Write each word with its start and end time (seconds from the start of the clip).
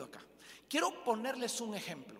acá. 0.00 0.20
Quiero 0.68 1.04
ponerles 1.04 1.60
un 1.60 1.74
ejemplo. 1.74 2.18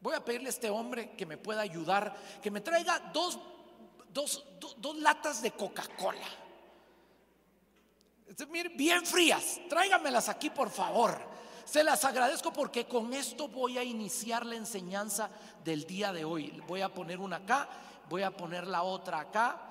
Voy 0.00 0.14
a 0.14 0.24
pedirle 0.24 0.48
a 0.48 0.50
este 0.50 0.68
hombre 0.68 1.12
que 1.16 1.24
me 1.24 1.38
pueda 1.38 1.62
ayudar, 1.62 2.14
que 2.42 2.50
me 2.50 2.60
traiga 2.60 2.98
dos, 3.12 3.38
dos, 4.12 4.44
latas 4.98 5.40
de 5.40 5.52
Coca-Cola. 5.52 6.28
Bien 8.76 9.06
frías, 9.06 9.60
tráigamelas 9.68 10.28
aquí 10.28 10.50
por 10.50 10.68
favor. 10.70 11.18
Se 11.64 11.82
las 11.82 12.04
agradezco 12.04 12.52
porque 12.52 12.86
con 12.86 13.14
esto 13.14 13.48
voy 13.48 13.78
a 13.78 13.82
iniciar 13.82 14.44
la 14.44 14.56
enseñanza 14.56 15.30
del 15.64 15.84
día 15.86 16.12
de 16.12 16.24
hoy. 16.24 16.62
Voy 16.66 16.82
a 16.82 16.92
poner 16.92 17.18
una 17.18 17.36
acá, 17.36 17.68
voy 18.10 18.22
a 18.22 18.36
poner 18.36 18.66
la 18.66 18.82
otra 18.82 19.20
acá. 19.20 19.70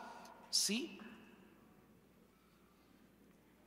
¿Sí? 0.50 1.00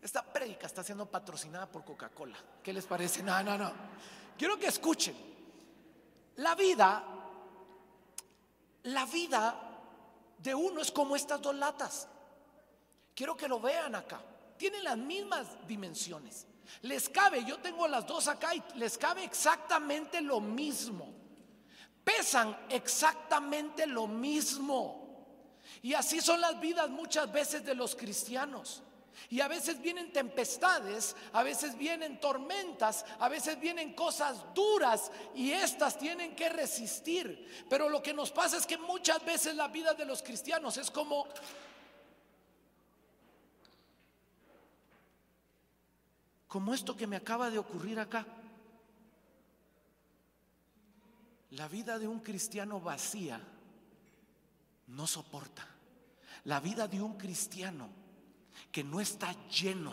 Esta 0.07 0.23
prédica 0.23 0.69
está 0.69 0.85
siendo 0.85 1.07
patrocinada 1.07 1.67
por 1.67 1.85
Coca-Cola. 1.85 2.37
¿Qué 2.63 2.73
les 2.73 2.87
parece? 2.87 3.25
No, 3.25 3.43
no, 3.43 3.59
no. 3.59 3.73
Quiero 4.39 4.57
que 4.57 4.69
escuchen. 4.69 5.17
La 6.37 6.55
vida, 6.55 7.03
la 8.85 9.05
vida 9.07 9.61
de 10.39 10.55
uno 10.55 10.81
es 10.81 10.93
como 10.93 11.17
estas 11.17 11.43
dos 11.43 11.57
latas. 11.57 12.07
Quiero 13.17 13.37
que 13.37 13.49
lo 13.49 13.59
vean 13.59 13.97
acá. 13.97 14.23
Tienen 14.57 14.85
las 14.85 14.97
mismas 14.97 15.49
dimensiones. 15.67 16.47
Les 16.83 17.09
cabe, 17.09 17.45
yo 17.45 17.59
tengo 17.59 17.89
las 17.89 18.07
dos 18.07 18.29
acá 18.29 18.55
y 18.55 18.63
les 18.77 18.97
cabe 18.97 19.25
exactamente 19.25 20.21
lo 20.21 20.41
mismo. 20.41 21.13
Pesan 22.05 22.57
exactamente 22.69 23.89
lo 23.89 24.07
mismo. 24.07 25.59
Y 25.83 25.95
así 25.95 26.21
son 26.21 26.41
las 26.41 26.61
vidas 26.61 26.89
muchas 26.91 27.33
veces 27.33 27.65
de 27.65 27.75
los 27.75 27.97
cristianos. 27.97 28.85
Y 29.31 29.41
a 29.41 29.49
veces 29.49 29.81
vienen 29.81 30.13
tempestades, 30.13 31.17
a 31.33 31.43
veces 31.43 31.77
vienen 31.77 32.21
tormentas, 32.21 33.05
a 33.19 33.29
veces 33.29 33.59
vienen 33.59 33.95
cosas 33.95 34.55
duras 34.55 35.11
y 35.35 35.53
estas 35.53 35.99
tienen 35.99 36.37
que 36.37 36.49
resistir. 36.49 37.67
Pero 37.69 37.89
lo 37.89 38.03
que 38.03 38.15
nos 38.15 38.31
pasa 38.31 38.57
es 38.57 38.67
que 38.67 38.79
muchas 38.79 39.25
veces 39.25 39.55
la 39.57 39.69
vida 39.69 39.95
de 39.95 40.05
los 40.05 40.23
cristianos 40.23 40.77
es 40.77 40.91
como 40.91 41.27
como 46.47 46.73
esto 46.73 46.97
que 46.97 47.07
me 47.07 47.17
acaba 47.17 47.51
de 47.51 47.59
ocurrir 47.59 47.99
acá. 47.99 48.25
La 51.51 51.69
vida 51.69 51.99
de 51.99 52.09
un 52.09 52.21
cristiano 52.21 52.81
vacía 52.81 53.41
no 54.87 55.07
soporta. 55.07 55.67
La 56.45 56.61
vida 56.61 56.87
de 56.87 57.03
un 57.03 57.19
cristiano 57.19 58.06
que 58.71 58.85
no 58.85 59.01
está 59.01 59.35
lleno, 59.49 59.93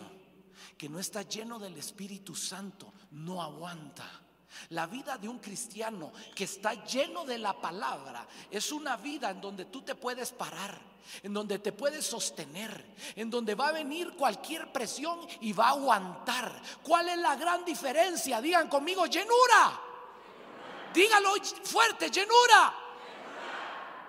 que 0.76 0.88
no 0.88 0.98
está 0.98 1.22
lleno 1.22 1.58
del 1.58 1.76
Espíritu 1.76 2.34
Santo, 2.34 2.92
no 3.12 3.42
aguanta. 3.42 4.22
La 4.70 4.86
vida 4.86 5.18
de 5.18 5.28
un 5.28 5.38
cristiano 5.38 6.12
que 6.34 6.44
está 6.44 6.84
lleno 6.84 7.24
de 7.24 7.38
la 7.38 7.60
palabra 7.60 8.26
es 8.50 8.70
una 8.72 8.96
vida 8.96 9.30
en 9.30 9.40
donde 9.40 9.64
tú 9.66 9.82
te 9.82 9.94
puedes 9.94 10.32
parar, 10.32 10.78
en 11.22 11.34
donde 11.34 11.58
te 11.58 11.72
puedes 11.72 12.06
sostener, 12.06 12.94
en 13.16 13.30
donde 13.30 13.54
va 13.54 13.68
a 13.68 13.72
venir 13.72 14.14
cualquier 14.16 14.72
presión 14.72 15.20
y 15.40 15.52
va 15.52 15.66
a 15.66 15.70
aguantar. 15.70 16.60
¿Cuál 16.82 17.08
es 17.08 17.18
la 17.18 17.36
gran 17.36 17.64
diferencia? 17.64 18.40
Digan 18.40 18.68
conmigo, 18.68 19.06
llenura. 19.06 19.80
Dígalo 20.94 21.34
fuerte, 21.64 22.10
llenura. 22.10 22.83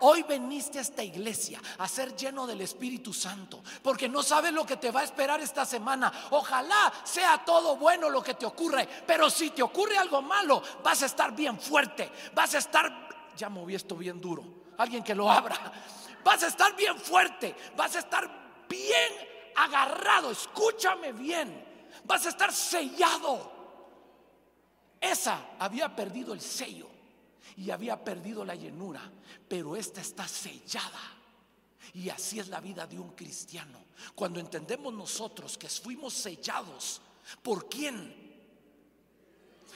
Hoy 0.01 0.23
veniste 0.23 0.79
a 0.79 0.81
esta 0.81 1.03
iglesia 1.03 1.61
a 1.77 1.87
ser 1.87 2.15
lleno 2.15 2.45
del 2.45 2.61
Espíritu 2.61 3.13
Santo, 3.13 3.63
porque 3.81 4.09
no 4.09 4.23
sabes 4.23 4.51
lo 4.51 4.65
que 4.65 4.77
te 4.77 4.91
va 4.91 5.01
a 5.01 5.03
esperar 5.03 5.39
esta 5.41 5.65
semana. 5.65 6.11
Ojalá 6.31 6.91
sea 7.03 7.43
todo 7.45 7.77
bueno 7.77 8.09
lo 8.09 8.21
que 8.21 8.33
te 8.33 8.45
ocurre, 8.45 8.87
pero 9.07 9.29
si 9.29 9.51
te 9.51 9.63
ocurre 9.63 9.97
algo 9.97 10.21
malo, 10.21 10.61
vas 10.83 11.03
a 11.03 11.05
estar 11.05 11.33
bien 11.33 11.59
fuerte, 11.59 12.11
vas 12.33 12.55
a 12.55 12.57
estar, 12.57 13.31
ya 13.37 13.49
moví 13.49 13.75
esto 13.75 13.95
bien 13.95 14.19
duro, 14.19 14.43
alguien 14.77 15.03
que 15.03 15.15
lo 15.15 15.31
abra, 15.31 15.57
vas 16.23 16.43
a 16.43 16.47
estar 16.47 16.75
bien 16.75 16.99
fuerte, 16.99 17.55
vas 17.77 17.95
a 17.95 17.99
estar 17.99 18.29
bien 18.67 19.13
agarrado, 19.55 20.31
escúchame 20.31 21.13
bien, 21.13 21.65
vas 22.03 22.25
a 22.25 22.29
estar 22.29 22.51
sellado. 22.51 23.53
Esa 24.99 25.39
había 25.59 25.95
perdido 25.95 26.33
el 26.33 26.41
sello 26.41 26.94
y 27.57 27.71
había 27.71 28.03
perdido 28.03 28.43
la 28.43 28.55
llenura, 28.55 29.01
pero 29.47 29.75
esta 29.75 30.01
está 30.01 30.27
sellada. 30.27 31.15
Y 31.93 32.09
así 32.09 32.39
es 32.39 32.49
la 32.49 32.59
vida 32.59 32.85
de 32.87 32.99
un 32.99 33.11
cristiano. 33.11 33.85
Cuando 34.13 34.39
entendemos 34.39 34.93
nosotros 34.93 35.57
que 35.57 35.69
fuimos 35.69 36.13
sellados, 36.13 37.01
¿por 37.41 37.69
quién? 37.69 38.23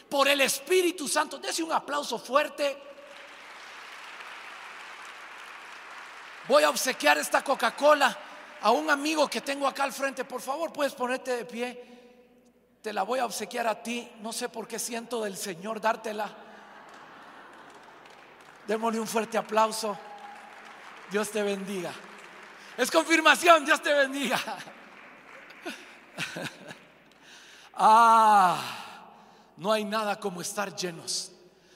Por 0.10 0.28
el 0.28 0.42
Espíritu 0.42 1.08
Santo. 1.08 1.38
Dese 1.38 1.64
un 1.64 1.72
aplauso 1.72 2.20
fuerte. 2.20 2.78
Voy 6.48 6.64
a 6.64 6.70
obsequiar 6.70 7.18
esta 7.18 7.44
Coca-Cola 7.44 8.18
a 8.62 8.72
un 8.72 8.90
amigo 8.90 9.30
que 9.30 9.42
tengo 9.42 9.68
acá 9.68 9.84
al 9.84 9.94
frente. 9.94 10.26
Por 10.26 10.42
favor, 10.42 10.74
puedes 10.74 10.94
ponerte 10.94 11.38
de 11.38 11.46
pie. 11.46 11.86
Te 12.82 12.92
la 12.92 13.04
voy 13.04 13.20
a 13.20 13.26
obsequiar 13.26 13.68
a 13.68 13.82
ti. 13.82 14.12
No 14.22 14.34
sé 14.34 14.50
por 14.50 14.68
qué 14.68 14.80
siento 14.80 15.24
del 15.24 15.38
Señor 15.38 15.80
dártela. 15.80 16.49
Démosle 18.70 19.00
un 19.00 19.08
fuerte 19.08 19.36
aplauso. 19.36 19.98
Dios 21.10 21.32
te 21.32 21.42
bendiga. 21.42 21.92
Es 22.78 22.92
confirmación, 22.92 23.66
Dios 23.66 23.82
te 23.82 23.92
bendiga. 23.94 24.40
Ah, 27.82 28.62
no 29.56 29.72
hay 29.72 29.86
nada 29.86 30.20
como 30.20 30.42
estar 30.42 30.76
llenos, 30.76 31.32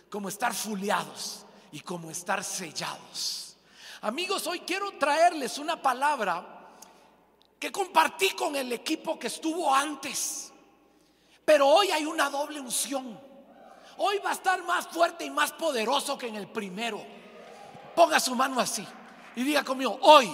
como 0.10 0.28
estar 0.28 0.54
fuleados 0.54 1.46
y 1.72 1.80
como 1.80 2.12
estar 2.12 2.44
sellados. 2.44 3.56
Amigos, 4.02 4.46
hoy 4.48 4.60
quiero 4.60 4.92
traerles 4.98 5.58
una 5.60 5.82
palabra 5.82 6.46
que 7.58 7.72
compartí 7.72 8.32
con 8.32 8.58
el 8.58 8.74
equipo 8.74 9.18
que 9.18 9.28
estuvo 9.28 9.74
antes. 9.74 10.52
Pero 11.46 11.70
hoy 11.70 11.90
hay 11.90 12.06
una 12.06 12.30
doble 12.30 12.60
unción. 12.60 13.18
Hoy 13.98 14.20
va 14.26 14.32
a 14.32 14.34
estar 14.34 14.64
más 14.64 14.88
fuerte 14.88 15.26
y 15.26 15.30
más 15.30 15.52
poderoso 15.52 16.18
que 16.18 16.28
en 16.28 16.36
el 16.36 16.48
primero. 16.48 17.04
Ponga 17.96 18.20
su 18.20 18.36
mano 18.36 18.60
así 18.60 18.86
y 19.36 19.44
diga 19.44 19.64
conmigo, 19.64 19.98
hoy, 20.02 20.30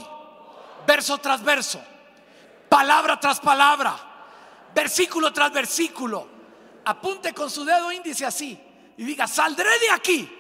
verso 0.88 1.18
tras 1.18 1.44
verso, 1.44 1.82
palabra 2.70 3.20
tras 3.20 3.40
palabra, 3.40 3.96
versículo 4.74 5.34
tras 5.34 5.52
versículo, 5.52 6.28
apunte 6.86 7.34
con 7.34 7.50
su 7.50 7.66
dedo 7.66 7.92
índice 7.92 8.26
así 8.26 8.60
y 8.98 9.04
diga, 9.04 9.28
saldré 9.28 9.78
de 9.80 9.92
aquí 9.92 10.36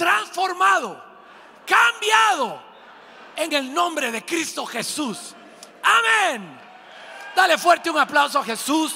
transformado, 0.00 0.98
cambiado 1.66 2.62
en 3.36 3.52
el 3.52 3.74
nombre 3.74 4.10
de 4.10 4.24
Cristo 4.24 4.64
Jesús. 4.64 5.34
Amén. 5.82 6.58
Dale 7.36 7.58
fuerte 7.58 7.90
un 7.90 7.98
aplauso 7.98 8.38
a 8.38 8.44
Jesús. 8.44 8.94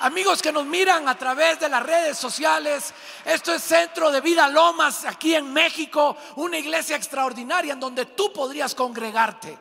Amigos 0.00 0.40
que 0.40 0.50
nos 0.50 0.64
miran 0.64 1.06
a 1.08 1.18
través 1.18 1.60
de 1.60 1.68
las 1.68 1.82
redes 1.82 2.16
sociales, 2.16 2.94
esto 3.22 3.52
es 3.52 3.62
Centro 3.62 4.10
de 4.10 4.22
Vida 4.22 4.48
Lomas 4.48 5.04
aquí 5.04 5.34
en 5.34 5.52
México, 5.52 6.16
una 6.36 6.56
iglesia 6.56 6.96
extraordinaria 6.96 7.74
en 7.74 7.80
donde 7.80 8.06
tú 8.06 8.32
podrías 8.32 8.74
congregarte. 8.74 9.58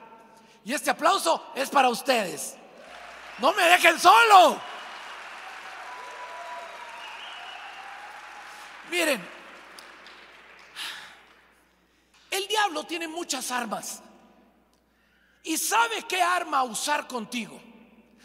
Y 0.64 0.74
este 0.74 0.92
aplauso 0.92 1.52
es 1.56 1.70
para 1.70 1.90
ustedes. 1.90 2.56
No 3.40 3.52
me 3.52 3.64
dejen 3.64 4.00
solo. 4.00 4.62
Miren, 8.92 9.22
el 12.32 12.48
diablo 12.48 12.86
tiene 12.86 13.10
muchas 13.10 13.52
armas 13.52 14.02
y 15.44 15.58
sabe 15.58 16.04
qué 16.08 16.22
arma 16.22 16.64
usar 16.64 17.08
contigo. 17.08 17.62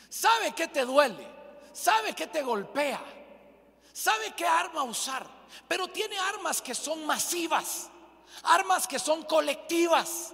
Sabe 0.09 0.53
qué 0.53 0.69
te 0.69 0.85
duele 0.85 1.34
sabe 1.75 2.15
que 2.15 2.29
te 2.29 2.43
golpea, 2.43 3.03
sabe 3.93 4.33
qué 4.35 4.47
arma 4.47 4.85
usar, 4.85 5.27
pero 5.69 5.89
tiene 5.89 6.17
armas 6.19 6.63
que 6.63 6.75
son 6.75 7.05
masivas, 7.05 7.91
armas 8.45 8.87
que 8.87 8.99
son 8.99 9.25
colectivas. 9.25 10.33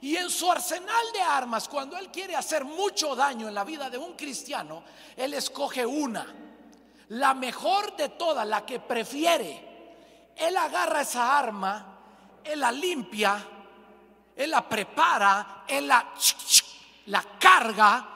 Y 0.00 0.16
en 0.16 0.30
su 0.30 0.50
arsenal 0.50 1.12
de 1.12 1.20
armas, 1.20 1.68
cuando 1.68 1.96
Él 1.96 2.10
quiere 2.10 2.34
hacer 2.34 2.64
mucho 2.64 3.14
daño 3.14 3.48
en 3.48 3.54
la 3.54 3.64
vida 3.64 3.90
de 3.90 3.98
un 3.98 4.14
cristiano, 4.14 4.82
Él 5.16 5.34
escoge 5.34 5.84
una, 5.84 6.26
la 7.08 7.34
mejor 7.34 7.96
de 7.96 8.10
todas, 8.10 8.46
la 8.46 8.64
que 8.64 8.80
prefiere. 8.80 10.32
Él 10.36 10.56
agarra 10.56 11.02
esa 11.02 11.38
arma, 11.38 11.98
Él 12.44 12.60
la 12.60 12.72
limpia, 12.72 13.44
Él 14.34 14.50
la 14.50 14.68
prepara, 14.68 15.64
Él 15.66 15.86
la, 15.86 16.12
la 17.06 17.22
carga, 17.38 18.08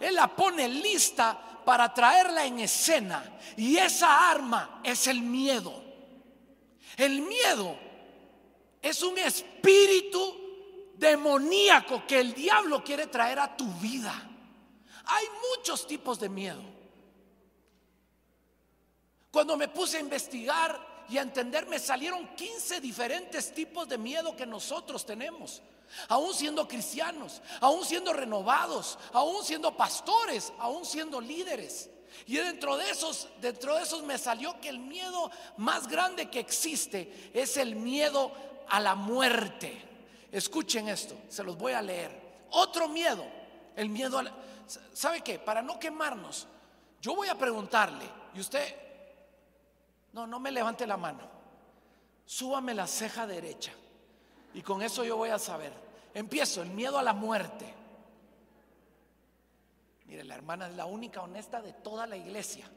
Él 0.00 0.14
la 0.14 0.28
pone 0.28 0.68
lista 0.68 1.47
para 1.68 1.92
traerla 1.92 2.46
en 2.46 2.60
escena. 2.60 3.22
Y 3.54 3.76
esa 3.76 4.30
arma 4.30 4.80
es 4.82 5.06
el 5.06 5.20
miedo. 5.20 5.84
El 6.96 7.20
miedo 7.20 7.78
es 8.80 9.02
un 9.02 9.18
espíritu 9.18 10.94
demoníaco 10.94 12.06
que 12.06 12.20
el 12.20 12.32
diablo 12.32 12.82
quiere 12.82 13.08
traer 13.08 13.38
a 13.38 13.54
tu 13.54 13.66
vida. 13.74 14.14
Hay 15.04 15.26
muchos 15.58 15.86
tipos 15.86 16.18
de 16.18 16.30
miedo. 16.30 16.62
Cuando 19.30 19.54
me 19.58 19.68
puse 19.68 19.98
a 19.98 20.00
investigar 20.00 21.04
y 21.10 21.18
a 21.18 21.20
entender, 21.20 21.66
me 21.66 21.78
salieron 21.78 22.34
15 22.34 22.80
diferentes 22.80 23.52
tipos 23.52 23.86
de 23.86 23.98
miedo 23.98 24.34
que 24.34 24.46
nosotros 24.46 25.04
tenemos. 25.04 25.60
Aún 26.08 26.34
siendo 26.34 26.68
cristianos, 26.68 27.40
aún 27.60 27.84
siendo 27.84 28.12
renovados, 28.12 28.98
aún 29.12 29.44
siendo 29.44 29.76
pastores, 29.76 30.52
aún 30.58 30.84
siendo 30.84 31.20
líderes. 31.20 31.90
Y 32.26 32.36
dentro 32.36 32.76
de 32.76 32.90
esos, 32.90 33.28
dentro 33.40 33.76
de 33.76 33.82
esos 33.82 34.02
me 34.02 34.18
salió 34.18 34.60
que 34.60 34.68
el 34.68 34.78
miedo 34.78 35.30
más 35.56 35.88
grande 35.88 36.30
que 36.30 36.40
existe 36.40 37.30
es 37.32 37.56
el 37.56 37.76
miedo 37.76 38.32
a 38.68 38.80
la 38.80 38.94
muerte. 38.94 39.84
Escuchen 40.30 40.88
esto, 40.88 41.14
se 41.28 41.42
los 41.42 41.56
voy 41.56 41.72
a 41.72 41.82
leer. 41.82 42.28
Otro 42.50 42.88
miedo, 42.88 43.24
el 43.76 43.88
miedo 43.88 44.18
a 44.18 44.24
la, 44.24 44.34
¿Sabe 44.92 45.22
qué? 45.22 45.38
Para 45.38 45.62
no 45.62 45.78
quemarnos, 45.78 46.46
yo 47.00 47.14
voy 47.14 47.28
a 47.28 47.38
preguntarle 47.38 48.04
y 48.34 48.40
usted, 48.40 48.74
no, 50.12 50.26
no 50.26 50.38
me 50.40 50.50
levante 50.50 50.86
la 50.86 50.96
mano, 50.96 51.22
súbame 52.26 52.74
la 52.74 52.86
ceja 52.86 53.26
derecha 53.26 53.72
y 54.54 54.62
con 54.62 54.82
eso 54.82 55.04
yo 55.04 55.16
voy 55.16 55.30
a 55.30 55.38
saber. 55.38 55.72
Empiezo, 56.14 56.62
el 56.62 56.70
miedo 56.70 56.98
a 56.98 57.02
la 57.02 57.12
muerte. 57.12 57.74
Mire, 60.06 60.24
la 60.24 60.34
hermana 60.34 60.68
es 60.68 60.74
la 60.74 60.86
única 60.86 61.20
honesta 61.22 61.60
de 61.60 61.72
toda 61.72 62.06
la 62.06 62.16
iglesia. 62.16 62.68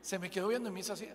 Se 0.00 0.18
me 0.18 0.30
quedó 0.30 0.48
viendo 0.48 0.68
y 0.68 0.72
me 0.72 0.80
hizo 0.80 0.94
así. 0.94 1.08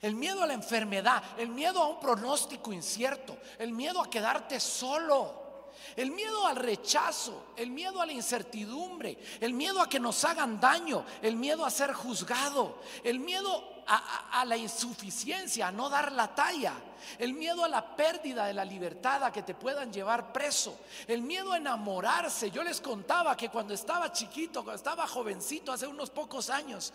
El 0.00 0.14
miedo 0.14 0.42
a 0.42 0.46
la 0.46 0.52
enfermedad, 0.52 1.22
el 1.38 1.48
miedo 1.48 1.82
a 1.82 1.88
un 1.88 1.98
pronóstico 1.98 2.72
incierto, 2.72 3.36
el 3.58 3.72
miedo 3.72 4.00
a 4.00 4.08
quedarte 4.08 4.60
solo. 4.60 5.48
El 5.96 6.10
miedo 6.10 6.46
al 6.46 6.56
rechazo, 6.56 7.46
el 7.56 7.70
miedo 7.70 8.00
a 8.00 8.06
la 8.06 8.12
incertidumbre, 8.12 9.18
el 9.40 9.54
miedo 9.54 9.80
a 9.80 9.88
que 9.88 9.98
nos 9.98 10.24
hagan 10.24 10.60
daño, 10.60 11.04
el 11.22 11.36
miedo 11.36 11.64
a 11.64 11.70
ser 11.70 11.92
juzgado, 11.92 12.78
el 13.04 13.20
miedo 13.20 13.77
a, 13.88 14.44
la 14.44 14.56
insuficiencia, 14.56 15.68
a 15.68 15.72
no 15.72 15.88
dar 15.88 16.12
la 16.12 16.34
talla, 16.34 16.74
el 17.18 17.32
miedo 17.32 17.64
a 17.64 17.68
la 17.68 17.96
pérdida 17.96 18.46
de 18.46 18.54
la 18.54 18.64
libertad, 18.64 19.24
a 19.24 19.32
que 19.32 19.42
te 19.42 19.54
puedan 19.54 19.92
llevar 19.92 20.32
preso, 20.32 20.78
el 21.06 21.22
miedo 21.22 21.52
a 21.52 21.56
enamorarse. 21.56 22.50
Yo 22.50 22.62
les 22.62 22.80
contaba 22.80 23.36
que 23.36 23.48
cuando 23.48 23.72
estaba 23.72 24.12
chiquito, 24.12 24.62
cuando 24.62 24.76
estaba 24.76 25.06
jovencito, 25.06 25.72
hace 25.72 25.86
unos 25.86 26.10
pocos 26.10 26.50
años, 26.50 26.92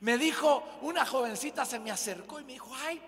me 0.00 0.16
dijo, 0.16 0.64
una 0.80 1.04
jovencita 1.04 1.66
se 1.66 1.78
me 1.78 1.90
acercó 1.90 2.40
y 2.40 2.44
me 2.44 2.54
dijo, 2.54 2.74
ay, 2.74 3.00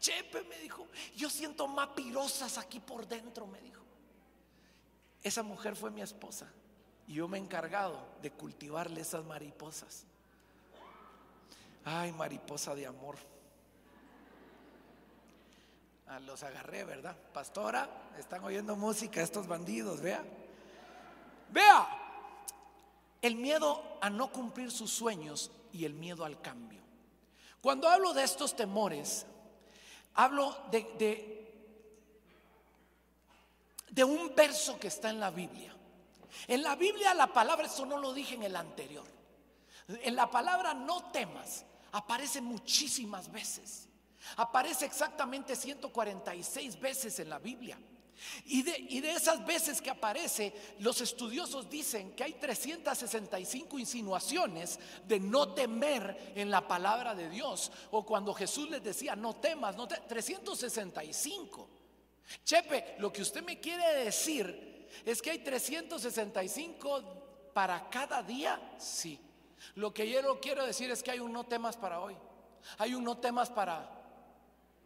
Chepe, 0.00 0.42
me 0.44 0.58
dijo, 0.58 0.86
yo 1.16 1.28
siento 1.30 1.66
mapirosas 1.66 2.58
aquí 2.58 2.80
por 2.80 3.06
dentro, 3.06 3.46
me 3.46 3.60
dijo. 3.60 3.82
Esa 5.22 5.42
mujer 5.42 5.74
fue 5.74 5.90
mi 5.90 6.00
esposa 6.00 6.46
y 7.06 7.14
yo 7.14 7.28
me 7.28 7.38
he 7.38 7.40
encargado 7.40 7.98
de 8.22 8.30
cultivarle 8.30 9.00
esas 9.00 9.24
mariposas. 9.24 10.04
Ay, 11.84 12.12
mariposa 12.12 12.74
de 12.74 12.86
amor. 12.86 13.16
Ah, 16.08 16.20
los 16.20 16.42
agarré, 16.42 16.84
¿verdad? 16.84 17.16
Pastora, 17.34 17.88
están 18.18 18.42
oyendo 18.42 18.76
música 18.76 19.22
estos 19.22 19.46
bandidos, 19.46 20.00
vea. 20.00 20.24
Vea, 21.50 21.86
el 23.20 23.34
miedo 23.36 23.98
a 24.00 24.08
no 24.08 24.32
cumplir 24.32 24.70
sus 24.70 24.90
sueños 24.90 25.50
y 25.72 25.84
el 25.84 25.94
miedo 25.94 26.24
al 26.24 26.40
cambio. 26.40 26.80
Cuando 27.60 27.88
hablo 27.88 28.14
de 28.14 28.24
estos 28.24 28.56
temores, 28.56 29.26
hablo 30.14 30.56
de, 30.70 30.82
de, 30.98 31.52
de 33.90 34.04
un 34.04 34.34
verso 34.34 34.78
que 34.78 34.88
está 34.88 35.10
en 35.10 35.20
la 35.20 35.30
Biblia. 35.30 35.74
En 36.46 36.62
la 36.62 36.76
Biblia 36.76 37.12
la 37.14 37.32
palabra, 37.32 37.66
eso 37.66 37.84
no 37.84 37.98
lo 37.98 38.12
dije 38.12 38.34
en 38.34 38.44
el 38.44 38.56
anterior. 38.56 39.17
En 39.88 40.14
la 40.14 40.30
palabra 40.30 40.74
no 40.74 41.10
temas 41.10 41.64
aparece 41.92 42.40
muchísimas 42.40 43.30
veces. 43.30 43.88
Aparece 44.36 44.84
exactamente 44.84 45.56
146 45.56 46.80
veces 46.80 47.18
en 47.20 47.30
la 47.30 47.38
Biblia. 47.38 47.78
Y 48.46 48.62
de, 48.62 48.76
y 48.76 49.00
de, 49.00 49.12
esas 49.12 49.46
veces 49.46 49.80
que 49.80 49.90
aparece, 49.90 50.52
los 50.80 51.00
estudiosos 51.00 51.70
dicen 51.70 52.16
que 52.16 52.24
hay 52.24 52.32
365 52.34 53.78
insinuaciones 53.78 54.80
de 55.06 55.20
no 55.20 55.54
temer 55.54 56.32
en 56.34 56.50
la 56.50 56.66
palabra 56.66 57.14
de 57.14 57.30
Dios. 57.30 57.70
O 57.92 58.04
cuando 58.04 58.34
Jesús 58.34 58.68
les 58.68 58.82
decía, 58.82 59.14
no 59.14 59.36
temas, 59.36 59.76
no 59.76 59.86
365. 59.86 61.68
Chepe, 62.44 62.96
lo 62.98 63.12
que 63.12 63.22
usted 63.22 63.42
me 63.42 63.60
quiere 63.60 64.04
decir 64.04 64.88
es 65.04 65.22
que 65.22 65.30
hay 65.30 65.38
365 65.38 67.52
para 67.54 67.88
cada 67.88 68.22
día, 68.22 68.74
sí. 68.78 69.27
Lo 69.74 69.92
que 69.92 70.10
yo 70.10 70.40
quiero 70.40 70.64
decir 70.64 70.90
es 70.90 71.02
que 71.02 71.10
hay 71.10 71.20
un 71.20 71.32
no 71.32 71.44
temas 71.44 71.76
para 71.76 72.00
hoy. 72.00 72.16
Hay 72.78 72.94
un 72.94 73.04
no 73.04 73.18
temas 73.18 73.50
para 73.50 73.90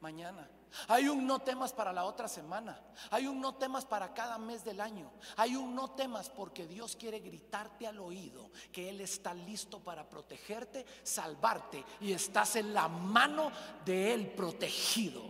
mañana. 0.00 0.48
Hay 0.88 1.08
un 1.08 1.26
no 1.26 1.40
temas 1.40 1.72
para 1.72 1.92
la 1.92 2.04
otra 2.04 2.28
semana. 2.28 2.80
Hay 3.10 3.26
un 3.26 3.40
no 3.40 3.54
temas 3.54 3.84
para 3.84 4.14
cada 4.14 4.38
mes 4.38 4.64
del 4.64 4.80
año. 4.80 5.10
Hay 5.36 5.54
un 5.56 5.74
no 5.74 5.90
temas 5.90 6.30
porque 6.30 6.66
Dios 6.66 6.96
quiere 6.96 7.20
gritarte 7.20 7.86
al 7.86 7.98
oído 7.98 8.50
que 8.72 8.88
Él 8.88 9.00
está 9.00 9.34
listo 9.34 9.80
para 9.80 10.08
protegerte, 10.08 10.86
salvarte 11.02 11.84
y 12.00 12.12
estás 12.12 12.56
en 12.56 12.72
la 12.72 12.88
mano 12.88 13.50
de 13.84 14.14
Él 14.14 14.28
protegido. 14.28 15.22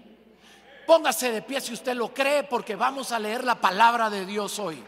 Póngase 0.86 1.30
de 1.30 1.42
pie 1.42 1.60
si 1.60 1.72
usted 1.72 1.94
lo 1.94 2.12
cree 2.12 2.44
porque 2.44 2.76
vamos 2.76 3.12
a 3.12 3.18
leer 3.18 3.44
la 3.44 3.60
palabra 3.60 4.10
de 4.10 4.26
Dios 4.26 4.58
hoy. 4.58 4.82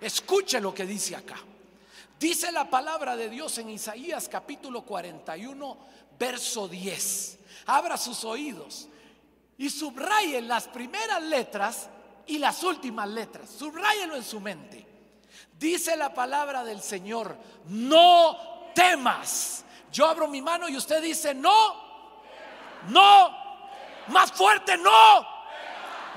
Escuche 0.00 0.60
lo 0.60 0.74
que 0.74 0.84
dice 0.84 1.16
acá. 1.16 1.36
Dice 2.24 2.50
la 2.50 2.70
palabra 2.70 3.16
de 3.16 3.28
Dios 3.28 3.58
en 3.58 3.68
Isaías 3.68 4.30
capítulo 4.30 4.80
41, 4.80 5.76
verso 6.18 6.66
10. 6.66 7.38
Abra 7.66 7.98
sus 7.98 8.24
oídos 8.24 8.88
y 9.58 9.68
subrayen 9.68 10.48
las 10.48 10.66
primeras 10.66 11.22
letras 11.22 11.90
y 12.26 12.38
las 12.38 12.62
últimas 12.62 13.10
letras. 13.10 13.50
Subrayenlo 13.50 14.16
en 14.16 14.24
su 14.24 14.40
mente. 14.40 14.86
Dice 15.58 15.98
la 15.98 16.14
palabra 16.14 16.64
del 16.64 16.80
Señor, 16.80 17.36
no 17.66 18.70
temas. 18.74 19.62
Yo 19.92 20.06
abro 20.06 20.26
mi 20.26 20.40
mano 20.40 20.66
y 20.70 20.78
usted 20.78 21.02
dice, 21.02 21.34
no, 21.34 21.74
no, 22.88 23.36
más 24.08 24.32
fuerte, 24.32 24.78
no. 24.78 25.33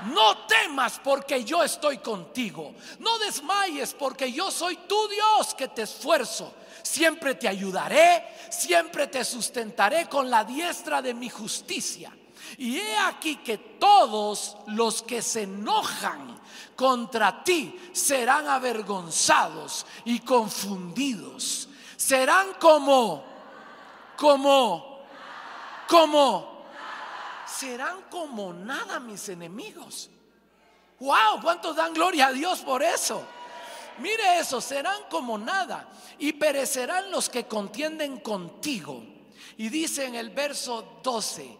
No 0.06 0.46
temas 0.46 1.00
porque 1.02 1.44
yo 1.44 1.62
estoy 1.62 1.98
contigo. 1.98 2.74
No 3.00 3.18
desmayes 3.18 3.94
porque 3.94 4.30
yo 4.30 4.50
soy 4.50 4.76
tu 4.76 5.08
Dios 5.08 5.54
que 5.54 5.68
te 5.68 5.82
esfuerzo. 5.82 6.54
Siempre 6.82 7.34
te 7.34 7.48
ayudaré, 7.48 8.24
siempre 8.50 9.08
te 9.08 9.24
sustentaré 9.24 10.08
con 10.08 10.30
la 10.30 10.44
diestra 10.44 11.02
de 11.02 11.14
mi 11.14 11.28
justicia. 11.28 12.16
Y 12.56 12.78
he 12.78 12.96
aquí 12.96 13.36
que 13.36 13.58
todos 13.58 14.56
los 14.68 15.02
que 15.02 15.20
se 15.20 15.42
enojan 15.42 16.40
contra 16.76 17.42
ti 17.42 17.76
serán 17.92 18.48
avergonzados 18.48 19.84
y 20.04 20.20
confundidos. 20.20 21.68
Serán 21.96 22.54
como, 22.60 23.24
como, 24.16 25.00
como 25.88 26.57
serán 27.48 28.02
como 28.10 28.52
nada 28.52 29.00
mis 29.00 29.28
enemigos. 29.28 30.10
Wow, 31.00 31.40
¿cuántos 31.42 31.76
dan 31.76 31.94
gloria 31.94 32.28
a 32.28 32.32
Dios 32.32 32.60
por 32.60 32.82
eso? 32.82 33.24
Mire 33.98 34.38
eso, 34.38 34.60
serán 34.60 35.02
como 35.10 35.38
nada 35.38 35.88
y 36.18 36.32
perecerán 36.32 37.10
los 37.10 37.28
que 37.28 37.46
contienden 37.46 38.20
contigo. 38.20 39.02
Y 39.56 39.68
dice 39.68 40.06
en 40.06 40.14
el 40.14 40.30
verso 40.30 41.00
12, 41.02 41.56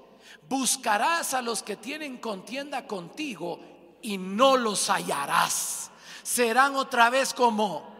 buscarás 0.48 1.34
a 1.34 1.42
los 1.42 1.62
que 1.62 1.76
tienen 1.76 2.18
contienda 2.18 2.86
contigo 2.86 3.60
y 4.02 4.18
no 4.18 4.56
los 4.56 4.88
hallarás. 4.88 5.90
Serán 6.22 6.76
otra 6.76 7.10
vez 7.10 7.32
como 7.32 7.96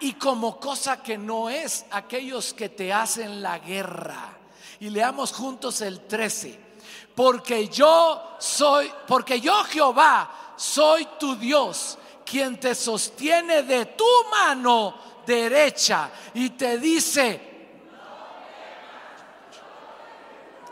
y 0.00 0.14
como 0.14 0.58
cosa 0.58 1.02
que 1.02 1.16
no 1.16 1.48
es 1.48 1.86
aquellos 1.90 2.52
que 2.52 2.68
te 2.68 2.92
hacen 2.92 3.40
la 3.40 3.58
guerra. 3.58 4.38
Y 4.80 4.90
leamos 4.90 5.32
juntos 5.32 5.80
el 5.80 6.06
13 6.06 6.71
porque 7.14 7.68
yo 7.68 8.36
soy, 8.38 8.92
porque 9.06 9.40
yo 9.40 9.64
Jehová 9.64 10.30
soy 10.56 11.06
tu 11.18 11.36
Dios, 11.36 11.98
quien 12.24 12.58
te 12.58 12.74
sostiene 12.74 13.62
de 13.62 13.86
tu 13.86 14.06
mano 14.30 14.94
derecha 15.26 16.10
y 16.34 16.50
te 16.50 16.78
dice, 16.78 17.52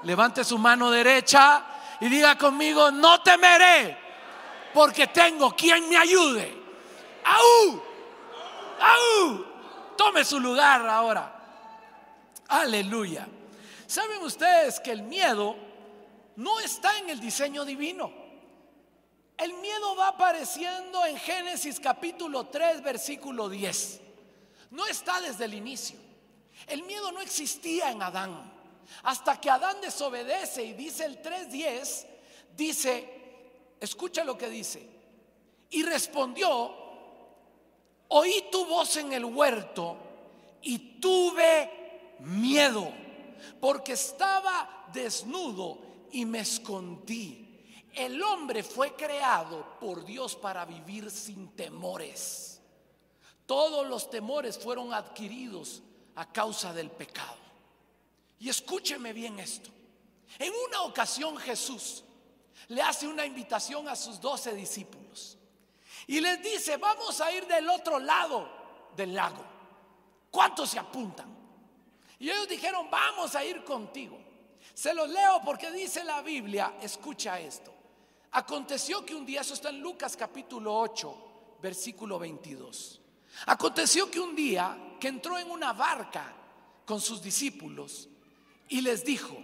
levante 0.02 0.44
su 0.44 0.58
mano 0.58 0.90
derecha 0.90 1.64
y 2.00 2.08
diga 2.08 2.38
conmigo, 2.38 2.90
no 2.90 3.20
temeré, 3.22 3.98
porque 4.72 5.08
tengo 5.08 5.54
quien 5.54 5.88
me 5.88 5.96
ayude. 5.96 6.58
¡Aú! 7.24 7.82
¡Aú! 8.80 9.46
Tome 9.96 10.24
su 10.24 10.40
lugar 10.40 10.86
ahora. 10.88 11.36
Aleluya. 12.48 13.28
¿Saben 13.86 14.22
ustedes 14.22 14.80
que 14.80 14.92
el 14.92 15.02
miedo 15.02 15.56
no 16.36 16.60
está 16.60 16.98
en 16.98 17.10
el 17.10 17.20
diseño 17.20 17.64
divino. 17.64 18.12
El 19.36 19.54
miedo 19.54 19.96
va 19.96 20.08
apareciendo 20.08 21.04
en 21.06 21.16
Génesis 21.16 21.80
capítulo 21.80 22.48
3, 22.48 22.82
versículo 22.82 23.48
10. 23.48 24.00
No 24.70 24.86
está 24.86 25.20
desde 25.20 25.46
el 25.46 25.54
inicio. 25.54 25.98
El 26.66 26.82
miedo 26.82 27.10
no 27.10 27.20
existía 27.20 27.90
en 27.90 28.02
Adán. 28.02 28.52
Hasta 29.02 29.40
que 29.40 29.48
Adán 29.48 29.80
desobedece 29.80 30.62
y 30.62 30.72
dice 30.74 31.04
el 31.04 31.22
3.10, 31.22 32.06
dice, 32.56 33.08
escucha 33.80 34.24
lo 34.24 34.36
que 34.36 34.50
dice, 34.50 34.86
y 35.70 35.82
respondió, 35.84 36.74
oí 38.08 38.44
tu 38.50 38.66
voz 38.66 38.96
en 38.96 39.12
el 39.12 39.24
huerto 39.24 39.96
y 40.62 41.00
tuve 41.00 42.16
miedo, 42.18 42.92
porque 43.60 43.92
estaba 43.92 44.86
desnudo 44.92 45.89
y 46.12 46.24
me 46.24 46.40
escondí. 46.40 47.46
El 47.92 48.22
hombre 48.22 48.62
fue 48.62 48.94
creado 48.94 49.78
por 49.80 50.04
Dios 50.04 50.36
para 50.36 50.64
vivir 50.64 51.10
sin 51.10 51.48
temores. 51.56 52.60
Todos 53.46 53.86
los 53.86 54.08
temores 54.08 54.58
fueron 54.58 54.94
adquiridos 54.94 55.82
a 56.14 56.30
causa 56.32 56.72
del 56.72 56.90
pecado. 56.90 57.38
Y 58.38 58.48
escúcheme 58.48 59.12
bien 59.12 59.38
esto. 59.40 59.70
En 60.38 60.52
una 60.68 60.82
ocasión 60.82 61.36
Jesús 61.36 62.04
le 62.68 62.80
hace 62.80 63.08
una 63.08 63.26
invitación 63.26 63.88
a 63.88 63.96
sus 63.96 64.20
doce 64.20 64.54
discípulos 64.54 65.36
y 66.06 66.20
les 66.20 66.42
dice, 66.42 66.76
vamos 66.76 67.20
a 67.20 67.32
ir 67.32 67.46
del 67.46 67.68
otro 67.68 67.98
lado 67.98 68.48
del 68.96 69.14
lago. 69.14 69.44
¿Cuántos 70.30 70.70
se 70.70 70.78
apuntan? 70.78 71.36
Y 72.18 72.30
ellos 72.30 72.48
dijeron, 72.48 72.88
vamos 72.90 73.34
a 73.34 73.44
ir 73.44 73.64
contigo. 73.64 74.18
Se 74.74 74.94
los 74.94 75.08
leo 75.08 75.40
porque 75.44 75.70
dice 75.70 76.04
la 76.04 76.22
Biblia, 76.22 76.74
escucha 76.80 77.38
esto. 77.38 77.72
Aconteció 78.32 79.04
que 79.04 79.14
un 79.14 79.26
día, 79.26 79.40
eso 79.40 79.54
está 79.54 79.70
en 79.70 79.80
Lucas 79.80 80.16
capítulo 80.16 80.78
8, 80.78 81.58
versículo 81.60 82.18
22. 82.18 83.00
Aconteció 83.46 84.10
que 84.10 84.20
un 84.20 84.36
día 84.36 84.96
que 85.00 85.08
entró 85.08 85.38
en 85.38 85.50
una 85.50 85.72
barca 85.72 86.34
con 86.84 87.00
sus 87.00 87.22
discípulos 87.22 88.08
y 88.68 88.80
les 88.80 89.04
dijo, 89.04 89.36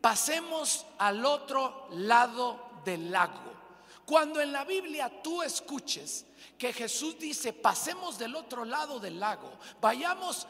pasemos 0.00 0.86
al 0.98 1.24
otro 1.24 1.88
lado 1.90 2.80
del 2.84 3.10
lago. 3.10 3.54
Cuando 4.04 4.40
en 4.40 4.52
la 4.52 4.64
Biblia 4.64 5.22
tú 5.22 5.42
escuches 5.42 6.26
que 6.56 6.72
Jesús 6.72 7.18
dice, 7.18 7.52
pasemos 7.52 8.18
del 8.18 8.34
otro 8.36 8.64
lado 8.64 9.00
del 9.00 9.18
lago, 9.18 9.52
vayamos 9.80 10.46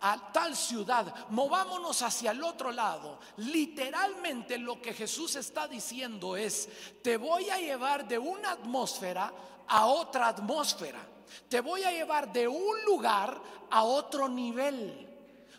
a 0.00 0.32
tal 0.32 0.54
ciudad, 0.56 1.12
movámonos 1.30 2.02
hacia 2.02 2.30
el 2.30 2.42
otro 2.42 2.70
lado. 2.70 3.18
Literalmente 3.38 4.58
lo 4.58 4.80
que 4.80 4.94
Jesús 4.94 5.36
está 5.36 5.66
diciendo 5.66 6.36
es, 6.36 6.68
te 7.02 7.16
voy 7.16 7.50
a 7.50 7.58
llevar 7.58 8.06
de 8.06 8.18
una 8.18 8.52
atmósfera 8.52 9.32
a 9.66 9.86
otra 9.86 10.28
atmósfera. 10.28 11.00
Te 11.48 11.60
voy 11.60 11.82
a 11.82 11.90
llevar 11.90 12.32
de 12.32 12.48
un 12.48 12.84
lugar 12.84 13.40
a 13.70 13.82
otro 13.82 14.28
nivel. 14.28 15.06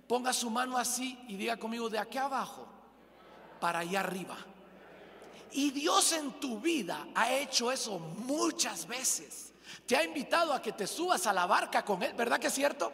Ponga 0.07 0.33
su 0.33 0.49
mano 0.49 0.77
así 0.77 1.17
y 1.27 1.35
diga 1.35 1.57
conmigo 1.57 1.89
de 1.89 1.99
aquí 1.99 2.17
abajo 2.17 2.67
para 3.59 3.79
allá 3.79 3.99
arriba. 3.99 4.37
Y 5.51 5.71
Dios 5.71 6.11
en 6.13 6.31
tu 6.39 6.59
vida 6.59 7.07
ha 7.15 7.33
hecho 7.33 7.71
eso 7.71 7.99
muchas 7.99 8.87
veces. 8.87 9.48
Te 9.89 9.97
ha 9.97 10.03
invitado 10.03 10.53
a 10.53 10.61
que 10.61 10.73
te 10.73 10.85
subas 10.85 11.25
a 11.25 11.33
la 11.33 11.47
barca 11.47 11.83
con 11.83 12.03
Él, 12.03 12.13
¿verdad 12.13 12.39
que 12.39 12.45
es 12.45 12.53
cierto? 12.53 12.91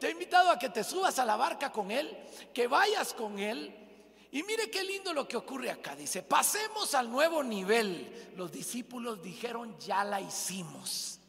Te 0.00 0.06
ha 0.06 0.10
invitado 0.10 0.48
a 0.48 0.58
que 0.58 0.70
te 0.70 0.82
subas 0.82 1.18
a 1.18 1.26
la 1.26 1.36
barca 1.36 1.70
con 1.70 1.90
Él, 1.90 2.16
que 2.54 2.66
vayas 2.66 3.12
con 3.12 3.38
Él. 3.38 3.70
Y 4.32 4.42
mire 4.44 4.70
qué 4.70 4.82
lindo 4.82 5.12
lo 5.12 5.28
que 5.28 5.36
ocurre 5.36 5.70
acá. 5.70 5.94
Dice, 5.94 6.22
pasemos 6.22 6.94
al 6.94 7.12
nuevo 7.12 7.42
nivel. 7.42 8.32
Los 8.34 8.50
discípulos 8.50 9.22
dijeron, 9.22 9.78
ya 9.78 10.02
la 10.04 10.22
hicimos. 10.22 11.20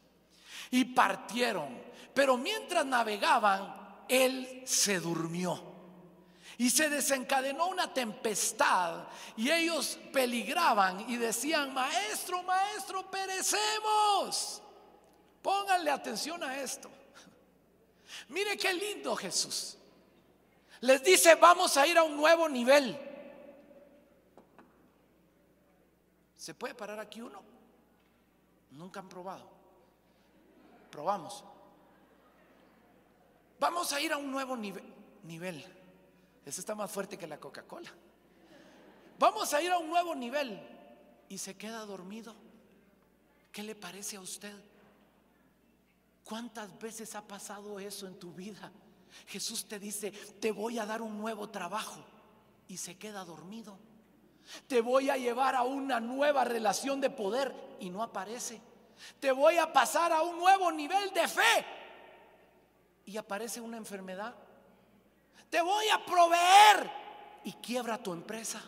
Y 0.71 0.85
partieron. 0.85 1.67
Pero 2.13 2.37
mientras 2.37 2.85
navegaban, 2.85 4.05
Él 4.07 4.63
se 4.65 5.01
durmió. 5.01 5.61
Y 6.57 6.69
se 6.69 6.89
desencadenó 6.89 7.67
una 7.67 7.93
tempestad 7.93 9.03
y 9.35 9.51
ellos 9.51 9.99
peligraban 10.13 11.09
y 11.09 11.17
decían, 11.17 11.73
maestro, 11.73 12.41
maestro, 12.43 13.11
perecemos. 13.11 14.61
Pónganle 15.41 15.91
atención 15.91 16.43
a 16.43 16.59
esto. 16.61 16.89
Mire 18.29 18.57
qué 18.57 18.73
lindo 18.73 19.15
Jesús. 19.15 19.77
Les 20.81 21.03
dice, 21.03 21.35
vamos 21.35 21.75
a 21.77 21.85
ir 21.85 21.97
a 21.97 22.03
un 22.03 22.15
nuevo 22.15 22.47
nivel. 22.47 22.97
¿Se 26.37 26.53
puede 26.53 26.73
parar 26.73 26.99
aquí 26.99 27.21
uno? 27.21 27.43
Nunca 28.71 28.99
han 28.99 29.09
probado. 29.09 29.45
Probamos. 30.89 31.43
Vamos 33.59 33.91
a 33.91 33.99
ir 33.99 34.13
a 34.13 34.17
un 34.17 34.31
nuevo 34.31 34.55
nivel. 34.55 35.65
Ese 36.45 36.61
está 36.61 36.75
más 36.75 36.89
fuerte 36.89 37.17
que 37.17 37.27
la 37.27 37.39
Coca-Cola. 37.39 37.91
Vamos 39.19 39.53
a 39.53 39.61
ir 39.61 39.71
a 39.71 39.77
un 39.77 39.89
nuevo 39.89 40.15
nivel. 40.15 40.59
Y 41.27 41.37
se 41.37 41.55
queda 41.57 41.85
dormido. 41.85 42.33
¿Qué 43.51 43.61
le 43.63 43.75
parece 43.75 44.15
a 44.15 44.21
usted? 44.21 44.55
¿Cuántas 46.29 46.77
veces 46.77 47.15
ha 47.15 47.27
pasado 47.27 47.79
eso 47.79 48.05
en 48.05 48.19
tu 48.19 48.31
vida? 48.31 48.71
Jesús 49.25 49.67
te 49.67 49.79
dice, 49.79 50.11
te 50.11 50.51
voy 50.51 50.77
a 50.77 50.85
dar 50.85 51.01
un 51.01 51.17
nuevo 51.17 51.49
trabajo 51.49 52.05
y 52.67 52.77
se 52.77 52.99
queda 52.99 53.25
dormido. 53.25 53.79
Te 54.67 54.79
voy 54.79 55.09
a 55.09 55.17
llevar 55.17 55.55
a 55.55 55.63
una 55.63 55.99
nueva 55.99 56.43
relación 56.43 57.01
de 57.01 57.09
poder 57.09 57.51
y 57.79 57.89
no 57.89 58.03
aparece. 58.03 58.61
Te 59.19 59.31
voy 59.31 59.57
a 59.57 59.73
pasar 59.73 60.13
a 60.13 60.21
un 60.21 60.37
nuevo 60.37 60.71
nivel 60.71 61.11
de 61.15 61.27
fe 61.27 61.65
y 63.05 63.17
aparece 63.17 63.59
una 63.59 63.77
enfermedad. 63.77 64.35
Te 65.49 65.61
voy 65.61 65.89
a 65.89 66.05
proveer 66.05 66.91
y 67.43 67.53
quiebra 67.53 67.97
tu 67.97 68.13
empresa. 68.13 68.61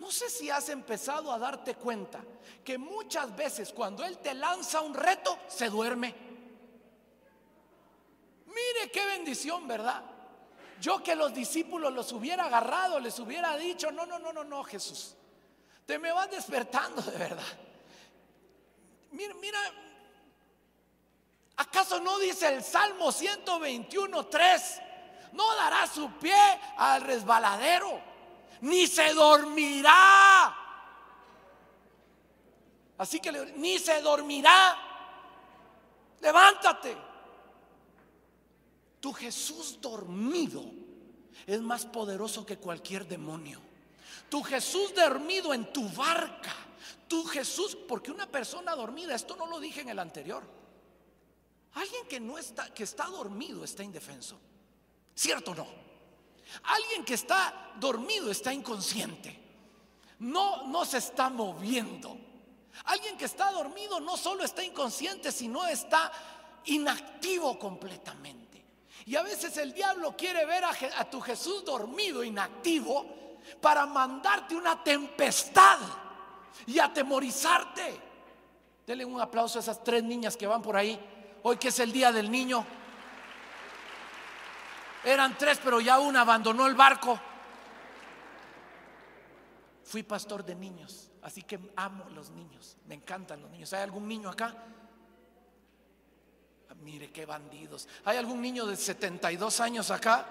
No 0.00 0.10
sé 0.10 0.30
si 0.30 0.48
has 0.48 0.70
empezado 0.70 1.30
a 1.30 1.38
darte 1.38 1.74
cuenta 1.74 2.24
que 2.64 2.78
muchas 2.78 3.36
veces 3.36 3.70
cuando 3.70 4.02
Él 4.02 4.16
te 4.16 4.32
lanza 4.32 4.80
un 4.80 4.94
reto, 4.94 5.38
se 5.46 5.68
duerme. 5.68 6.14
Mire 8.46 8.90
qué 8.90 9.04
bendición, 9.04 9.68
¿verdad? 9.68 10.02
Yo 10.80 11.02
que 11.02 11.14
los 11.14 11.34
discípulos 11.34 11.92
los 11.92 12.10
hubiera 12.12 12.46
agarrado, 12.46 12.98
les 12.98 13.18
hubiera 13.18 13.54
dicho, 13.58 13.92
no, 13.92 14.06
no, 14.06 14.18
no, 14.18 14.32
no, 14.32 14.42
no, 14.42 14.64
Jesús, 14.64 15.16
te 15.84 15.98
me 15.98 16.10
vas 16.12 16.30
despertando 16.30 17.02
de 17.02 17.18
verdad. 17.18 17.58
Mira, 19.10 19.34
mira, 19.34 19.58
¿acaso 21.56 22.00
no 22.00 22.18
dice 22.18 22.48
el 22.48 22.64
Salmo 22.64 23.12
121, 23.12 24.26
3? 24.28 24.80
No 25.34 25.54
dará 25.56 25.86
su 25.86 26.10
pie 26.12 26.40
al 26.78 27.02
resbaladero 27.02 28.09
ni 28.60 28.86
se 28.86 29.12
dormirá. 29.14 30.56
Así 32.98 33.20
que 33.20 33.32
ni 33.56 33.78
se 33.78 34.00
dormirá. 34.02 34.76
Levántate. 36.20 36.96
Tu 39.00 39.12
Jesús 39.12 39.78
dormido 39.80 40.62
es 41.46 41.60
más 41.62 41.86
poderoso 41.86 42.44
que 42.44 42.58
cualquier 42.58 43.06
demonio. 43.06 43.60
Tu 44.28 44.42
Jesús 44.42 44.94
dormido 44.94 45.54
en 45.54 45.72
tu 45.72 45.88
barca. 45.88 46.54
Tu 47.08 47.24
Jesús, 47.24 47.76
porque 47.88 48.12
una 48.12 48.26
persona 48.26 48.74
dormida, 48.76 49.14
esto 49.14 49.34
no 49.34 49.46
lo 49.46 49.58
dije 49.58 49.80
en 49.80 49.88
el 49.88 49.98
anterior. 49.98 50.44
Alguien 51.74 52.06
que 52.06 52.20
no 52.20 52.38
está, 52.38 52.72
que 52.72 52.84
está 52.84 53.06
dormido 53.06 53.64
está 53.64 53.82
indefenso. 53.82 54.38
¿Cierto 55.14 55.52
o 55.52 55.54
no? 55.54 55.89
Alguien 56.64 57.04
que 57.04 57.14
está 57.14 57.72
dormido 57.76 58.30
está 58.30 58.52
inconsciente. 58.52 59.38
No, 60.20 60.66
no 60.66 60.84
se 60.84 60.98
está 60.98 61.30
moviendo. 61.30 62.16
Alguien 62.84 63.16
que 63.16 63.24
está 63.24 63.50
dormido 63.50 64.00
no 64.00 64.16
solo 64.16 64.44
está 64.44 64.62
inconsciente, 64.64 65.32
sino 65.32 65.66
está 65.66 66.10
inactivo 66.66 67.58
completamente. 67.58 68.64
Y 69.06 69.16
a 69.16 69.22
veces 69.22 69.56
el 69.56 69.72
diablo 69.72 70.14
quiere 70.16 70.44
ver 70.44 70.64
a, 70.64 70.72
a 70.98 71.08
tu 71.08 71.20
Jesús 71.20 71.64
dormido, 71.64 72.22
inactivo, 72.22 73.38
para 73.60 73.86
mandarte 73.86 74.54
una 74.54 74.82
tempestad 74.82 75.78
y 76.66 76.78
atemorizarte. 76.78 78.00
Denle 78.86 79.04
un 79.04 79.20
aplauso 79.20 79.58
a 79.58 79.62
esas 79.62 79.82
tres 79.82 80.02
niñas 80.02 80.36
que 80.36 80.46
van 80.46 80.62
por 80.62 80.76
ahí. 80.76 80.98
Hoy 81.42 81.56
que 81.56 81.68
es 81.68 81.78
el 81.78 81.92
día 81.92 82.12
del 82.12 82.30
niño. 82.30 82.66
Eran 85.04 85.36
tres, 85.38 85.60
pero 85.62 85.80
ya 85.80 85.98
una 85.98 86.22
abandonó 86.22 86.66
el 86.66 86.74
barco. 86.74 87.18
Fui 89.84 90.02
pastor 90.02 90.44
de 90.44 90.54
niños, 90.54 91.10
así 91.22 91.42
que 91.42 91.58
amo 91.74 92.08
los 92.10 92.30
niños, 92.30 92.76
me 92.86 92.94
encantan 92.94 93.42
los 93.42 93.50
niños. 93.50 93.72
¿Hay 93.72 93.82
algún 93.82 94.06
niño 94.06 94.28
acá? 94.28 94.54
Ah, 96.68 96.74
mire 96.82 97.10
qué 97.10 97.26
bandidos. 97.26 97.88
¿Hay 98.04 98.16
algún 98.16 98.40
niño 98.40 98.66
de 98.66 98.76
72 98.76 99.60
años 99.60 99.90
acá? 99.90 100.26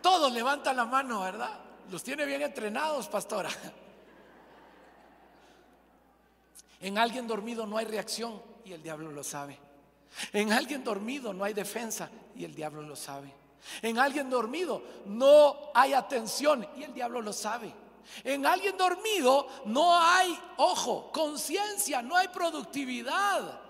Todos 0.00 0.30
levantan 0.32 0.76
la 0.76 0.84
mano, 0.84 1.22
¿verdad? 1.22 1.58
Los 1.90 2.04
tiene 2.04 2.24
bien 2.24 2.42
entrenados, 2.42 3.08
pastora. 3.08 3.50
En 6.80 6.98
alguien 6.98 7.26
dormido 7.26 7.66
no 7.66 7.78
hay 7.78 7.86
reacción 7.86 8.42
y 8.64 8.72
el 8.72 8.82
diablo 8.82 9.10
lo 9.10 9.24
sabe. 9.24 9.58
En 10.32 10.52
alguien 10.52 10.84
dormido 10.84 11.32
no 11.32 11.44
hay 11.44 11.54
defensa 11.54 12.10
y 12.34 12.44
el 12.44 12.54
diablo 12.54 12.82
lo 12.82 12.96
sabe. 12.96 13.41
En 13.80 13.98
alguien 13.98 14.28
dormido 14.28 14.82
no 15.06 15.70
hay 15.74 15.92
atención 15.94 16.66
y 16.76 16.82
el 16.82 16.94
diablo 16.94 17.20
lo 17.20 17.32
sabe. 17.32 17.72
En 18.24 18.44
alguien 18.44 18.76
dormido 18.76 19.46
no 19.66 19.98
hay, 19.98 20.38
ojo, 20.56 21.10
conciencia, 21.12 22.02
no 22.02 22.16
hay 22.16 22.28
productividad. 22.28 23.60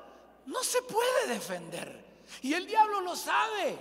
No 0.47 0.63
se 0.65 0.83
puede 0.83 1.27
defender. 1.29 2.03
Y 2.41 2.55
el 2.55 2.67
diablo 2.67 3.01
lo 3.03 3.15
sabe. 3.15 3.79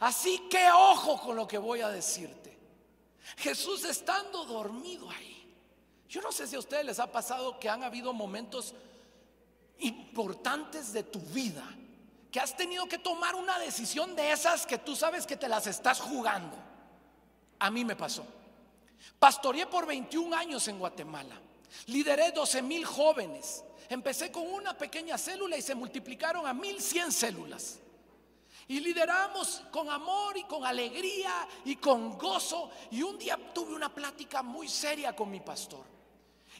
Así 0.00 0.48
que 0.50 0.70
ojo 0.70 1.20
con 1.20 1.36
lo 1.36 1.46
que 1.46 1.58
voy 1.58 1.80
a 1.80 1.88
decirte. 1.88 2.58
Jesús 3.36 3.84
estando 3.84 4.44
dormido 4.44 5.08
ahí. 5.10 5.32
Yo 6.08 6.20
no 6.20 6.30
sé 6.30 6.46
si 6.46 6.56
a 6.56 6.58
ustedes 6.58 6.84
les 6.84 6.98
ha 6.98 7.10
pasado 7.10 7.58
que 7.58 7.68
han 7.68 7.82
habido 7.82 8.12
momentos 8.12 8.74
importantes 9.78 10.92
de 10.92 11.04
tu 11.04 11.20
vida 11.20 11.64
que 12.34 12.40
has 12.40 12.56
tenido 12.56 12.86
que 12.86 12.98
tomar 12.98 13.36
una 13.36 13.60
decisión 13.60 14.16
de 14.16 14.32
esas 14.32 14.66
que 14.66 14.78
tú 14.78 14.96
sabes 14.96 15.24
que 15.24 15.36
te 15.36 15.48
las 15.48 15.68
estás 15.68 16.00
jugando. 16.00 16.56
A 17.60 17.70
mí 17.70 17.84
me 17.84 17.94
pasó. 17.94 18.26
Pastoreé 19.20 19.68
por 19.68 19.86
21 19.86 20.34
años 20.34 20.66
en 20.66 20.80
Guatemala. 20.80 21.40
Lideré 21.86 22.32
12 22.32 22.60
mil 22.62 22.84
jóvenes. 22.84 23.62
Empecé 23.88 24.32
con 24.32 24.52
una 24.52 24.76
pequeña 24.76 25.16
célula 25.16 25.56
y 25.56 25.62
se 25.62 25.76
multiplicaron 25.76 26.44
a 26.44 26.52
1100 26.52 27.12
células. 27.12 27.78
Y 28.66 28.80
lideramos 28.80 29.62
con 29.70 29.88
amor 29.88 30.36
y 30.36 30.42
con 30.42 30.66
alegría 30.66 31.46
y 31.64 31.76
con 31.76 32.18
gozo. 32.18 32.68
Y 32.90 33.04
un 33.04 33.16
día 33.16 33.38
tuve 33.54 33.76
una 33.76 33.94
plática 33.94 34.42
muy 34.42 34.66
seria 34.66 35.14
con 35.14 35.30
mi 35.30 35.38
pastor. 35.38 35.84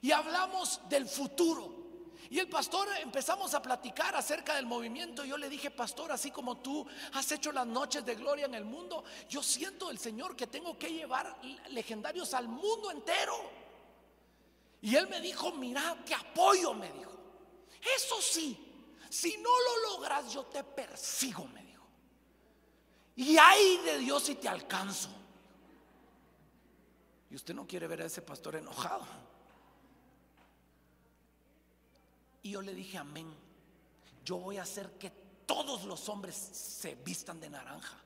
Y 0.02 0.12
hablamos 0.12 0.82
del 0.88 1.08
futuro. 1.08 1.83
Y 2.30 2.38
el 2.38 2.48
pastor 2.48 2.88
empezamos 3.00 3.54
a 3.54 3.62
platicar 3.62 4.16
acerca 4.16 4.54
del 4.56 4.66
movimiento. 4.66 5.24
Yo 5.24 5.36
le 5.36 5.48
dije, 5.48 5.70
pastor, 5.70 6.10
así 6.12 6.30
como 6.30 6.58
tú 6.58 6.86
has 7.12 7.30
hecho 7.32 7.52
las 7.52 7.66
noches 7.66 8.04
de 8.04 8.14
gloria 8.14 8.46
en 8.46 8.54
el 8.54 8.64
mundo, 8.64 9.04
yo 9.28 9.42
siento 9.42 9.90
el 9.90 9.98
Señor 9.98 10.34
que 10.34 10.46
tengo 10.46 10.78
que 10.78 10.92
llevar 10.92 11.38
legendarios 11.70 12.32
al 12.34 12.48
mundo 12.48 12.90
entero. 12.90 13.34
Y 14.80 14.96
él 14.96 15.08
me 15.08 15.20
dijo, 15.20 15.52
mira, 15.52 15.96
te 16.04 16.14
apoyo, 16.14 16.74
me 16.74 16.90
dijo. 16.92 17.12
Eso 17.96 18.20
sí, 18.20 18.58
si 19.10 19.36
no 19.36 19.50
lo 19.50 19.92
logras, 19.92 20.32
yo 20.32 20.44
te 20.44 20.64
persigo, 20.64 21.46
me 21.46 21.62
dijo. 21.62 21.86
Y 23.16 23.36
hay 23.36 23.78
de 23.78 23.98
Dios 23.98 24.24
si 24.24 24.34
te 24.34 24.48
alcanzo. 24.48 25.10
Y 27.30 27.34
usted 27.34 27.54
no 27.54 27.66
quiere 27.66 27.86
ver 27.86 28.02
a 28.02 28.06
ese 28.06 28.22
pastor 28.22 28.56
enojado. 28.56 29.06
Y 32.44 32.50
yo 32.50 32.62
le 32.62 32.74
dije, 32.74 32.98
amén. 32.98 33.34
Yo 34.22 34.36
voy 34.36 34.58
a 34.58 34.62
hacer 34.62 34.92
que 34.98 35.10
todos 35.46 35.84
los 35.84 36.08
hombres 36.10 36.36
se 36.36 36.94
vistan 36.96 37.40
de 37.40 37.48
naranja. 37.48 37.96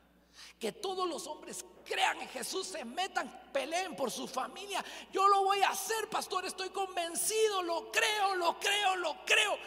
Que 0.61 0.71
todos 0.71 1.09
los 1.09 1.27
hombres 1.27 1.65
crean 1.85 2.21
en 2.21 2.29
Jesús, 2.29 2.69
se 2.69 2.85
metan, 2.85 3.51
peleen 3.53 3.97
por 3.97 4.13
su 4.13 4.29
familia. 4.29 4.85
Yo 5.13 5.27
lo 5.27 5.43
voy 5.43 5.61
a 5.63 5.71
hacer, 5.71 6.09
pastor, 6.09 6.45
estoy 6.47 6.71
convencido, 6.71 7.63
lo 7.65 7.91
creo, 7.91 8.37
lo 8.37 8.59
creo, 8.61 8.97
lo 8.97 9.25
creo. 9.27 9.59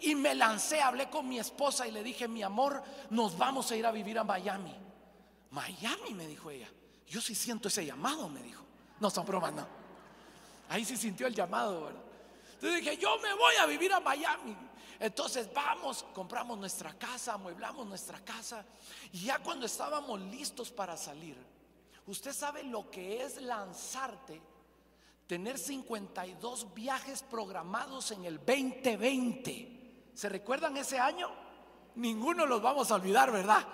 Y 0.00 0.14
me 0.14 0.36
lancé, 0.36 0.80
hablé 0.80 1.10
con 1.10 1.28
mi 1.28 1.40
esposa 1.40 1.88
y 1.88 1.90
le 1.90 2.04
dije, 2.04 2.28
mi 2.28 2.44
amor, 2.44 2.82
nos 3.10 3.36
vamos 3.36 3.70
a 3.72 3.76
ir 3.76 3.84
a 3.84 3.90
vivir 3.90 4.16
a 4.16 4.24
Miami. 4.24 4.76
Miami, 5.50 6.14
me 6.14 6.28
dijo 6.28 6.52
ella. 6.52 6.68
Yo 7.08 7.20
sí 7.20 7.34
siento 7.34 7.66
ese 7.66 7.84
llamado, 7.84 8.28
me 8.28 8.42
dijo. 8.42 8.64
No 9.00 9.10
son 9.10 9.26
bromas, 9.26 9.52
no. 9.52 9.66
Ahí 10.68 10.84
sí 10.84 10.96
sintió 10.96 11.26
el 11.26 11.34
llamado, 11.34 11.86
¿verdad? 11.86 12.09
Entonces 12.60 12.84
dije, 12.84 12.98
yo 12.98 13.18
me 13.20 13.32
voy 13.32 13.54
a 13.54 13.64
vivir 13.64 13.90
a 13.90 14.00
Miami. 14.00 14.54
Entonces 14.98 15.48
vamos, 15.54 16.04
compramos 16.12 16.58
nuestra 16.58 16.92
casa, 16.92 17.32
amueblamos 17.32 17.86
nuestra 17.86 18.22
casa. 18.22 18.66
Y 19.12 19.24
ya 19.24 19.38
cuando 19.38 19.64
estábamos 19.64 20.20
listos 20.20 20.70
para 20.70 20.94
salir, 20.94 21.38
usted 22.06 22.34
sabe 22.34 22.62
lo 22.62 22.90
que 22.90 23.22
es 23.24 23.40
lanzarte, 23.40 24.42
tener 25.26 25.56
52 25.56 26.74
viajes 26.74 27.22
programados 27.22 28.10
en 28.10 28.26
el 28.26 28.36
2020. 28.36 30.10
¿Se 30.12 30.28
recuerdan 30.28 30.76
ese 30.76 30.98
año? 30.98 31.30
Ninguno 31.94 32.44
los 32.44 32.60
vamos 32.60 32.90
a 32.90 32.96
olvidar, 32.96 33.32
¿verdad? 33.32 33.66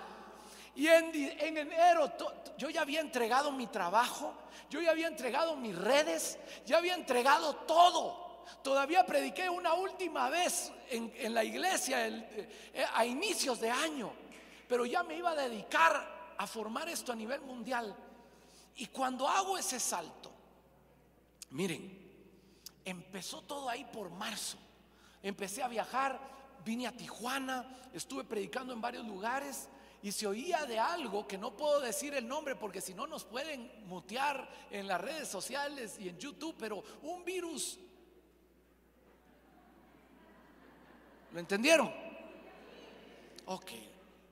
Y 0.75 0.87
en, 0.87 1.13
en, 1.13 1.57
enero 1.57 2.13
yo 2.57 2.69
ya 2.69 2.83
había 2.83 3.01
entregado 3.01 3.51
mi 3.51 3.67
trabajo, 3.67 4.33
yo 4.69 4.79
ya 4.79 4.91
había 4.91 5.07
entregado 5.07 5.57
mis 5.57 5.77
redes, 5.77 6.39
ya 6.65 6.77
había 6.77 6.95
entregado 6.95 7.53
todo. 7.53 8.26
Todavía 8.63 9.05
prediqué 9.05 9.49
una 9.49 9.73
última 9.73 10.29
vez 10.29 10.71
en, 10.89 11.33
la 11.33 11.43
iglesia 11.43 12.07
eh, 12.07 12.85
a 12.93 13.05
inicios 13.05 13.59
de 13.59 13.69
año, 13.69 14.11
pero 14.67 14.85
ya 14.85 15.03
me 15.03 15.17
iba 15.17 15.31
a 15.31 15.35
dedicar 15.35 16.35
a 16.37 16.47
formar 16.47 16.89
esto 16.89 17.11
a 17.11 17.15
nivel 17.15 17.41
mundial. 17.41 17.95
Y 18.75 18.87
cuando 18.87 19.27
hago 19.27 19.57
ese 19.57 19.79
salto, 19.79 20.31
miren, 21.51 22.07
empezó 22.85 23.41
todo 23.41 23.69
ahí 23.69 23.85
por 23.85 24.09
marzo. 24.09 24.57
Empecé 25.23 25.63
a 25.63 25.67
viajar, 25.67 26.19
vine 26.63 26.87
a 26.87 26.91
Tijuana, 26.91 27.65
estuve 27.93 28.23
predicando 28.23 28.73
en 28.73 28.81
varios 28.81 29.05
lugares 29.05 29.67
y 30.01 30.11
se 30.11 30.27
oía 30.27 30.65
de 30.65 30.79
algo 30.79 31.27
que 31.27 31.37
no 31.37 31.57
puedo 31.57 31.79
decir 31.79 32.13
el 32.13 32.27
nombre 32.27 32.55
porque 32.55 32.81
si 32.81 32.93
no 32.93 33.07
nos 33.07 33.25
pueden 33.25 33.71
mutear 33.87 34.47
en 34.69 34.87
las 34.87 35.01
redes 35.01 35.27
sociales 35.27 35.97
y 35.99 36.09
en 36.09 36.17
YouTube, 36.19 36.55
pero 36.57 36.83
un 37.01 37.25
virus 37.25 37.79
¿Lo 41.37 41.41
entendieron? 41.41 41.93
Ok, 43.45 43.69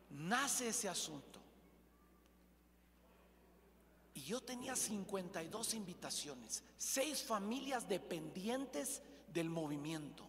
nace 0.10 0.70
ese 0.70 0.90
asunto. 0.90 1.40
Y 4.16 4.24
yo 4.24 4.42
tenía 4.42 4.76
52 4.76 5.76
invitaciones, 5.76 6.64
seis 6.76 7.22
familias 7.22 7.88
dependientes 7.88 9.04
del 9.28 9.52
movimiento, 9.52 10.26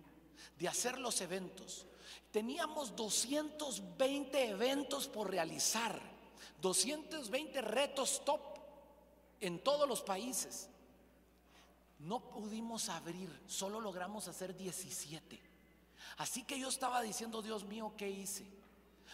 de 0.58 0.68
hacer 0.68 0.98
los 0.98 1.18
eventos. 1.22 1.86
Teníamos 2.30 2.94
220 2.94 4.50
eventos 4.50 5.08
por 5.08 5.30
realizar, 5.30 5.98
220 6.60 7.58
retos 7.62 8.22
top 8.22 8.42
en 9.40 9.60
todos 9.60 9.88
los 9.88 10.02
países. 10.02 10.68
No 12.00 12.20
pudimos 12.20 12.90
abrir, 12.90 13.30
solo 13.46 13.80
logramos 13.80 14.28
hacer 14.28 14.54
17. 14.54 15.55
Así 16.18 16.42
que 16.44 16.58
yo 16.58 16.68
estaba 16.68 17.02
diciendo, 17.02 17.42
Dios 17.42 17.64
mío, 17.64 17.92
¿qué 17.96 18.08
hice? 18.08 18.46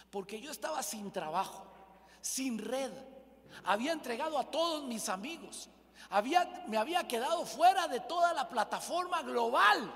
Porque 0.09 0.39
yo 0.39 0.51
estaba 0.51 0.81
sin 0.83 1.11
trabajo, 1.11 1.65
sin 2.21 2.57
red. 2.57 2.91
Había 3.63 3.91
entregado 3.91 4.37
a 4.37 4.49
todos 4.49 4.83
mis 4.85 5.09
amigos. 5.09 5.69
Había, 6.09 6.65
me 6.67 6.77
había 6.77 7.07
quedado 7.07 7.45
fuera 7.45 7.87
de 7.87 7.99
toda 8.01 8.33
la 8.33 8.47
plataforma 8.47 9.21
global. 9.23 9.93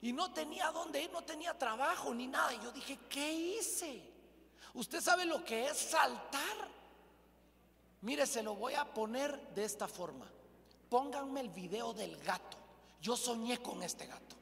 Y 0.00 0.12
no 0.12 0.32
tenía 0.32 0.70
dónde 0.72 1.02
ir, 1.02 1.12
no 1.12 1.22
tenía 1.22 1.56
trabajo 1.56 2.12
ni 2.12 2.26
nada. 2.26 2.52
Y 2.54 2.60
yo 2.60 2.72
dije, 2.72 2.98
¿qué 3.08 3.32
hice? 3.32 4.02
¿Usted 4.74 5.00
sabe 5.00 5.24
lo 5.24 5.44
que 5.44 5.66
es 5.66 5.76
saltar? 5.76 6.68
Mire, 8.00 8.26
se 8.26 8.42
lo 8.42 8.56
voy 8.56 8.74
a 8.74 8.84
poner 8.84 9.54
de 9.54 9.64
esta 9.64 9.86
forma. 9.86 10.26
Pónganme 10.88 11.40
el 11.40 11.50
video 11.50 11.92
del 11.92 12.16
gato. 12.16 12.56
Yo 13.00 13.16
soñé 13.16 13.58
con 13.58 13.82
este 13.82 14.06
gato. 14.06 14.36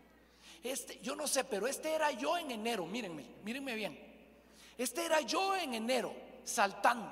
Este, 0.63 1.01
yo 1.03 1.17
no 1.17 1.27
sé, 1.27 1.45
pero 1.45 1.67
este 1.67 1.95
era 1.95 2.11
yo 2.11 2.37
en 2.37 2.51
enero, 2.51 2.87
mírenme, 2.87 3.25
mírenme 3.45 3.75
bien. 3.75 3.99
Este 4.77 5.05
era 5.05 5.21
yo 5.23 5.57
en 5.57 5.75
enero, 5.75 6.15
saltando, 6.45 7.11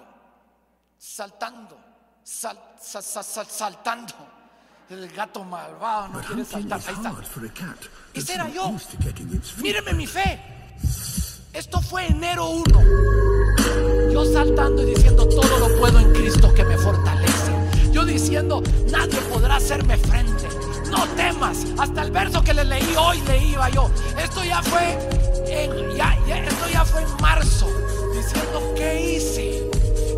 saltando, 0.98 1.78
saltando. 2.22 4.14
El 4.90 5.08
gato 5.10 5.44
malvado 5.44 6.08
no 6.08 6.20
quiere 6.20 6.44
saltar. 6.44 6.80
Ahí 6.86 6.94
está. 6.94 7.14
Este 8.14 8.34
era 8.34 8.48
yo. 8.48 8.72
Mírenme 9.58 9.92
mi 9.92 10.06
fe. 10.06 10.40
Esto 11.52 11.80
fue 11.80 12.06
enero 12.06 12.48
1. 12.50 14.12
Yo 14.12 14.24
saltando 14.32 14.82
y 14.82 14.94
diciendo 14.94 15.28
todo 15.28 15.58
lo 15.58 15.78
puedo 15.78 15.98
en 15.98 16.12
Cristo 16.12 16.52
que 16.54 16.64
me 16.64 16.78
fortalece. 16.78 17.52
Yo 17.92 18.04
diciendo 18.04 18.62
nadie 18.90 19.20
podrá 19.22 19.56
hacerme 19.56 19.96
frente 19.96 20.47
no 20.88 21.06
temas. 21.08 21.66
Hasta 21.78 22.02
el 22.02 22.10
verso 22.10 22.42
que 22.42 22.54
le 22.54 22.64
leí 22.64 22.94
hoy 22.96 23.20
leía 23.22 23.68
yo. 23.70 23.90
Esto 24.16 24.44
ya 24.44 24.62
fue 24.62 24.98
en, 25.46 25.72
esto 26.30 26.68
ya 26.72 26.84
fue 26.84 27.02
en 27.02 27.16
marzo, 27.20 27.68
diciendo 28.14 28.74
qué 28.76 29.16
hice. 29.16 29.68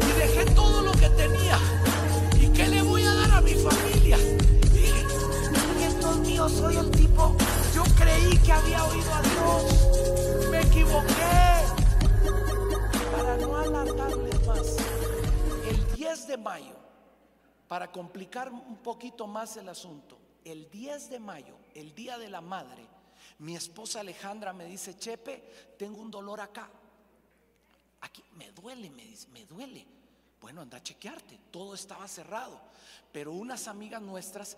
Y 0.00 0.18
dejé 0.18 0.44
todo 0.54 0.82
lo 0.82 0.92
que 0.92 1.08
tenía. 1.10 1.58
¿Y 2.40 2.48
qué 2.48 2.68
le 2.68 2.82
voy 2.82 3.02
a 3.02 3.14
dar 3.14 3.30
a 3.32 3.40
mi 3.40 3.54
familia? 3.54 4.18
Y 4.18 5.98
Dios 5.98 6.16
mío, 6.18 6.48
soy 6.48 6.76
el 6.76 6.90
tipo. 6.90 7.36
Yo 7.74 7.84
creí 7.96 8.36
que 8.38 8.52
había 8.52 8.84
oído 8.84 9.14
a 9.14 9.22
Dios. 9.22 10.50
Me 10.50 10.60
equivoqué. 10.60 11.50
Para 13.16 13.36
no 13.36 13.56
alargarles 13.56 14.46
más, 14.46 14.76
el 15.68 15.94
10 15.94 16.26
de 16.28 16.36
mayo, 16.38 16.74
para 17.68 17.90
complicar 17.90 18.50
un 18.50 18.76
poquito 18.78 19.26
más 19.26 19.56
el 19.56 19.68
asunto, 19.68 20.19
el 20.44 20.70
10 20.70 21.10
de 21.10 21.18
mayo, 21.20 21.56
el 21.74 21.94
Día 21.94 22.18
de 22.18 22.28
la 22.28 22.40
Madre, 22.40 22.86
Mi 23.38 23.56
esposa 23.56 24.00
Alejandra 24.00 24.52
me 24.52 24.66
dice, 24.66 24.96
Chepe, 24.96 25.74
tengo 25.78 26.00
un 26.00 26.10
dolor 26.10 26.40
acá. 26.40 26.70
Aquí 28.02 28.22
me 28.36 28.50
duele, 28.52 28.90
me 28.90 29.04
dice, 29.04 29.28
me 29.28 29.44
duele. 29.46 29.86
Bueno, 30.40 30.62
anda 30.62 30.78
a 30.78 30.82
chequearte. 30.82 31.38
Todo 31.50 31.74
estaba 31.74 32.06
cerrado. 32.08 32.60
Pero 33.12 33.32
unas 33.32 33.68
amigas 33.68 34.00
nuestras 34.00 34.56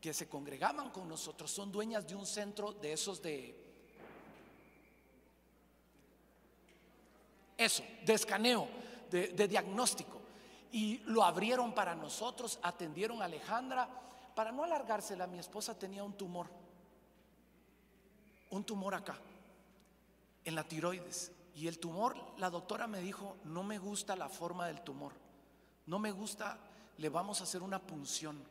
que 0.00 0.12
se 0.14 0.28
congregaban 0.28 0.90
con 0.90 1.08
nosotros 1.08 1.50
son 1.50 1.70
dueñas 1.70 2.06
de 2.06 2.14
un 2.14 2.26
centro 2.26 2.72
de 2.72 2.92
esos 2.92 3.20
de... 3.22 3.68
Eso, 7.56 7.84
de 8.06 8.14
escaneo, 8.14 8.68
de, 9.10 9.28
de 9.28 9.48
diagnóstico. 9.48 10.20
Y 10.72 10.98
lo 10.98 11.22
abrieron 11.22 11.74
para 11.74 11.94
nosotros, 11.94 12.58
atendieron 12.62 13.20
a 13.20 13.26
Alejandra. 13.26 13.88
Para 14.34 14.52
no 14.52 14.64
alargársela, 14.64 15.26
mi 15.26 15.38
esposa 15.38 15.78
tenía 15.78 16.04
un 16.04 16.14
tumor. 16.14 16.48
Un 18.50 18.64
tumor 18.64 18.94
acá, 18.94 19.16
en 20.44 20.54
la 20.54 20.64
tiroides. 20.64 21.32
Y 21.54 21.68
el 21.68 21.78
tumor, 21.78 22.16
la 22.38 22.50
doctora 22.50 22.86
me 22.86 23.00
dijo, 23.00 23.36
no 23.44 23.62
me 23.62 23.78
gusta 23.78 24.16
la 24.16 24.28
forma 24.28 24.66
del 24.66 24.82
tumor. 24.82 25.12
No 25.86 25.98
me 25.98 26.12
gusta, 26.12 26.58
le 26.98 27.08
vamos 27.08 27.40
a 27.40 27.44
hacer 27.44 27.62
una 27.62 27.80
punción. 27.80 28.42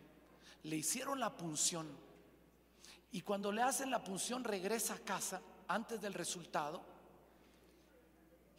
Le 0.64 0.76
hicieron 0.76 1.20
la 1.20 1.36
punción. 1.36 1.88
Y 3.12 3.22
cuando 3.22 3.52
le 3.52 3.62
hacen 3.62 3.90
la 3.90 4.04
punción 4.04 4.44
regresa 4.44 4.94
a 4.96 5.00
casa 5.00 5.42
antes 5.68 6.00
del 6.02 6.14
resultado. 6.14 6.82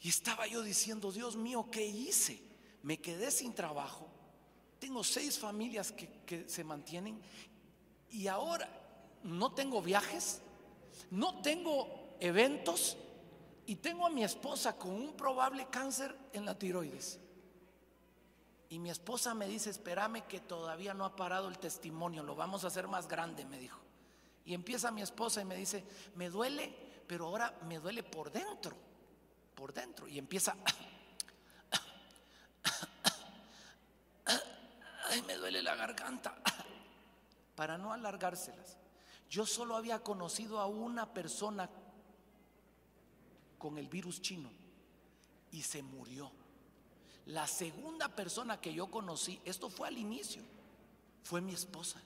Y 0.01 0.09
estaba 0.09 0.47
yo 0.47 0.63
diciendo, 0.63 1.13
Dios 1.13 1.37
mío, 1.37 1.69
¿qué 1.71 1.87
hice? 1.87 2.43
Me 2.83 2.99
quedé 2.99 3.31
sin 3.31 3.55
trabajo. 3.55 4.10
Tengo 4.81 5.05
seis 5.05 5.39
familias 5.39 5.93
que, 5.93 6.49
se 6.49 6.65
mantienen. 6.65 7.21
Y 8.09 8.27
ahora 8.27 8.69
no 9.23 9.53
tengo 9.53 9.83
viajes, 9.83 10.41
no 11.11 11.43
tengo 11.43 12.17
eventos 12.19 12.97
y 13.67 13.77
tengo 13.77 14.07
a 14.07 14.11
mi 14.11 14.25
esposa 14.25 14.77
con 14.77 14.91
un 14.91 15.13
probable 15.13 15.69
cáncer 15.71 16.17
en 16.33 16.45
la 16.47 16.59
tiroides. 16.59 17.21
Y 18.71 18.79
mi 18.79 18.91
esposa 18.91 19.35
me 19.35 19.47
dice, 19.47 19.71
espérame 19.71 20.23
que 20.27 20.41
todavía 20.41 20.95
no 20.95 21.05
ha 21.05 21.15
parado 21.15 21.49
el 21.49 21.59
testimonio, 21.59 22.23
lo 22.23 22.35
vamos 22.35 22.65
a 22.65 22.69
hacer 22.69 22.89
más 22.89 23.07
grande, 23.07 23.45
me 23.45 23.59
dijo. 23.59 23.79
Y 24.45 24.55
empieza 24.55 24.91
mi 24.91 25.03
esposa 25.03 25.43
y 25.43 25.45
me 25.45 25.57
dice, 25.57 25.85
me 26.15 26.31
duele, 26.31 26.75
pero 27.07 27.27
ahora 27.27 27.55
me 27.69 27.79
duele 27.79 28.03
por 28.03 28.33
dentro, 28.33 28.75
por 29.55 29.75
dentro. 29.75 30.09
Y 30.09 30.19
empieza, 30.19 30.57
ay, 35.11 35.23
me 35.23 35.35
duele 35.37 35.63
la 35.63 35.75
garganta, 35.75 36.35
para 37.55 37.77
no 37.77 37.93
alargárselas. 37.93 38.77
Yo 39.29 39.47
solo 39.47 39.77
había 39.77 40.03
conocido 40.03 40.59
a 40.61 40.67
una 40.67 41.13
persona 41.13 41.71
con 43.59 43.79
el 43.79 43.89
virus 43.89 44.21
chino 44.21 44.51
y 45.53 45.63
se 45.63 45.83
murió. 45.83 46.33
La 47.27 47.47
segunda 47.47 48.09
persona 48.09 48.61
que 48.61 48.73
yo 48.73 48.91
conocí, 48.91 49.41
esto 49.45 49.71
fue 49.71 49.89
al 49.89 49.99
inicio, 49.99 50.43
fue 51.23 51.41
mi 51.41 51.55
esposa. 51.55 52.01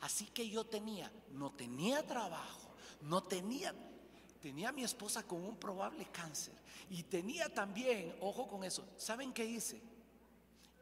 Así 0.00 0.26
que 0.26 0.48
yo 0.48 0.64
tenía, 0.64 1.10
no 1.32 1.50
tenía 1.52 2.06
trabajo, 2.06 2.74
no 3.00 3.22
tenía, 3.22 3.74
tenía 4.40 4.68
a 4.68 4.72
mi 4.72 4.84
esposa 4.84 5.26
con 5.26 5.44
un 5.44 5.56
probable 5.56 6.06
cáncer 6.12 6.54
y 6.90 7.02
tenía 7.02 7.52
también, 7.52 8.16
ojo 8.20 8.46
con 8.46 8.64
eso, 8.64 8.86
¿saben 8.96 9.32
qué 9.32 9.44
hice? 9.44 9.82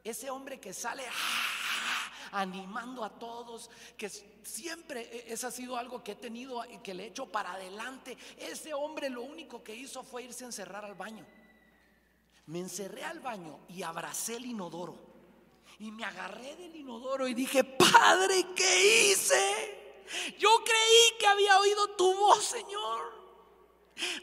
Ese 0.03 0.29
hombre 0.29 0.59
que 0.59 0.73
sale 0.73 1.03
¡ah! 1.07 1.53
animando 2.33 3.03
a 3.03 3.09
todos, 3.09 3.69
que 3.97 4.09
siempre 4.09 5.01
e, 5.01 5.33
ese 5.33 5.47
ha 5.47 5.51
sido 5.51 5.77
algo 5.77 6.03
que 6.03 6.13
he 6.13 6.15
tenido 6.15 6.63
y 6.65 6.79
que 6.79 6.93
le 6.93 7.03
he 7.03 7.07
hecho 7.07 7.27
para 7.27 7.53
adelante. 7.53 8.17
Ese 8.37 8.73
hombre 8.73 9.09
lo 9.09 9.21
único 9.21 9.63
que 9.63 9.75
hizo 9.75 10.03
fue 10.03 10.23
irse 10.23 10.43
a 10.43 10.47
encerrar 10.47 10.83
al 10.83 10.95
baño. 10.95 11.25
Me 12.47 12.59
encerré 12.59 13.03
al 13.03 13.19
baño 13.19 13.59
y 13.69 13.83
abracé 13.83 14.35
el 14.35 14.45
inodoro. 14.45 14.95
Y 15.79 15.91
me 15.91 16.05
agarré 16.05 16.55
del 16.55 16.75
inodoro 16.75 17.27
y 17.27 17.33
dije, 17.33 17.63
Padre, 17.63 18.47
¿qué 18.55 19.11
hice? 19.11 20.03
Yo 20.37 20.49
creí 20.63 21.19
que 21.19 21.27
había 21.27 21.59
oído 21.59 21.95
tu 21.95 22.13
voz, 22.15 22.43
Señor. 22.43 23.23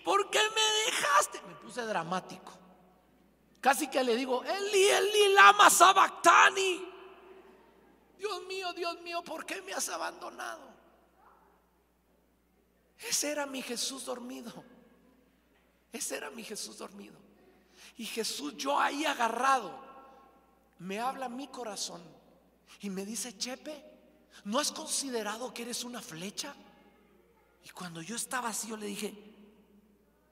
¿Por 0.05 0.31
qué 0.31 0.39
me 0.39 0.91
dejaste? 0.91 1.41
Me 1.43 1.55
puse 1.57 1.83
dramático. 1.83 2.53
Casi 3.61 3.89
que 3.89 4.03
le 4.03 4.17
digo, 4.17 4.43
Eli, 4.43 4.89
Eli, 4.89 5.35
lama 5.35 5.69
sabactani. 5.69 6.89
Dios 8.17 8.43
mío, 8.47 8.73
Dios 8.73 9.01
mío, 9.03 9.23
¿por 9.23 9.45
qué 9.45 9.61
me 9.63 9.73
has 9.73 9.89
abandonado? 9.89 10.71
Ese 12.99 13.31
era 13.31 13.47
mi 13.47 13.63
Jesús 13.63 14.05
dormido. 14.05 14.53
Ese 15.93 16.17
era 16.17 16.31
mi 16.31 16.43
Jesús 16.45 16.79
dormido. 16.79 17.19
Y 17.97 18.05
Jesús, 18.05 18.57
yo 18.57 18.79
ahí 18.79 19.05
agarrado, 19.05 19.79
me 20.79 20.99
habla 20.99 21.29
mi 21.29 21.49
corazón 21.49 22.03
y 22.81 22.89
me 22.89 23.05
dice, 23.05 23.37
Chepe, 23.37 23.85
¿no 24.45 24.59
has 24.59 24.73
considerado 24.73 25.53
que 25.53 25.63
eres 25.63 25.85
una 25.85 26.01
flecha? 26.01 26.55
Y 27.65 27.71
cuando 27.71 28.01
yo 28.01 28.17
estaba 28.17 28.49
así, 28.49 28.69
yo 28.69 28.77
le 28.77 28.87
dije, 28.87 29.13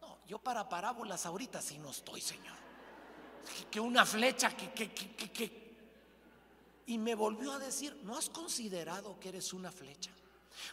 no, 0.00 0.18
yo 0.26 0.38
para 0.38 0.68
parábolas 0.68 1.26
ahorita 1.26 1.60
sí 1.60 1.78
no 1.78 1.90
estoy, 1.90 2.20
Señor. 2.20 2.67
Que 3.70 3.80
una 3.80 4.04
flecha, 4.04 4.56
que, 4.56 4.72
que, 4.72 4.92
que, 4.92 5.32
que. 5.32 5.68
Y 6.86 6.98
me 6.98 7.14
volvió 7.14 7.52
a 7.52 7.58
decir, 7.58 8.00
¿no 8.04 8.16
has 8.16 8.30
considerado 8.30 9.18
que 9.20 9.28
eres 9.28 9.52
una 9.52 9.70
flecha? 9.70 10.10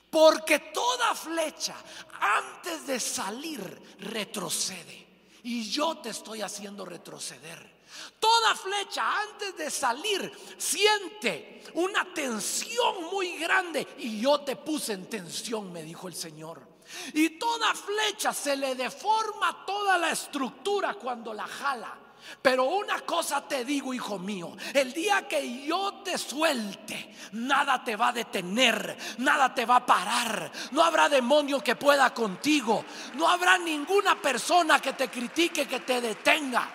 Porque 0.10 0.60
toda 0.60 1.14
flecha 1.14 1.76
antes 2.20 2.88
de 2.88 3.00
salir 3.00 3.96
retrocede 4.00 5.06
y 5.44 5.70
yo 5.70 5.98
te 5.98 6.10
estoy 6.10 6.42
haciendo 6.42 6.86
retroceder. 6.86 7.76
Toda 8.20 8.56
flecha 8.56 9.22
antes 9.22 9.56
de 9.58 9.70
salir 9.70 10.32
siente 10.58 11.64
una 11.76 12.14
tensión 12.14 13.06
muy 13.12 13.38
grande 13.38 13.88
y 14.00 14.20
yo 14.20 14.42
te 14.42 14.56
puse 14.56 14.94
en 14.94 15.10
tensión, 15.10 15.72
me 15.72 15.84
dijo 15.84 16.08
el 16.08 16.16
Señor. 16.16 16.68
Y 17.14 17.38
toda 17.38 17.74
flecha 17.74 18.34
se 18.34 18.56
le 18.56 18.76
deforma 18.76 19.66
toda 19.66 19.98
la 19.98 20.12
estructura 20.12 20.96
cuando 20.96 21.34
la 21.34 21.48
jala. 21.48 22.05
Pero 22.42 22.66
una 22.66 23.02
cosa 23.02 23.48
te 23.48 23.64
digo, 23.66 23.94
hijo 23.94 24.20
mío, 24.20 24.56
el 24.74 24.94
día 24.94 25.28
que 25.28 25.66
yo 25.66 26.02
te 26.04 26.18
suelte, 26.18 27.16
nada 27.34 27.84
te 27.84 27.96
va 27.96 28.10
a 28.10 28.14
detener, 28.14 28.98
nada 29.18 29.54
te 29.54 29.66
va 29.66 29.78
a 29.78 29.86
parar, 29.86 30.52
no 30.72 30.84
habrá 30.84 31.10
demonio 31.10 31.62
que 31.62 31.76
pueda 31.76 32.14
contigo, 32.14 32.86
no 33.16 33.28
habrá 33.28 33.58
ninguna 33.58 34.20
persona 34.22 34.80
que 34.80 34.94
te 34.94 35.10
critique, 35.10 35.68
que 35.68 35.80
te 35.82 36.02
detenga. 36.02 36.70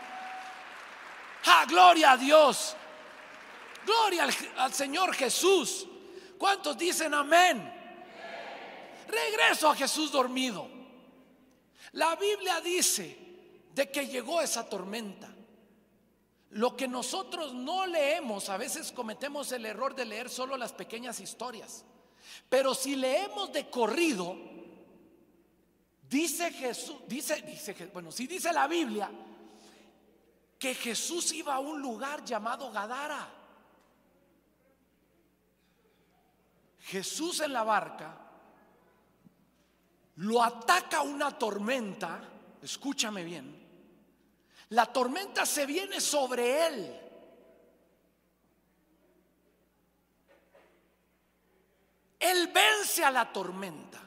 Ah, 1.47 1.65
gloria 1.67 2.13
a 2.13 2.17
Dios, 2.17 2.77
gloria 3.85 4.25
al, 4.25 4.35
al 4.59 4.75
Señor 4.75 5.15
Jesús. 5.15 5.87
¿Cuántos 6.39 6.77
dicen 6.79 7.13
amén? 7.13 7.75
Regreso 9.09 9.69
a 9.69 9.75
Jesús 9.75 10.13
dormido. 10.13 10.69
La 11.93 12.15
Biblia 12.17 12.61
dice 12.61 13.19
de 13.75 13.91
que 13.91 14.07
llegó 14.07 14.41
esa 14.41 14.69
tormenta. 14.69 15.30
Lo 16.51 16.77
que 16.77 16.89
nosotros 16.89 17.55
no 17.55 17.87
leemos, 17.87 18.49
a 18.49 18.57
veces 18.57 18.91
cometemos 18.93 19.53
el 19.53 19.67
error 19.67 19.95
de 19.95 20.05
leer 20.05 20.29
solo 20.29 20.57
las 20.57 20.73
pequeñas 20.73 21.21
historias. 21.21 21.85
Pero 22.49 22.75
si 22.75 22.97
leemos 22.97 23.53
de 23.53 23.71
corrido, 23.71 24.37
dice 26.09 26.53
Jesús, 26.53 26.97
dice, 27.07 27.41
dice, 27.43 27.91
bueno, 27.93 28.11
si 28.11 28.27
dice 28.27 28.53
la 28.53 28.67
Biblia 28.67 29.11
que 30.59 30.75
Jesús 30.75 31.33
iba 31.33 31.55
a 31.55 31.59
un 31.59 31.81
lugar 31.81 32.23
llamado 32.23 32.71
Gadara. 32.71 33.29
Jesús 36.81 37.41
en 37.41 37.53
la 37.55 37.65
barca 37.65 38.15
lo 40.17 40.43
ataca 40.43 41.01
una 41.01 41.39
tormenta, 41.39 42.21
escúchame 42.61 43.25
bien, 43.25 43.60
la 44.71 44.87
tormenta 44.87 45.45
se 45.47 45.67
viene 45.67 46.01
sobre 46.01 46.67
él. 46.67 47.01
Él 52.19 52.49
vence 52.49 53.05
a 53.05 53.11
la 53.11 53.33
tormenta. 53.33 53.99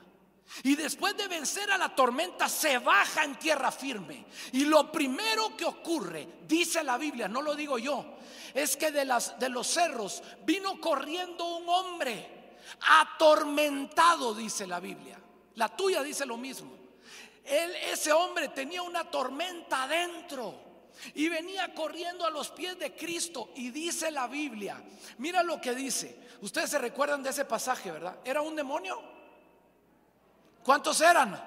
Y 0.62 0.76
después 0.76 1.18
de 1.18 1.28
vencer 1.28 1.72
a 1.72 1.78
la 1.78 1.96
tormenta 1.96 2.48
se 2.48 2.78
baja 2.78 3.24
en 3.24 3.38
tierra 3.40 3.72
firme. 3.72 4.26
Y 4.52 4.66
lo 4.66 4.92
primero 4.92 5.58
que 5.58 5.66
ocurre, 5.66 6.28
dice 6.48 6.84
la 6.84 6.98
Biblia, 6.98 7.28
no 7.28 7.42
lo 7.42 7.56
digo 7.56 7.80
yo, 7.80 8.18
es 8.54 8.78
que 8.78 8.92
de, 8.92 9.06
de 9.40 9.50
los 9.50 9.68
cerros 9.68 10.22
vino 10.46 10.80
corriendo 10.80 11.58
un 11.58 11.68
hombre 11.68 12.58
atormentado, 12.88 14.34
dice 14.34 14.68
la 14.68 14.80
Biblia. 14.80 15.20
La 15.56 15.76
tuya 15.76 16.04
dice 16.04 16.26
lo 16.26 16.38
mismo. 16.38 16.83
Él, 17.46 17.76
ese 17.92 18.12
hombre 18.12 18.50
tenía 18.50 18.82
una 18.82 19.10
tormenta 19.10 19.84
adentro 19.84 20.74
y 21.14 21.28
venía 21.30 21.74
corriendo 21.74 22.26
a 22.26 22.30
los 22.30 22.50
pies 22.50 22.78
de 22.80 22.96
Cristo. 22.96 23.52
Y 23.56 23.70
dice 23.70 24.12
la 24.12 24.28
Biblia, 24.28 24.82
mira 25.18 25.44
lo 25.44 25.60
que 25.60 25.76
dice. 25.76 26.18
Ustedes 26.42 26.70
se 26.70 26.78
recuerdan 26.78 27.24
de 27.24 27.30
ese 27.30 27.46
pasaje, 27.46 27.92
¿verdad? 27.92 28.18
¿Era 28.24 28.42
un 28.42 28.56
demonio? 28.56 29.02
¿Cuántos 30.64 31.02
eran? 31.02 31.42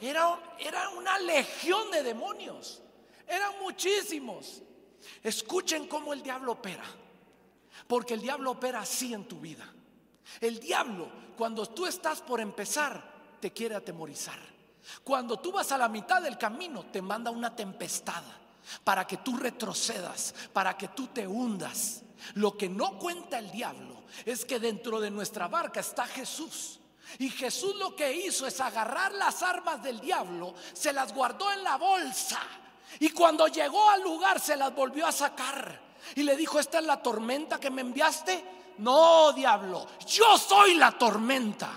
Era, 0.00 0.56
era 0.58 0.88
una 0.90 1.18
legión 1.18 1.90
de 1.90 2.02
demonios. 2.02 2.82
Eran 3.26 3.58
muchísimos. 3.60 4.62
Escuchen 5.22 5.86
cómo 5.86 6.12
el 6.12 6.22
diablo 6.22 6.52
opera. 6.52 6.84
Porque 7.86 8.14
el 8.14 8.20
diablo 8.20 8.52
opera 8.52 8.80
así 8.80 9.12
en 9.12 9.26
tu 9.26 9.40
vida. 9.40 9.70
El 10.40 10.60
diablo, 10.60 11.10
cuando 11.36 11.66
tú 11.66 11.86
estás 11.86 12.20
por 12.20 12.40
empezar, 12.40 13.36
te 13.40 13.52
quiere 13.52 13.74
atemorizar. 13.74 14.38
Cuando 15.04 15.38
tú 15.38 15.52
vas 15.52 15.70
a 15.72 15.78
la 15.78 15.88
mitad 15.88 16.22
del 16.22 16.38
camino, 16.38 16.84
te 16.86 17.02
manda 17.02 17.30
una 17.30 17.54
tempestad 17.54 18.22
para 18.84 19.06
que 19.06 19.18
tú 19.18 19.36
retrocedas, 19.36 20.34
para 20.52 20.76
que 20.76 20.88
tú 20.88 21.08
te 21.08 21.26
hundas. 21.26 22.02
Lo 22.34 22.56
que 22.56 22.68
no 22.68 22.98
cuenta 22.98 23.38
el 23.38 23.50
diablo 23.50 24.02
es 24.24 24.44
que 24.44 24.58
dentro 24.58 25.00
de 25.00 25.10
nuestra 25.10 25.48
barca 25.48 25.80
está 25.80 26.06
Jesús. 26.06 26.80
Y 27.18 27.30
Jesús 27.30 27.74
lo 27.76 27.96
que 27.96 28.12
hizo 28.12 28.46
es 28.46 28.60
agarrar 28.60 29.12
las 29.12 29.42
armas 29.42 29.82
del 29.82 29.98
diablo, 30.00 30.54
se 30.74 30.92
las 30.92 31.14
guardó 31.14 31.50
en 31.52 31.64
la 31.64 31.76
bolsa. 31.76 32.40
Y 33.00 33.10
cuando 33.10 33.46
llegó 33.48 33.88
al 33.90 34.02
lugar 34.02 34.40
se 34.40 34.56
las 34.56 34.74
volvió 34.74 35.06
a 35.06 35.12
sacar. 35.12 35.88
Y 36.14 36.22
le 36.22 36.36
dijo, 36.36 36.58
¿esta 36.58 36.78
es 36.78 36.84
la 36.84 37.02
tormenta 37.02 37.58
que 37.58 37.70
me 37.70 37.80
enviaste? 37.80 38.44
No, 38.78 39.32
diablo, 39.32 39.86
yo 40.06 40.36
soy 40.38 40.74
la 40.74 40.92
tormenta. 40.92 41.70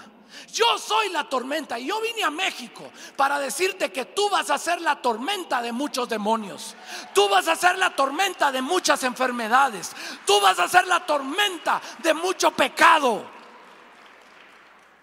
Yo 0.54 0.78
soy 0.78 1.10
la 1.10 1.30
tormenta 1.30 1.80
y 1.80 1.88
yo 1.88 2.00
vine 2.02 2.24
a 2.24 2.30
México 2.30 2.91
para 3.15 3.39
decirte 3.39 3.91
que 3.91 4.06
tú 4.06 4.30
vas 4.30 4.50
a 4.50 4.58
ser 4.58 4.82
la 4.82 5.02
tormenta 5.02 5.62
de 5.62 5.72
muchos 5.72 6.10
demonios. 6.10 6.76
Tú 7.13 7.30
vas 7.30 7.48
a 7.48 7.56
ser 7.56 7.78
la 7.78 7.96
tormenta 7.96 8.52
de 8.52 8.62
muchas 8.62 9.04
enfermedades. 9.04 9.91
Tú 10.26 10.39
vas 10.41 10.60
a 10.60 10.67
ser 10.67 10.88
la 10.88 11.06
tormenta 11.06 11.82
de 12.00 12.13
mucho 12.13 12.52
pecado. 12.52 13.26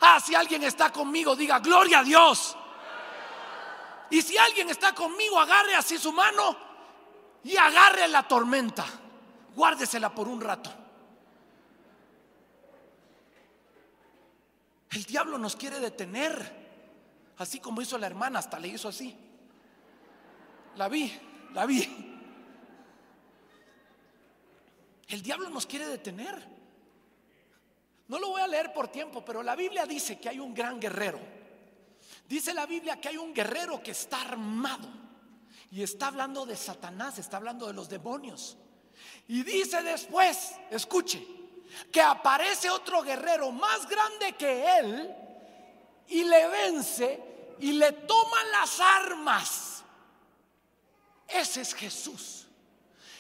Ah, 0.01 0.21
si 0.21 0.35
alguien 0.35 0.63
está 0.65 0.91
conmigo, 0.93 1.35
diga, 1.35 1.59
gloria 1.59 2.01
a 2.01 2.05
Dios. 2.05 2.57
Y 4.11 4.23
si 4.23 4.39
alguien 4.39 4.71
está 4.71 4.95
conmigo, 4.95 5.39
agarre 5.39 5.75
así 5.75 5.99
su 5.99 6.13
mano 6.13 6.57
y 7.45 7.57
agarre 7.57 8.09
la 8.09 8.23
tormenta. 8.23 8.85
Guárdesela 9.55 10.11
por 10.11 10.29
un 10.29 10.41
rato. 10.41 10.88
El 14.91 15.05
diablo 15.05 15.39
nos 15.39 15.57
quiere 15.57 15.81
detener. 15.81 16.69
Así 17.39 17.61
como 17.61 17.81
hizo 17.81 17.99
la 17.99 18.07
hermana, 18.07 18.39
hasta 18.39 18.59
le 18.59 18.69
hizo 18.69 18.89
así. 18.89 19.17
La 20.77 20.89
vi, 20.89 21.13
la 21.53 21.67
vi. 21.67 22.19
El 25.09 25.23
diablo 25.23 25.49
nos 25.51 25.67
quiere 25.67 25.87
detener. 25.87 26.59
No 28.09 28.19
lo 28.19 28.31
voy 28.31 28.41
a 28.41 28.47
leer 28.47 28.73
por 28.73 28.89
tiempo, 28.89 29.25
pero 29.25 29.43
la 29.43 29.55
Biblia 29.55 29.87
dice 29.87 30.19
que 30.19 30.29
hay 30.29 30.41
un 30.41 30.55
gran 30.55 30.81
guerrero. 30.81 31.21
Dice 32.27 32.53
la 32.55 32.67
Biblia 32.67 33.01
que 33.01 33.09
hay 33.09 33.17
un 33.17 33.33
guerrero 33.33 33.83
que 33.83 33.91
está 33.93 34.23
armado. 34.23 34.89
Y 35.71 35.83
está 35.83 36.09
hablando 36.09 36.47
de 36.47 36.57
Satanás, 36.57 37.19
está 37.19 37.37
hablando 37.37 37.67
de 37.67 37.75
los 37.75 37.89
demonios. 37.89 38.57
Y 39.29 39.43
dice 39.43 39.83
después, 39.83 40.55
escuche, 40.71 41.27
que 41.93 42.01
aparece 42.01 42.71
otro 42.71 43.03
guerrero 43.03 43.51
más 43.51 43.89
grande 43.89 44.35
que 44.37 44.79
él 44.79 45.15
y 46.09 46.25
le 46.25 46.49
vence 46.49 47.57
y 47.61 47.73
le 47.73 47.93
toma 47.93 48.45
las 48.53 48.81
armas. 48.81 49.83
Ese 51.27 51.61
es 51.61 51.75
Jesús. 51.75 52.47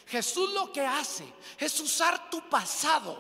Jesús 0.07 0.51
lo 0.53 0.73
que 0.73 0.87
hace 0.87 1.31
es 1.59 1.79
usar 1.81 2.31
tu 2.31 2.49
pasado 2.49 3.19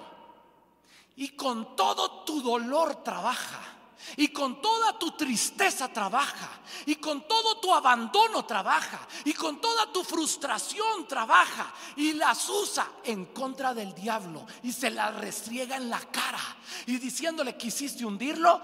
y 1.16 1.30
con 1.30 1.76
todo 1.76 2.24
tu 2.24 2.40
dolor 2.40 3.02
trabaja. 3.02 3.77
Y 4.16 4.28
con 4.28 4.60
toda 4.62 4.98
tu 4.98 5.12
tristeza 5.12 5.88
trabaja. 5.92 6.50
Y 6.86 6.96
con 6.96 7.26
todo 7.26 7.58
tu 7.58 7.74
abandono 7.74 8.44
trabaja. 8.44 9.06
Y 9.24 9.32
con 9.32 9.60
toda 9.60 9.92
tu 9.92 10.04
frustración 10.04 11.06
trabaja. 11.06 11.72
Y 11.96 12.14
las 12.14 12.48
usa 12.48 12.88
en 13.04 13.26
contra 13.26 13.74
del 13.74 13.94
diablo. 13.94 14.46
Y 14.62 14.72
se 14.72 14.90
la 14.90 15.10
restriega 15.10 15.76
en 15.76 15.90
la 15.90 16.00
cara. 16.00 16.40
Y 16.86 16.98
diciéndole, 16.98 17.56
quisiste 17.56 18.04
hundirlo. 18.04 18.60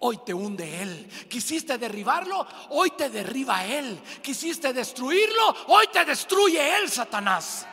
Hoy 0.00 0.18
te 0.24 0.32
hunde 0.32 0.82
Él. 0.82 1.08
Quisiste 1.28 1.76
derribarlo, 1.76 2.46
hoy 2.70 2.90
te 2.92 3.10
derriba 3.10 3.66
Él. 3.66 4.00
Quisiste 4.22 4.72
destruirlo, 4.72 5.54
hoy 5.66 5.88
te 5.88 6.06
destruye 6.06 6.76
Él, 6.76 6.90
Satanás. 6.90 7.66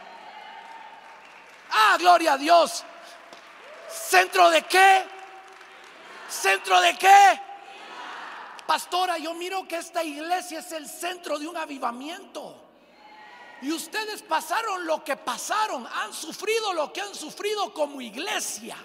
Ah, 1.72 1.96
gloria 1.98 2.34
a 2.34 2.38
Dios. 2.38 2.84
¿Centro 3.90 4.50
de 4.50 4.64
qué? 4.64 5.17
¿Centro 6.28 6.80
de 6.82 6.98
qué? 6.98 7.42
Pastora, 8.66 9.18
yo 9.18 9.34
miro 9.34 9.68
que 9.68 9.78
esta 9.78 10.04
iglesia 10.04 10.60
es 10.60 10.72
el 10.74 10.88
centro 10.88 11.40
de 11.40 11.48
un 11.48 11.56
avivamiento. 11.56 12.64
Y 13.62 13.72
ustedes 13.72 14.22
pasaron 14.22 14.86
lo 14.86 15.04
que 15.04 15.16
pasaron, 15.16 15.88
han 15.88 16.14
sufrido 16.14 16.74
lo 16.74 16.92
que 16.92 17.02
han 17.02 17.16
sufrido 17.16 17.74
como 17.74 18.02
iglesia. 18.02 18.78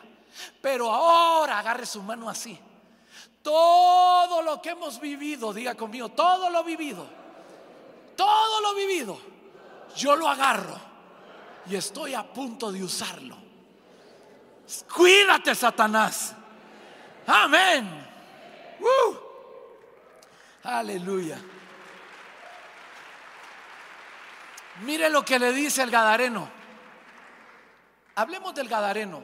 Pero 0.61 0.91
ahora 0.91 1.59
agarre 1.59 1.85
su 1.85 2.01
mano 2.03 2.31
así. 2.31 2.59
Todo 3.43 4.41
lo 4.41 4.63
que 4.63 4.71
hemos 4.71 5.01
vivido, 5.01 5.53
diga 5.53 5.75
conmigo, 5.75 6.11
todo 6.11 6.49
lo 6.49 6.63
vivido, 6.63 7.05
todo 8.17 8.61
lo 8.61 8.75
vivido, 8.75 9.19
yo 9.97 10.15
lo 10.15 10.29
agarro 10.29 10.79
y 11.69 11.75
estoy 11.75 12.15
a 12.15 12.23
punto 12.23 12.71
de 12.71 12.85
usarlo. 12.85 13.37
Cuídate, 14.95 15.55
Satanás. 15.57 16.37
Amén. 17.27 18.03
Aleluya. 20.65 21.39
Mire 24.83 25.11
lo 25.11 25.25
que 25.25 25.39
le 25.39 25.53
dice 25.53 25.83
el 25.83 25.91
Gadareno. 25.91 26.49
Hablemos 28.15 28.55
del 28.55 28.69
Gadareno. 28.69 29.23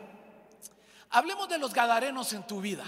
Hablemos 1.10 1.48
de 1.48 1.58
los 1.58 1.72
Gadarenos 1.72 2.32
en 2.32 2.46
tu 2.46 2.60
vida. 2.60 2.84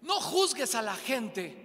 No 0.00 0.20
juzgues 0.20 0.74
a 0.74 0.82
la 0.82 0.94
gente 0.94 1.64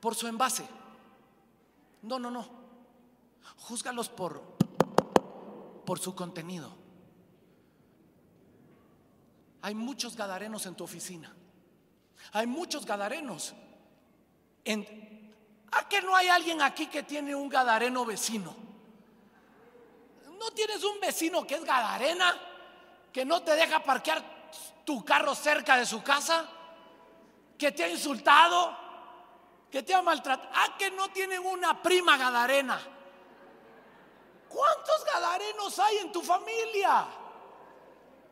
por 0.00 0.14
su 0.14 0.26
envase. 0.26 0.66
No, 2.02 2.18
no, 2.18 2.30
no. 2.30 2.48
Júzgalos 3.56 4.08
por 4.08 4.57
por 5.88 5.98
su 5.98 6.14
contenido. 6.14 6.70
Hay 9.62 9.74
muchos 9.74 10.14
gadarenos 10.14 10.66
en 10.66 10.74
tu 10.74 10.84
oficina. 10.84 11.34
Hay 12.32 12.46
muchos 12.46 12.84
gadarenos. 12.84 13.54
En, 14.66 15.32
¿A 15.72 15.88
que 15.88 16.02
no 16.02 16.14
hay 16.14 16.28
alguien 16.28 16.60
aquí 16.60 16.88
que 16.88 17.04
tiene 17.04 17.34
un 17.34 17.48
gadareno 17.48 18.04
vecino? 18.04 18.54
¿No 20.38 20.50
tienes 20.50 20.84
un 20.84 21.00
vecino 21.00 21.46
que 21.46 21.54
es 21.54 21.64
gadarena? 21.64 22.38
Que 23.10 23.24
no 23.24 23.42
te 23.42 23.56
deja 23.56 23.82
parquear 23.82 24.50
tu 24.84 25.02
carro 25.02 25.34
cerca 25.34 25.78
de 25.78 25.86
su 25.86 26.02
casa? 26.02 26.50
¿Que 27.56 27.72
te 27.72 27.84
ha 27.84 27.88
insultado? 27.88 28.76
¿Que 29.70 29.82
te 29.82 29.94
ha 29.94 30.02
maltratado? 30.02 30.50
¿A 30.54 30.76
que 30.76 30.90
no 30.90 31.08
tienen 31.08 31.46
una 31.46 31.80
prima 31.82 32.18
gadarena? 32.18 32.78
¿Cuántos 34.48 35.04
gadarenos 35.04 35.78
hay 35.78 35.98
en 35.98 36.12
tu 36.12 36.22
familia? 36.22 37.06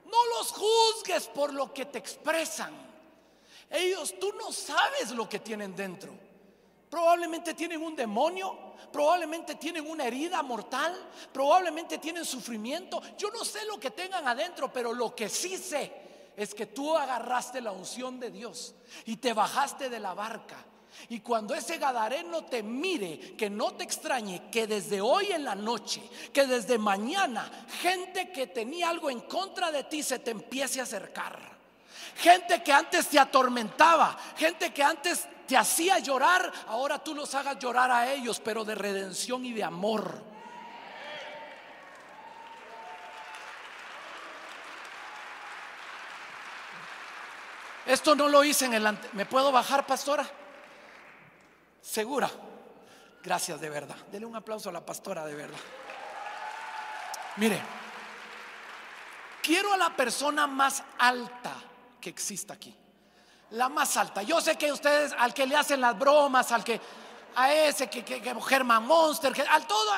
No 0.05 0.26
los 0.38 0.52
juzgues 0.52 1.26
por 1.29 1.52
lo 1.52 1.72
que 1.72 1.87
te 1.87 1.98
expresan. 1.98 2.74
Ellos, 3.70 4.14
tú 4.18 4.33
no 4.33 4.52
sabes 4.52 5.11
lo 5.11 5.29
que 5.29 5.40
tienen 5.40 5.74
dentro. 5.74 6.12
Probablemente 6.88 7.55
tienen 7.55 7.83
un 7.83 7.96
demonio, 7.96 8.57
probablemente 8.92 9.57
tienen 9.57 9.88
una 9.88 10.05
herida 10.07 10.42
mortal, 10.42 11.11
probablemente 11.33 11.98
tienen 11.98 12.24
sufrimiento. 12.24 13.02
Yo 13.18 13.31
no 13.31 13.44
sé 13.44 13.64
lo 13.66 13.79
que 13.79 13.90
tengan 13.90 14.26
adentro, 14.26 14.72
pero 14.72 14.92
lo 14.92 15.14
que 15.14 15.29
sí 15.29 15.59
sé 15.59 15.92
es 16.37 16.55
que 16.55 16.66
tú 16.66 16.96
agarraste 16.96 17.61
la 17.61 17.72
unción 17.72 18.20
de 18.20 18.31
Dios 18.31 18.74
y 19.05 19.16
te 19.16 19.33
bajaste 19.33 19.90
de 19.90 19.98
la 19.98 20.14
barca 20.14 20.64
y 21.09 21.21
cuando 21.21 21.55
ese 21.55 21.79
Gadareno 21.79 22.45
te 22.45 22.63
mire, 22.63 23.37
que 23.37 23.49
no 23.49 23.73
te 23.75 23.85
extrañe 23.85 24.51
que 24.51 24.67
desde 24.67 25.01
hoy 25.01 25.27
en 25.33 25.45
la 25.45 25.55
noche, 25.55 26.03
que 26.33 26.47
desde 26.47 26.79
mañana, 26.79 27.51
gente 27.81 28.33
que 28.33 28.49
tenía 28.49 28.91
algo 28.91 29.09
en 29.11 29.21
contra 29.21 29.71
de 29.71 29.85
ti 29.85 30.03
se 30.03 30.19
te 30.19 30.33
empiece 30.33 30.81
a 30.81 30.85
acercar. 30.85 31.39
Gente 32.17 32.63
que 32.63 32.73
antes 32.73 33.09
te 33.09 33.19
atormentaba, 33.19 34.17
gente 34.37 34.73
que 34.73 34.83
antes 34.83 35.29
te 35.47 35.57
hacía 35.57 35.99
llorar, 35.99 36.53
ahora 36.67 36.99
tú 36.99 37.15
los 37.15 37.35
hagas 37.35 37.59
llorar 37.59 37.91
a 37.91 38.13
ellos, 38.13 38.41
pero 38.41 38.65
de 38.65 38.75
redención 38.75 39.45
y 39.45 39.53
de 39.53 39.63
amor. 39.63 40.23
Esto 47.87 48.17
no 48.17 48.29
lo 48.29 48.43
hice 48.43 48.65
en 48.65 48.75
el... 48.75 48.99
¿Me 49.13 49.27
puedo 49.27 49.53
bajar, 49.53 49.87
pastora? 49.87 50.29
Segura. 51.87 52.31
Gracias 53.22 53.61
de 53.61 53.70
verdad. 53.70 53.96
Dele 54.11 54.27
un 54.27 54.37
aplauso 54.37 54.68
a 54.68 54.72
la 54.72 54.85
pastora 54.85 55.25
de 55.25 55.35
verdad. 55.35 55.59
Mire, 57.37 57.61
quiero 59.42 59.72
a 59.72 59.77
la 59.77 59.94
persona 59.94 60.46
más 60.46 60.83
alta 60.99 61.55
que 62.01 62.11
exista 62.11 62.55
aquí. 62.55 62.75
La 63.51 63.68
más 63.68 63.96
alta. 63.96 64.22
Yo 64.22 64.40
sé 64.40 64.57
que 64.57 64.72
ustedes, 64.72 65.14
al 65.16 65.33
que 65.33 65.46
le 65.46 65.57
hacen 65.57 65.81
las 65.81 65.96
bromas, 65.96 66.51
al 66.51 66.64
que, 66.64 66.81
a 67.37 67.53
ese 67.53 67.88
que, 67.88 68.05
que, 68.05 68.20
Germán 68.42 68.87
Monster, 68.87 69.33
que, 69.33 69.42
al 69.42 69.66
todo, 69.66 69.92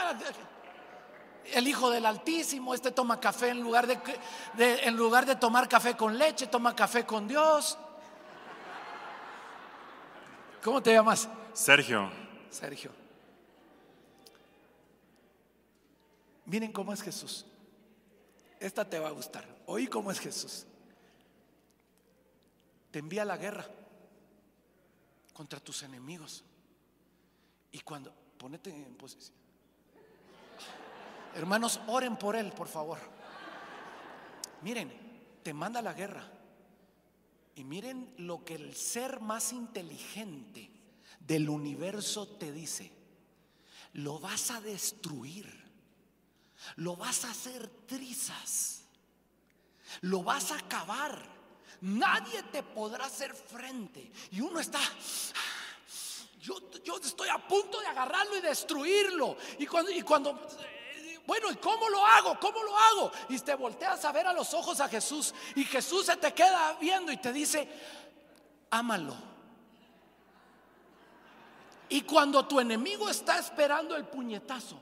el 1.53 1.69
hijo 1.69 1.91
del 1.91 2.05
Altísimo, 2.05 2.75
este 2.75 2.91
toma 2.91 3.19
café 3.19 3.49
en 3.49 3.61
lugar 3.61 3.87
de, 3.87 3.99
de, 4.55 4.81
en 4.85 4.97
lugar 4.97 5.25
de 5.25 5.37
tomar 5.37 5.69
café 5.69 5.97
con 5.97 6.19
leche, 6.19 6.49
toma 6.49 6.77
café 6.77 7.07
con 7.07 7.27
Dios. 7.27 7.79
¿Cómo 10.63 10.83
te 10.83 10.93
llamas? 10.93 11.29
Sergio. 11.59 12.09
Sergio. 12.51 12.93
Miren 16.47 16.71
cómo 16.71 16.93
es 16.93 17.03
Jesús. 17.03 17.45
Esta 18.61 18.89
te 18.89 19.01
va 19.01 19.09
a 19.09 19.11
gustar. 19.11 19.45
Oí 19.67 19.89
cómo 19.89 20.13
es 20.13 20.21
Jesús. 20.21 20.67
Te 22.93 23.01
envía 23.01 23.25
la 23.25 23.37
guerra 23.37 23.67
contra 25.33 25.59
tus 25.59 25.83
enemigos. 25.83 26.45
Y 27.73 27.81
cuando, 27.81 28.15
ponete 28.39 28.71
en 28.71 28.95
posición. 28.95 29.37
Hermanos, 31.35 31.81
oren 31.89 32.17
por 32.17 32.37
él, 32.37 32.53
por 32.53 32.69
favor. 32.69 32.99
Miren, 34.63 34.93
te 35.43 35.53
manda 35.53 35.83
la 35.83 35.93
guerra. 35.93 36.23
Y 37.57 37.65
miren 37.65 38.15
lo 38.17 38.45
que 38.45 38.55
el 38.55 38.77
ser 38.77 39.19
más 39.19 39.53
inteligente 39.53 40.78
del 41.29 41.51
universo 41.51 42.27
te 42.27 42.51
dice. 42.51 42.91
Lo 43.93 44.19
vas 44.19 44.51
a 44.51 44.61
destruir. 44.63 45.47
Lo 46.77 46.97
vas 46.97 47.25
a 47.27 47.31
hacer 47.31 47.69
trizas. 47.87 48.83
Lo 50.01 50.23
vas 50.23 50.51
a 50.51 50.57
acabar. 50.57 51.23
Nadie 51.83 52.43
te 52.45 52.63
podrá 52.63 53.05
hacer 53.05 53.35
frente. 53.35 54.11
Y 54.33 54.41
uno 54.41 54.59
está... 54.59 54.81
Yo, 56.41 56.57
yo 56.83 56.97
estoy 56.97 57.29
a 57.29 57.47
punto 57.47 57.79
de 57.81 57.87
agarrarlo 57.89 58.37
y 58.39 58.41
destruirlo. 58.41 59.37
Y 59.59 59.67
cuando, 59.67 59.91
y 59.91 60.01
cuando 60.01 60.49
bueno, 61.27 61.51
¿y 61.51 61.57
cómo 61.57 61.91
lo 61.91 62.07
hago? 62.07 62.41
¿Cómo 62.41 62.63
lo 62.63 62.75
hago? 62.75 63.13
Y 63.29 63.39
te 63.41 63.55
volteas 63.55 64.03
a 64.07 64.13
ver 64.13 64.27
a 64.27 64.33
los 64.33 64.55
ojos 64.55 64.81
a 64.81 64.89
Jesús 64.89 65.35
y 65.55 65.65
Jesús 65.67 66.07
se 66.07 66.17
te 66.17 66.33
queda 66.33 66.79
viendo 66.81 67.13
y 67.13 67.19
te 67.19 67.35
dice, 67.35 67.69
ámalo. 68.71 69.38
Y 71.89 72.03
cuando 72.03 72.47
tu 72.47 72.61
enemigo 72.61 73.09
está 73.09 73.39
esperando 73.39 73.97
el 73.97 74.05
puñetazo 74.05 74.79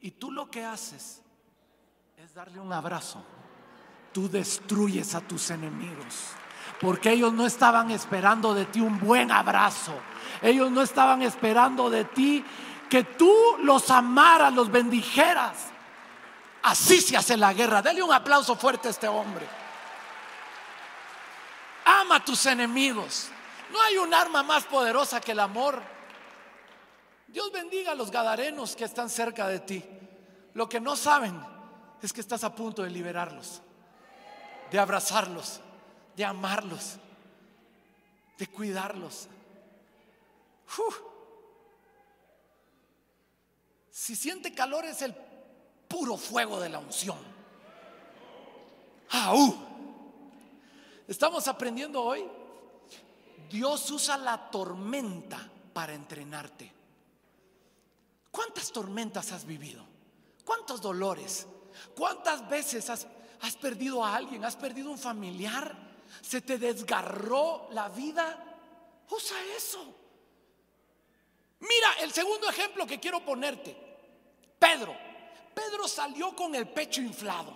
y 0.00 0.12
tú 0.12 0.30
lo 0.30 0.48
que 0.50 0.64
haces 0.64 1.22
es 2.16 2.34
darle 2.34 2.60
un 2.60 2.72
abrazo, 2.72 3.22
tú 4.12 4.28
destruyes 4.28 5.14
a 5.14 5.20
tus 5.20 5.50
enemigos. 5.50 6.14
Porque 6.80 7.10
ellos 7.10 7.32
no 7.32 7.46
estaban 7.46 7.90
esperando 7.90 8.54
de 8.54 8.66
ti 8.66 8.80
un 8.80 9.00
buen 9.00 9.32
abrazo. 9.32 9.92
Ellos 10.42 10.70
no 10.70 10.82
estaban 10.82 11.22
esperando 11.22 11.88
de 11.90 12.04
ti 12.04 12.44
que 12.88 13.02
tú 13.04 13.32
los 13.62 13.90
amaras, 13.90 14.52
los 14.52 14.70
bendijeras. 14.70 15.68
Así 16.62 17.00
se 17.00 17.16
hace 17.16 17.36
la 17.36 17.54
guerra. 17.54 17.82
Dale 17.82 18.02
un 18.02 18.12
aplauso 18.12 18.56
fuerte 18.56 18.88
a 18.88 18.90
este 18.90 19.08
hombre. 19.08 19.46
Ama 21.84 22.16
a 22.16 22.24
tus 22.24 22.44
enemigos. 22.46 23.28
No 23.72 23.80
hay 23.80 23.96
un 23.96 24.12
arma 24.12 24.42
más 24.42 24.64
poderosa 24.64 25.20
que 25.20 25.32
el 25.32 25.40
amor. 25.40 25.95
Dios 27.36 27.52
bendiga 27.52 27.92
a 27.92 27.94
los 27.94 28.10
gadarenos 28.10 28.74
que 28.74 28.84
están 28.84 29.10
cerca 29.10 29.46
de 29.46 29.60
ti. 29.60 29.84
Lo 30.54 30.66
que 30.70 30.80
no 30.80 30.96
saben 30.96 31.38
es 32.00 32.10
que 32.10 32.22
estás 32.22 32.42
a 32.44 32.54
punto 32.54 32.82
de 32.82 32.88
liberarlos, 32.88 33.60
de 34.70 34.78
abrazarlos, 34.78 35.60
de 36.16 36.24
amarlos, 36.24 36.96
de 38.38 38.46
cuidarlos. 38.46 39.28
Si 43.90 44.16
siente 44.16 44.54
calor 44.54 44.86
es 44.86 45.02
el 45.02 45.14
puro 45.88 46.16
fuego 46.16 46.58
de 46.58 46.70
la 46.70 46.78
unción. 46.78 47.18
Estamos 51.06 51.46
aprendiendo 51.48 52.02
hoy. 52.02 52.26
Dios 53.50 53.90
usa 53.90 54.16
la 54.16 54.50
tormenta 54.50 55.50
para 55.74 55.92
entrenarte. 55.92 56.75
¿Cuántas 58.36 58.70
tormentas 58.70 59.32
has 59.32 59.46
vivido? 59.46 59.82
¿Cuántos 60.44 60.82
dolores? 60.82 61.46
¿Cuántas 61.96 62.46
veces 62.46 62.90
has, 62.90 63.06
has 63.40 63.56
perdido 63.56 64.04
a 64.04 64.14
alguien? 64.14 64.44
¿Has 64.44 64.56
perdido 64.56 64.90
un 64.90 64.98
familiar? 64.98 65.74
¿Se 66.20 66.42
te 66.42 66.58
desgarró 66.58 67.68
la 67.70 67.88
vida? 67.88 68.38
Usa 69.08 69.38
eso. 69.56 69.82
Mira 71.60 71.94
el 72.02 72.12
segundo 72.12 72.50
ejemplo 72.50 72.86
que 72.86 73.00
quiero 73.00 73.24
ponerte. 73.24 73.74
Pedro. 74.58 74.94
Pedro 75.54 75.88
salió 75.88 76.36
con 76.36 76.54
el 76.54 76.68
pecho 76.68 77.00
inflado. 77.00 77.54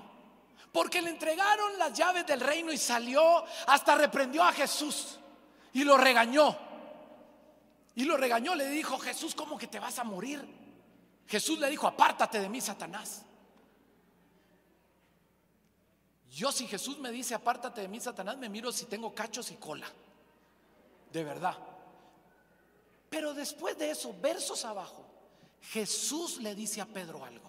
Porque 0.72 1.02
le 1.02 1.10
entregaron 1.10 1.78
las 1.78 1.92
llaves 1.92 2.26
del 2.26 2.40
reino 2.40 2.72
y 2.72 2.78
salió, 2.78 3.44
hasta 3.66 3.96
reprendió 3.96 4.42
a 4.44 4.52
Jesús 4.54 5.18
y 5.74 5.84
lo 5.84 5.98
regañó. 5.98 6.56
Y 7.96 8.04
lo 8.04 8.16
regañó, 8.16 8.54
le 8.54 8.70
dijo, 8.70 8.98
Jesús, 8.98 9.34
¿cómo 9.34 9.58
que 9.58 9.66
te 9.66 9.78
vas 9.78 9.98
a 9.98 10.04
morir? 10.04 10.59
Jesús 11.30 11.60
le 11.60 11.70
dijo, 11.70 11.86
apártate 11.86 12.40
de 12.40 12.48
mí, 12.48 12.60
Satanás. 12.60 13.22
Yo 16.28 16.50
si 16.50 16.66
Jesús 16.66 16.98
me 16.98 17.12
dice, 17.12 17.36
apártate 17.36 17.82
de 17.82 17.86
mí, 17.86 18.00
Satanás, 18.00 18.36
me 18.36 18.48
miro 18.48 18.72
si 18.72 18.86
tengo 18.86 19.14
cachos 19.14 19.48
y 19.52 19.54
cola. 19.54 19.86
De 21.12 21.22
verdad. 21.22 21.56
Pero 23.08 23.32
después 23.32 23.78
de 23.78 23.92
eso, 23.92 24.12
versos 24.20 24.64
abajo, 24.64 25.06
Jesús 25.60 26.38
le 26.38 26.56
dice 26.56 26.80
a 26.80 26.86
Pedro 26.86 27.24
algo. 27.24 27.48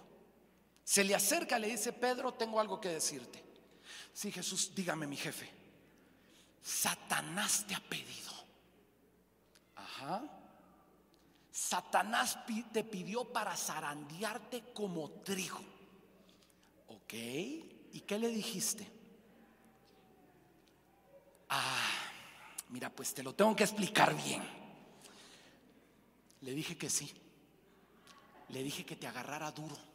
Se 0.83 1.03
le 1.03 1.15
acerca, 1.15 1.57
le 1.57 1.69
dice, 1.69 1.91
Pedro, 1.91 2.35
tengo 2.35 2.59
algo 2.59 2.79
que 2.79 2.89
decirte. 2.89 3.43
Sí, 4.13 4.31
Jesús, 4.31 4.75
dígame 4.75 5.07
mi 5.07 5.17
jefe. 5.17 5.49
Satanás 6.61 7.65
te 7.67 7.73
ha 7.73 7.79
pedido. 7.79 8.31
Ajá. 9.75 10.21
Satanás 11.51 12.39
te 12.71 12.83
pidió 12.83 13.25
para 13.25 13.55
zarandearte 13.55 14.71
como 14.73 15.09
trigo. 15.09 15.59
¿Ok? 16.87 17.13
¿Y 17.13 18.03
qué 18.07 18.17
le 18.17 18.29
dijiste? 18.29 18.89
Ah, 21.49 21.89
mira, 22.69 22.89
pues 22.89 23.13
te 23.13 23.23
lo 23.23 23.35
tengo 23.35 23.55
que 23.55 23.63
explicar 23.63 24.15
bien. 24.15 24.41
Le 26.41 26.53
dije 26.53 26.77
que 26.77 26.89
sí. 26.89 27.11
Le 28.49 28.63
dije 28.63 28.85
que 28.85 28.95
te 28.95 29.07
agarrara 29.07 29.51
duro 29.51 29.91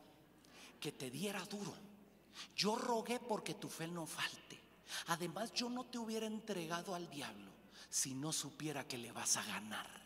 que 0.81 0.93
te 0.93 1.11
diera 1.11 1.45
duro. 1.47 1.75
Yo 2.55 2.77
rogué 2.77 3.19
porque 3.19 3.55
tu 3.55 3.69
fe 3.69 3.89
no 3.89 4.07
falte. 4.07 4.61
Además, 5.09 5.53
yo 5.53 5.69
no 5.69 5.85
te 5.85 5.99
hubiera 5.99 6.27
entregado 6.27 6.95
al 6.95 7.11
diablo 7.11 7.51
si 7.89 8.15
no 8.15 8.33
supiera 8.33 8.87
que 8.87 8.99
le 8.99 9.13
vas 9.13 9.37
a 9.37 9.45
ganar. 9.45 10.06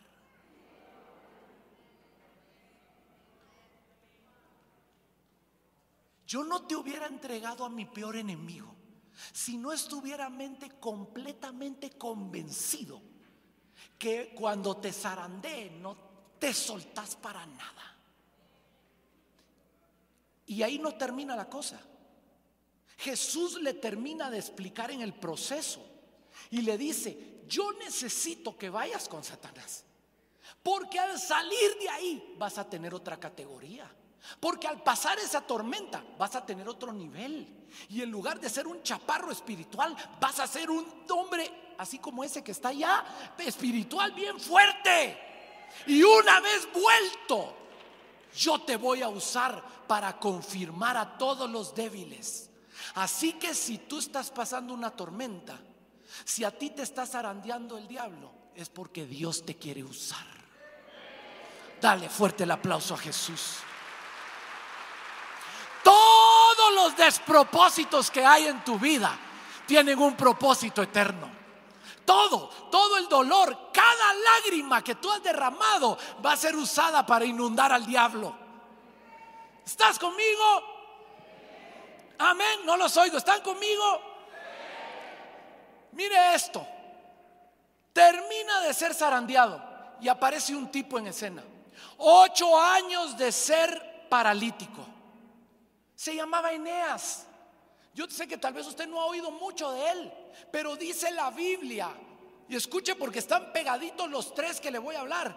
Yo 6.30 6.44
no 6.44 6.62
te 6.62 6.76
hubiera 6.76 7.08
entregado 7.08 7.64
a 7.64 7.68
mi 7.68 7.86
peor 7.86 8.14
enemigo 8.14 8.72
si 9.32 9.58
no 9.58 9.72
estuviera 9.72 10.30
mente 10.30 10.70
completamente 10.78 11.90
convencido 11.90 13.02
que 13.98 14.32
cuando 14.32 14.76
te 14.76 14.92
zarandee 14.92 15.70
no 15.70 15.96
te 16.38 16.54
soltás 16.54 17.16
para 17.16 17.44
nada. 17.46 17.98
Y 20.46 20.62
ahí 20.62 20.78
no 20.78 20.94
termina 20.94 21.34
la 21.34 21.48
cosa. 21.48 21.80
Jesús 22.98 23.60
le 23.60 23.74
termina 23.74 24.30
de 24.30 24.38
explicar 24.38 24.92
en 24.92 25.00
el 25.00 25.14
proceso 25.14 25.84
y 26.48 26.62
le 26.62 26.78
dice, 26.78 27.42
yo 27.48 27.72
necesito 27.72 28.56
que 28.56 28.70
vayas 28.70 29.08
con 29.08 29.24
Satanás. 29.24 29.82
Porque 30.62 31.00
al 31.00 31.18
salir 31.18 31.76
de 31.80 31.88
ahí 31.88 32.34
vas 32.38 32.56
a 32.56 32.70
tener 32.70 32.94
otra 32.94 33.18
categoría. 33.18 33.90
Porque 34.38 34.66
al 34.66 34.82
pasar 34.82 35.18
esa 35.18 35.40
tormenta 35.40 36.02
vas 36.18 36.34
a 36.36 36.44
tener 36.44 36.68
otro 36.68 36.92
nivel. 36.92 37.68
Y 37.88 38.02
en 38.02 38.10
lugar 38.10 38.40
de 38.40 38.48
ser 38.48 38.66
un 38.66 38.82
chaparro 38.82 39.30
espiritual, 39.30 39.96
vas 40.20 40.40
a 40.40 40.46
ser 40.46 40.70
un 40.70 41.04
hombre 41.10 41.74
así 41.78 41.98
como 41.98 42.22
ese 42.22 42.44
que 42.44 42.52
está 42.52 42.68
allá, 42.68 43.04
espiritual 43.38 44.12
bien 44.12 44.38
fuerte. 44.38 45.18
Y 45.86 46.02
una 46.02 46.40
vez 46.40 46.68
vuelto, 46.72 47.56
yo 48.36 48.60
te 48.60 48.76
voy 48.76 49.02
a 49.02 49.08
usar 49.08 49.62
para 49.86 50.18
confirmar 50.18 50.96
a 50.96 51.16
todos 51.16 51.48
los 51.48 51.74
débiles. 51.74 52.50
Así 52.94 53.34
que 53.34 53.54
si 53.54 53.78
tú 53.78 53.98
estás 53.98 54.30
pasando 54.30 54.74
una 54.74 54.90
tormenta, 54.90 55.58
si 56.24 56.44
a 56.44 56.50
ti 56.50 56.70
te 56.70 56.82
está 56.82 57.06
zarandeando 57.06 57.78
el 57.78 57.88
diablo, 57.88 58.30
es 58.54 58.68
porque 58.68 59.06
Dios 59.06 59.44
te 59.44 59.56
quiere 59.56 59.82
usar. 59.82 60.26
Dale 61.80 62.08
fuerte 62.10 62.44
el 62.44 62.50
aplauso 62.50 62.94
a 62.94 62.98
Jesús. 62.98 63.58
Los 66.74 66.96
despropósitos 66.96 68.10
que 68.10 68.24
hay 68.24 68.46
en 68.46 68.64
tu 68.64 68.78
vida 68.78 69.18
tienen 69.66 69.98
un 69.98 70.16
propósito 70.16 70.82
eterno. 70.82 71.30
Todo, 72.04 72.48
todo 72.70 72.96
el 72.96 73.08
dolor, 73.08 73.70
cada 73.72 74.14
lágrima 74.14 74.82
que 74.82 74.96
tú 74.96 75.10
has 75.10 75.22
derramado 75.22 75.96
va 76.24 76.32
a 76.32 76.36
ser 76.36 76.56
usada 76.56 77.06
para 77.06 77.24
inundar 77.24 77.72
al 77.72 77.86
diablo. 77.86 78.34
¿Estás 79.64 79.98
conmigo? 79.98 80.44
Amén, 82.18 82.60
no 82.64 82.76
los 82.76 82.96
oigo. 82.96 83.16
¿Están 83.16 83.40
conmigo? 83.42 84.02
Mire 85.92 86.34
esto. 86.34 86.66
Termina 87.92 88.60
de 88.60 88.74
ser 88.74 88.94
zarandeado 88.94 89.62
y 90.00 90.08
aparece 90.08 90.54
un 90.54 90.70
tipo 90.70 90.98
en 90.98 91.08
escena. 91.08 91.44
Ocho 91.98 92.60
años 92.60 93.16
de 93.16 93.30
ser 93.30 94.06
paralítico. 94.08 94.84
Se 96.00 96.14
llamaba 96.14 96.50
Eneas. 96.50 97.26
Yo 97.92 98.08
sé 98.08 98.26
que 98.26 98.38
tal 98.38 98.54
vez 98.54 98.66
usted 98.66 98.88
no 98.88 99.02
ha 99.02 99.04
oído 99.04 99.30
mucho 99.30 99.70
de 99.72 99.90
él, 99.90 100.12
pero 100.50 100.74
dice 100.74 101.10
la 101.10 101.30
Biblia, 101.30 101.90
y 102.48 102.56
escuche 102.56 102.94
porque 102.94 103.18
están 103.18 103.52
pegaditos 103.52 104.08
los 104.08 104.32
tres 104.32 104.62
que 104.62 104.70
le 104.70 104.78
voy 104.78 104.96
a 104.96 105.00
hablar. 105.00 105.36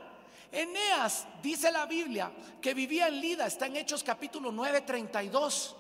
Eneas, 0.53 1.28
dice 1.41 1.70
la 1.70 1.86
Biblia, 1.86 2.32
que 2.61 2.74
vivía 2.74 3.09
en 3.09 3.20
Lida, 3.20 3.45
está 3.45 3.66
en 3.66 3.76
Hechos 3.76 4.05
capítulo 4.05 4.53
9, 4.53 4.80
32. 4.84 5.76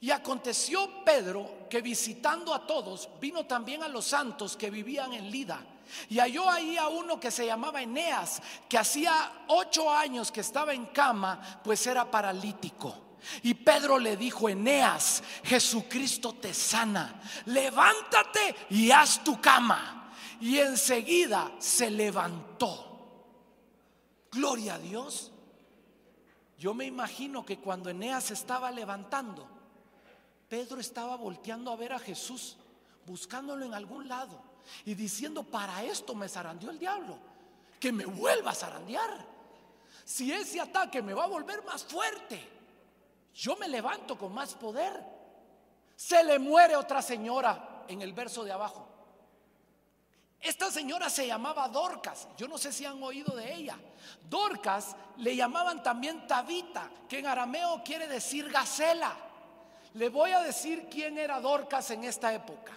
Y 0.00 0.10
aconteció 0.10 1.04
Pedro 1.04 1.68
que 1.68 1.82
visitando 1.82 2.54
a 2.54 2.66
todos, 2.66 3.10
vino 3.20 3.44
también 3.44 3.82
a 3.82 3.88
los 3.88 4.06
santos 4.06 4.56
que 4.56 4.70
vivían 4.70 5.12
en 5.12 5.30
Lida. 5.30 5.60
Y 6.08 6.20
halló 6.20 6.48
ahí 6.48 6.78
a 6.78 6.88
uno 6.88 7.20
que 7.20 7.30
se 7.30 7.44
llamaba 7.44 7.82
Eneas, 7.82 8.40
que 8.66 8.78
hacía 8.78 9.44
ocho 9.48 9.90
años 9.90 10.32
que 10.32 10.40
estaba 10.40 10.72
en 10.72 10.86
cama, 10.86 11.60
pues 11.62 11.86
era 11.86 12.10
paralítico. 12.10 13.02
Y 13.42 13.54
Pedro 13.54 13.98
le 13.98 14.16
dijo, 14.16 14.48
Eneas, 14.48 15.22
Jesucristo 15.42 16.34
te 16.34 16.54
sana, 16.54 17.20
levántate 17.46 18.54
y 18.70 18.90
haz 18.90 19.22
tu 19.24 19.40
cama. 19.40 20.12
Y 20.40 20.58
enseguida 20.58 21.52
se 21.58 21.90
levantó. 21.90 22.86
Gloria 24.30 24.74
a 24.74 24.78
Dios. 24.78 25.32
Yo 26.58 26.74
me 26.74 26.84
imagino 26.84 27.44
que 27.44 27.58
cuando 27.58 27.90
Eneas 27.90 28.30
estaba 28.30 28.70
levantando, 28.70 29.48
Pedro 30.48 30.80
estaba 30.80 31.16
volteando 31.16 31.70
a 31.70 31.76
ver 31.76 31.92
a 31.92 31.98
Jesús, 31.98 32.56
buscándolo 33.04 33.64
en 33.64 33.74
algún 33.74 34.08
lado 34.08 34.40
y 34.84 34.94
diciendo, 34.94 35.42
para 35.42 35.82
esto 35.84 36.14
me 36.14 36.28
zarandeó 36.28 36.70
el 36.70 36.78
diablo, 36.78 37.18
que 37.80 37.92
me 37.92 38.04
vuelva 38.04 38.52
a 38.52 38.54
zarandear. 38.54 39.26
Si 40.04 40.32
ese 40.32 40.60
ataque 40.60 41.02
me 41.02 41.14
va 41.14 41.24
a 41.24 41.28
volver 41.28 41.64
más 41.64 41.84
fuerte, 41.84 42.55
yo 43.36 43.54
me 43.56 43.68
levanto 43.68 44.16
con 44.16 44.32
más 44.32 44.54
poder. 44.54 45.04
Se 45.94 46.24
le 46.24 46.38
muere 46.38 46.74
otra 46.74 47.02
señora 47.02 47.84
en 47.86 48.02
el 48.02 48.12
verso 48.12 48.44
de 48.44 48.52
abajo. 48.52 48.88
Esta 50.40 50.70
señora 50.70 51.10
se 51.10 51.26
llamaba 51.26 51.68
Dorcas, 51.68 52.28
yo 52.36 52.46
no 52.46 52.56
sé 52.56 52.72
si 52.72 52.84
han 52.84 53.02
oído 53.02 53.34
de 53.34 53.52
ella. 53.54 53.78
Dorcas 54.28 54.94
le 55.16 55.34
llamaban 55.34 55.82
también 55.82 56.26
Tabita, 56.26 56.90
que 57.08 57.18
en 57.18 57.26
arameo 57.26 57.82
quiere 57.82 58.06
decir 58.06 58.50
gacela. 58.50 59.16
Le 59.94 60.08
voy 60.08 60.32
a 60.32 60.40
decir 60.40 60.88
quién 60.90 61.18
era 61.18 61.40
Dorcas 61.40 61.90
en 61.90 62.04
esta 62.04 62.32
época. 62.32 62.72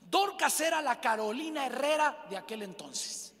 Dorcas 0.00 0.60
era 0.60 0.82
la 0.82 1.00
Carolina 1.00 1.66
Herrera 1.66 2.26
de 2.28 2.36
aquel 2.36 2.62
entonces. 2.62 3.35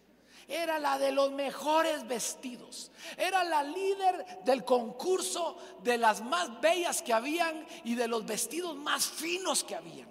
Era 0.48 0.78
la 0.78 0.98
de 0.98 1.10
los 1.10 1.32
mejores 1.32 2.06
vestidos. 2.06 2.92
Era 3.16 3.42
la 3.42 3.62
líder 3.62 4.44
del 4.44 4.64
concurso 4.64 5.56
de 5.82 5.98
las 5.98 6.20
más 6.20 6.60
bellas 6.60 7.02
que 7.02 7.12
habían 7.12 7.66
y 7.84 7.94
de 7.94 8.06
los 8.06 8.24
vestidos 8.24 8.76
más 8.76 9.06
finos 9.06 9.64
que 9.64 9.74
habían. 9.74 10.08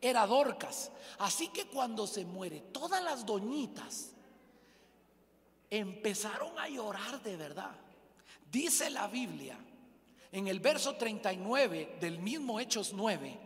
Era 0.00 0.26
Dorcas. 0.26 0.90
Así 1.18 1.48
que 1.48 1.66
cuando 1.66 2.06
se 2.06 2.24
muere, 2.24 2.60
todas 2.72 3.02
las 3.02 3.26
doñitas 3.26 4.12
empezaron 5.70 6.58
a 6.58 6.68
llorar 6.68 7.22
de 7.22 7.36
verdad. 7.36 7.74
Dice 8.50 8.90
la 8.90 9.06
Biblia 9.06 9.56
en 10.32 10.48
el 10.48 10.60
verso 10.60 10.96
39 10.96 11.96
del 12.00 12.18
mismo 12.18 12.58
Hechos 12.58 12.92
9, 12.94 13.38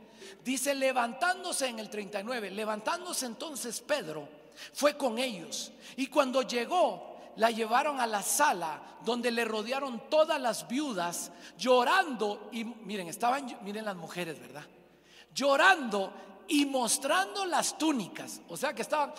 dice, 0.44 0.74
levantándose 0.74 1.66
en 1.66 1.78
el 1.78 1.90
39, 1.90 2.50
levantándose 2.50 3.26
entonces 3.26 3.80
Pedro, 3.80 4.28
fue 4.72 4.96
con 4.96 5.18
ellos. 5.18 5.72
Y 5.96 6.06
cuando 6.08 6.42
llegó, 6.42 7.16
la 7.36 7.50
llevaron 7.50 8.00
a 8.00 8.06
la 8.06 8.22
sala 8.22 8.80
donde 9.04 9.30
le 9.30 9.44
rodearon 9.44 10.08
todas 10.08 10.40
las 10.40 10.66
viudas, 10.68 11.30
llorando. 11.58 12.48
Y 12.52 12.64
miren, 12.64 13.08
estaban, 13.08 13.58
miren 13.62 13.84
las 13.84 13.96
mujeres, 13.96 14.40
¿verdad? 14.40 14.64
Llorando 15.34 16.12
y 16.48 16.66
mostrando 16.66 17.44
las 17.44 17.76
túnicas. 17.78 18.40
O 18.48 18.56
sea 18.56 18.74
que 18.74 18.82
estaban... 18.82 19.12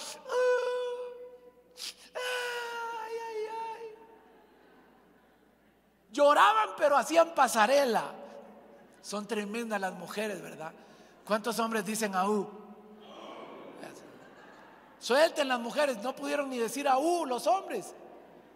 Lloraban 6.11 6.69
pero 6.77 6.97
hacían 6.97 7.35
pasarela. 7.35 8.11
Son 9.01 9.27
tremendas 9.27 9.79
las 9.79 9.93
mujeres, 9.93 10.41
¿verdad? 10.41 10.73
¿Cuántos 11.23 11.59
hombres 11.59 11.85
dicen 11.85 12.15
aú? 12.15 12.66
Suelten 14.99 15.47
las 15.47 15.59
mujeres, 15.59 15.97
no 15.97 16.15
pudieron 16.15 16.49
ni 16.49 16.57
decir 16.57 16.87
aú 16.87 17.25
los 17.25 17.47
hombres. 17.47 17.93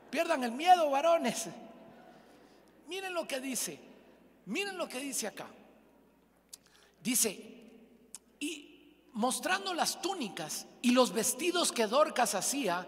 Pierdan 0.10 0.44
el 0.44 0.52
miedo, 0.52 0.90
varones. 0.90 1.48
Miren 2.88 3.14
lo 3.14 3.28
que 3.28 3.40
dice. 3.40 3.80
Miren 4.46 4.78
lo 4.78 4.88
que 4.88 5.00
dice 5.00 5.28
acá. 5.28 5.48
Dice, 7.02 7.62
y 8.40 8.98
mostrando 9.14 9.74
las 9.74 10.02
túnicas 10.02 10.66
y 10.82 10.92
los 10.92 11.14
vestidos 11.14 11.72
que 11.72 11.88
Dorcas 11.88 12.36
hacía 12.36 12.88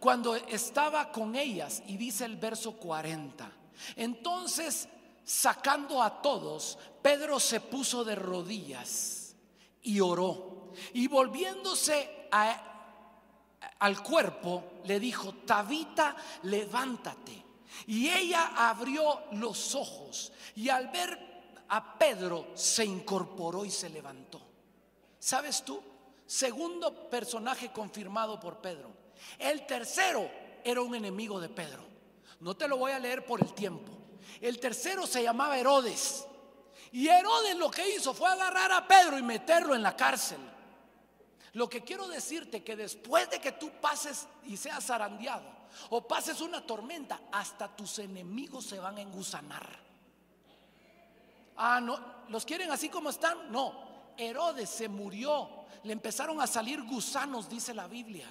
cuando 0.00 0.36
estaba 0.36 1.12
con 1.12 1.36
ellas. 1.36 1.82
Y 1.86 1.96
dice 1.96 2.24
el 2.24 2.36
verso 2.36 2.72
40. 2.72 3.50
Entonces, 3.96 4.88
sacando 5.24 6.02
a 6.02 6.22
todos, 6.22 6.78
Pedro 7.02 7.38
se 7.40 7.60
puso 7.60 8.04
de 8.04 8.14
rodillas 8.14 9.34
y 9.82 10.00
oró. 10.00 10.72
Y 10.94 11.08
volviéndose 11.08 12.28
al 13.78 14.02
cuerpo, 14.02 14.80
le 14.84 15.00
dijo, 15.00 15.32
Tabita, 15.46 16.16
levántate. 16.44 17.42
Y 17.86 18.08
ella 18.08 18.52
abrió 18.56 19.24
los 19.32 19.74
ojos 19.74 20.32
y 20.54 20.68
al 20.68 20.88
ver 20.88 21.32
a 21.68 21.98
Pedro 21.98 22.48
se 22.54 22.84
incorporó 22.84 23.64
y 23.64 23.70
se 23.70 23.88
levantó. 23.88 24.40
¿Sabes 25.18 25.64
tú? 25.64 25.82
Segundo 26.26 27.08
personaje 27.08 27.72
confirmado 27.72 28.38
por 28.38 28.58
Pedro. 28.58 28.90
El 29.38 29.66
tercero 29.66 30.30
era 30.64 30.80
un 30.80 30.94
enemigo 30.94 31.40
de 31.40 31.48
Pedro. 31.48 31.84
No 32.40 32.56
te 32.56 32.68
lo 32.68 32.76
voy 32.76 32.92
a 32.92 32.98
leer 32.98 33.24
por 33.24 33.42
el 33.42 33.52
tiempo. 33.54 33.92
El 34.40 34.58
tercero 34.58 35.06
se 35.06 35.22
llamaba 35.22 35.58
Herodes. 35.58 36.26
Y 36.92 37.08
Herodes 37.08 37.56
lo 37.56 37.70
que 37.70 37.94
hizo 37.94 38.12
fue 38.12 38.28
agarrar 38.28 38.70
a 38.72 38.86
Pedro 38.86 39.18
y 39.18 39.22
meterlo 39.22 39.74
en 39.74 39.82
la 39.82 39.96
cárcel. 39.96 40.38
Lo 41.54 41.68
que 41.68 41.82
quiero 41.82 42.08
decirte 42.08 42.62
que 42.64 42.76
después 42.76 43.28
de 43.30 43.40
que 43.40 43.52
tú 43.52 43.70
pases 43.80 44.26
y 44.44 44.56
seas 44.56 44.84
zarandeado 44.84 45.44
o 45.90 46.06
pases 46.06 46.40
una 46.40 46.64
tormenta, 46.66 47.20
hasta 47.30 47.74
tus 47.74 47.98
enemigos 47.98 48.64
se 48.66 48.78
van 48.78 48.96
a 48.96 49.02
engusanar. 49.02 49.80
Ah, 51.56 51.80
no, 51.80 51.98
¿los 52.28 52.44
quieren 52.44 52.70
así 52.70 52.88
como 52.88 53.10
están? 53.10 53.52
No. 53.52 53.92
Herodes 54.16 54.70
se 54.70 54.88
murió. 54.88 55.62
Le 55.84 55.92
empezaron 55.92 56.40
a 56.40 56.46
salir 56.46 56.82
gusanos, 56.82 57.48
dice 57.48 57.74
la 57.74 57.86
Biblia. 57.86 58.26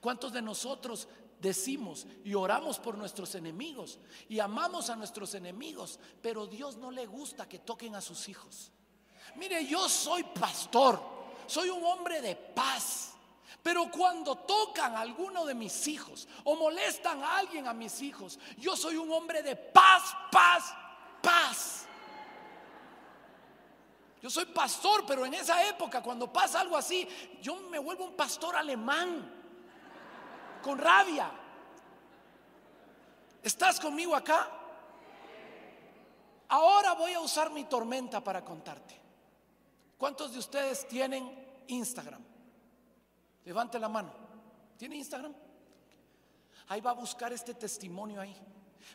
¿Cuántos 0.00 0.32
de 0.32 0.42
nosotros 0.42 1.08
decimos 1.40 2.06
y 2.24 2.34
oramos 2.34 2.78
por 2.78 2.96
nuestros 2.96 3.34
enemigos 3.34 3.98
y 4.28 4.40
amamos 4.40 4.90
a 4.90 4.96
nuestros 4.96 5.34
enemigos, 5.34 5.98
pero 6.22 6.46
Dios 6.46 6.76
no 6.76 6.90
le 6.90 7.06
gusta 7.06 7.48
que 7.48 7.58
toquen 7.58 7.94
a 7.94 8.00
sus 8.00 8.28
hijos. 8.28 8.70
Mire, 9.36 9.66
yo 9.66 9.88
soy 9.88 10.24
pastor, 10.24 11.00
soy 11.46 11.70
un 11.70 11.84
hombre 11.84 12.20
de 12.20 12.36
paz. 12.36 13.14
Pero 13.62 13.90
cuando 13.90 14.36
tocan 14.36 14.94
a 14.94 15.00
alguno 15.00 15.44
de 15.44 15.54
mis 15.54 15.88
hijos 15.88 16.28
o 16.44 16.54
molestan 16.54 17.22
a 17.22 17.38
alguien 17.38 17.66
a 17.66 17.72
mis 17.72 18.00
hijos, 18.00 18.38
yo 18.58 18.76
soy 18.76 18.96
un 18.96 19.10
hombre 19.10 19.42
de 19.42 19.56
paz, 19.56 20.14
paz, 20.30 20.72
paz. 21.20 21.86
Yo 24.22 24.30
soy 24.30 24.46
pastor, 24.46 25.04
pero 25.06 25.26
en 25.26 25.34
esa 25.34 25.66
época, 25.68 26.02
cuando 26.02 26.32
pasa 26.32 26.60
algo 26.60 26.76
así, 26.76 27.08
yo 27.42 27.56
me 27.56 27.78
vuelvo 27.78 28.04
un 28.04 28.14
pastor 28.14 28.56
alemán 28.56 29.32
con 30.62 30.78
rabia. 30.78 31.30
¿Estás 33.42 33.78
conmigo 33.78 34.14
acá? 34.16 34.48
Ahora 36.48 36.94
voy 36.94 37.12
a 37.12 37.20
usar 37.20 37.50
mi 37.50 37.64
tormenta 37.64 38.22
para 38.22 38.44
contarte. 38.44 39.05
¿Cuántos 39.98 40.32
de 40.32 40.38
ustedes 40.38 40.86
tienen 40.86 41.30
Instagram? 41.68 42.22
Levante 43.44 43.78
la 43.78 43.88
mano. 43.88 44.12
¿Tiene 44.76 44.96
Instagram? 44.96 45.34
Ahí 46.68 46.80
va 46.80 46.90
a 46.90 46.94
buscar 46.94 47.32
este 47.32 47.54
testimonio 47.54 48.20
ahí. 48.20 48.36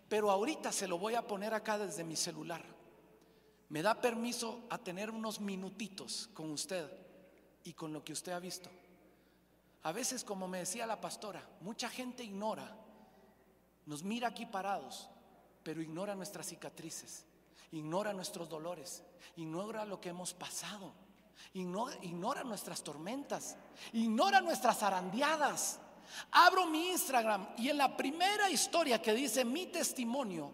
Pero 0.07 0.29
ahorita 0.29 0.71
se 0.71 0.87
lo 0.87 0.97
voy 0.97 1.15
a 1.15 1.25
poner 1.25 1.53
acá 1.53 1.77
desde 1.77 2.03
mi 2.03 2.15
celular. 2.15 2.63
me 3.69 3.81
da 3.81 4.01
permiso 4.01 4.65
a 4.69 4.77
tener 4.77 5.09
unos 5.09 5.39
minutitos 5.39 6.29
con 6.33 6.51
usted 6.51 6.91
y 7.63 7.71
con 7.71 7.93
lo 7.93 8.03
que 8.03 8.11
usted 8.11 8.33
ha 8.33 8.39
visto. 8.39 8.69
A 9.83 9.93
veces, 9.93 10.25
como 10.25 10.45
me 10.45 10.59
decía 10.59 10.85
la 10.85 10.99
pastora, 10.99 11.41
mucha 11.61 11.89
gente 11.89 12.21
ignora, 12.21 12.75
nos 13.85 14.03
mira 14.03 14.27
aquí 14.27 14.45
parados, 14.45 15.09
pero 15.63 15.81
ignora 15.81 16.15
nuestras 16.15 16.47
cicatrices, 16.47 17.25
ignora 17.71 18.13
nuestros 18.13 18.49
dolores, 18.49 19.03
ignora 19.37 19.85
lo 19.85 19.99
que 19.99 20.09
hemos 20.09 20.33
pasado, 20.33 20.93
ignora, 21.53 22.43
nuestras 22.43 22.83
tormentas, 22.83 23.57
ignora 23.93 24.41
nuestras 24.41 24.79
zarandeadas. 24.79 25.79
Abro 26.31 26.65
mi 26.65 26.89
Instagram 26.89 27.47
y 27.57 27.69
en 27.69 27.77
la 27.77 27.95
primera 27.95 28.49
historia 28.49 29.01
que 29.01 29.13
dice 29.13 29.45
mi 29.45 29.67
testimonio 29.67 30.51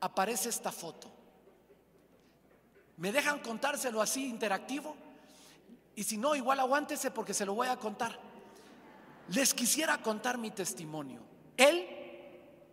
aparece 0.00 0.48
esta 0.48 0.70
foto. 0.70 1.10
¿Me 2.96 3.10
dejan 3.10 3.40
contárselo 3.40 4.00
así 4.00 4.28
interactivo? 4.28 4.94
Y 5.96 6.04
si 6.04 6.16
no, 6.16 6.36
igual 6.36 6.60
aguántese 6.60 7.10
porque 7.10 7.34
se 7.34 7.44
lo 7.44 7.54
voy 7.54 7.66
a 7.66 7.76
contar. 7.76 8.16
Les 9.28 9.52
quisiera 9.52 10.00
contar 10.00 10.38
mi 10.38 10.52
testimonio. 10.52 11.22
Él 11.56 11.88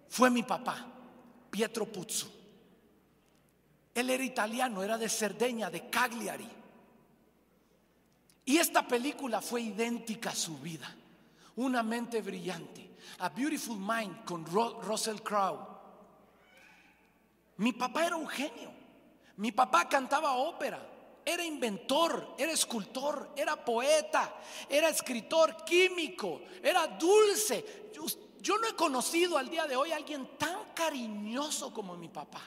fue 0.10 0.30
mi 0.30 0.44
papá, 0.44 0.86
Pietro 1.50 1.86
Puzzo. 1.92 2.41
Él 3.94 4.10
era 4.10 4.24
italiano, 4.24 4.84
era 4.84 4.98
de 4.98 5.10
Cerdeña, 5.10 5.70
de 5.70 5.90
Cagliari. 5.90 6.50
Y 8.46 8.58
esta 8.58 8.88
película 8.88 9.42
fue 9.42 9.62
idéntica 9.62 10.32
a 10.32 10.36
su 10.36 10.58
vida. 10.58 10.96
Una 11.58 11.84
mente 11.84 12.22
brillante. 12.22 12.90
A 13.20 13.30
Beautiful 13.30 13.78
Mind 13.78 14.24
con 14.26 14.46
Russell 14.46 15.22
Crowe. 15.22 15.68
Mi 17.58 17.74
papá 17.74 18.06
era 18.06 18.16
un 18.16 18.28
genio. 18.28 18.72
Mi 19.38 19.52
papá 19.52 19.88
cantaba 19.88 20.34
ópera. 20.34 20.88
Era 21.24 21.44
inventor, 21.44 22.36
era 22.38 22.52
escultor, 22.52 23.34
era 23.36 23.64
poeta, 23.64 24.36
era 24.68 24.90
escritor, 24.90 25.64
químico, 25.64 26.42
era 26.64 26.88
dulce. 26.88 27.92
Yo, 28.40 28.58
no 28.58 28.68
he 28.68 28.76
conocido 28.76 29.38
al 29.38 29.48
día 29.48 29.68
de 29.68 29.76
hoy 29.76 29.92
a 29.92 29.98
alguien 29.98 30.36
tan 30.38 30.74
cariñoso 30.74 31.72
como 31.72 31.96
mi 31.96 32.10
papá. 32.10 32.42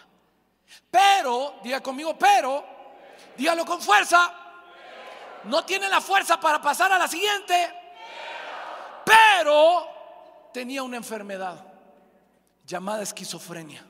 Pero, 0.91 1.57
diga 1.63 1.81
conmigo, 1.81 2.17
pero, 2.19 2.65
dígalo 3.37 3.65
con 3.65 3.81
fuerza. 3.81 4.33
No 5.45 5.65
tiene 5.65 5.89
la 5.89 6.01
fuerza 6.01 6.41
para 6.41 6.61
pasar 6.61 6.93
a 6.93 6.99
la 6.99 7.09
siguiente. 7.09 7.73
Pero 9.05 9.87
tenía 10.53 10.83
una 10.83 10.97
enfermedad 10.97 11.63
llamada 12.67 13.03
esquizofrenia. 13.03 13.85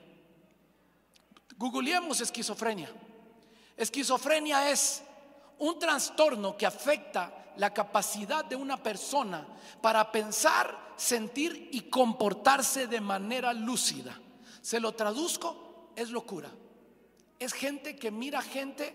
Googleemos 1.57 2.21
esquizofrenia. 2.21 2.91
Esquizofrenia 3.77 4.71
es 4.71 5.03
un 5.59 5.79
trastorno 5.79 6.57
que 6.57 6.67
afecta 6.67 7.53
la 7.57 7.73
capacidad 7.73 8.45
de 8.45 8.57
una 8.57 8.83
persona 8.83 9.47
para 9.81 10.11
pensar, 10.11 10.95
sentir 10.97 11.69
y 11.73 11.83
comportarse 11.83 12.87
de 12.87 13.01
manera 13.01 13.53
lúcida. 13.53 14.19
Se 14.61 14.81
lo 14.81 14.93
traduzco, 14.93 15.93
es 15.95 16.11
locura. 16.11 16.51
Es 17.45 17.53
gente 17.53 17.95
que 17.97 18.11
mira 18.11 18.41
gente 18.41 18.95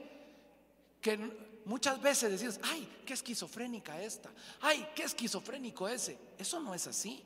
que 1.01 1.17
muchas 1.65 2.01
veces 2.01 2.31
decimos, 2.31 2.59
ay, 2.63 2.87
qué 3.05 3.13
esquizofrénica 3.13 4.01
esta, 4.01 4.31
ay, 4.61 4.87
qué 4.95 5.03
esquizofrénico 5.03 5.87
ese. 5.87 6.17
Eso 6.35 6.59
no 6.59 6.73
es 6.73 6.87
así. 6.87 7.23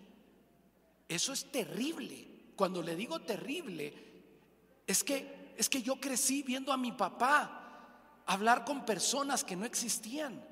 Eso 1.08 1.32
es 1.32 1.50
terrible. 1.50 2.28
Cuando 2.58 2.82
le 2.82 2.98
digo 2.98 3.22
terrible, 3.22 3.94
es 4.86 5.02
que 5.02 5.54
es 5.56 5.70
que 5.70 5.82
yo 5.82 5.96
crecí 5.96 6.44
viendo 6.44 6.74
a 6.74 6.78
mi 6.78 6.92
papá 6.92 8.24
hablar 8.26 8.66
con 8.66 8.86
personas 8.86 9.46
que 9.46 9.56
no 9.56 9.66
existían. 9.66 10.44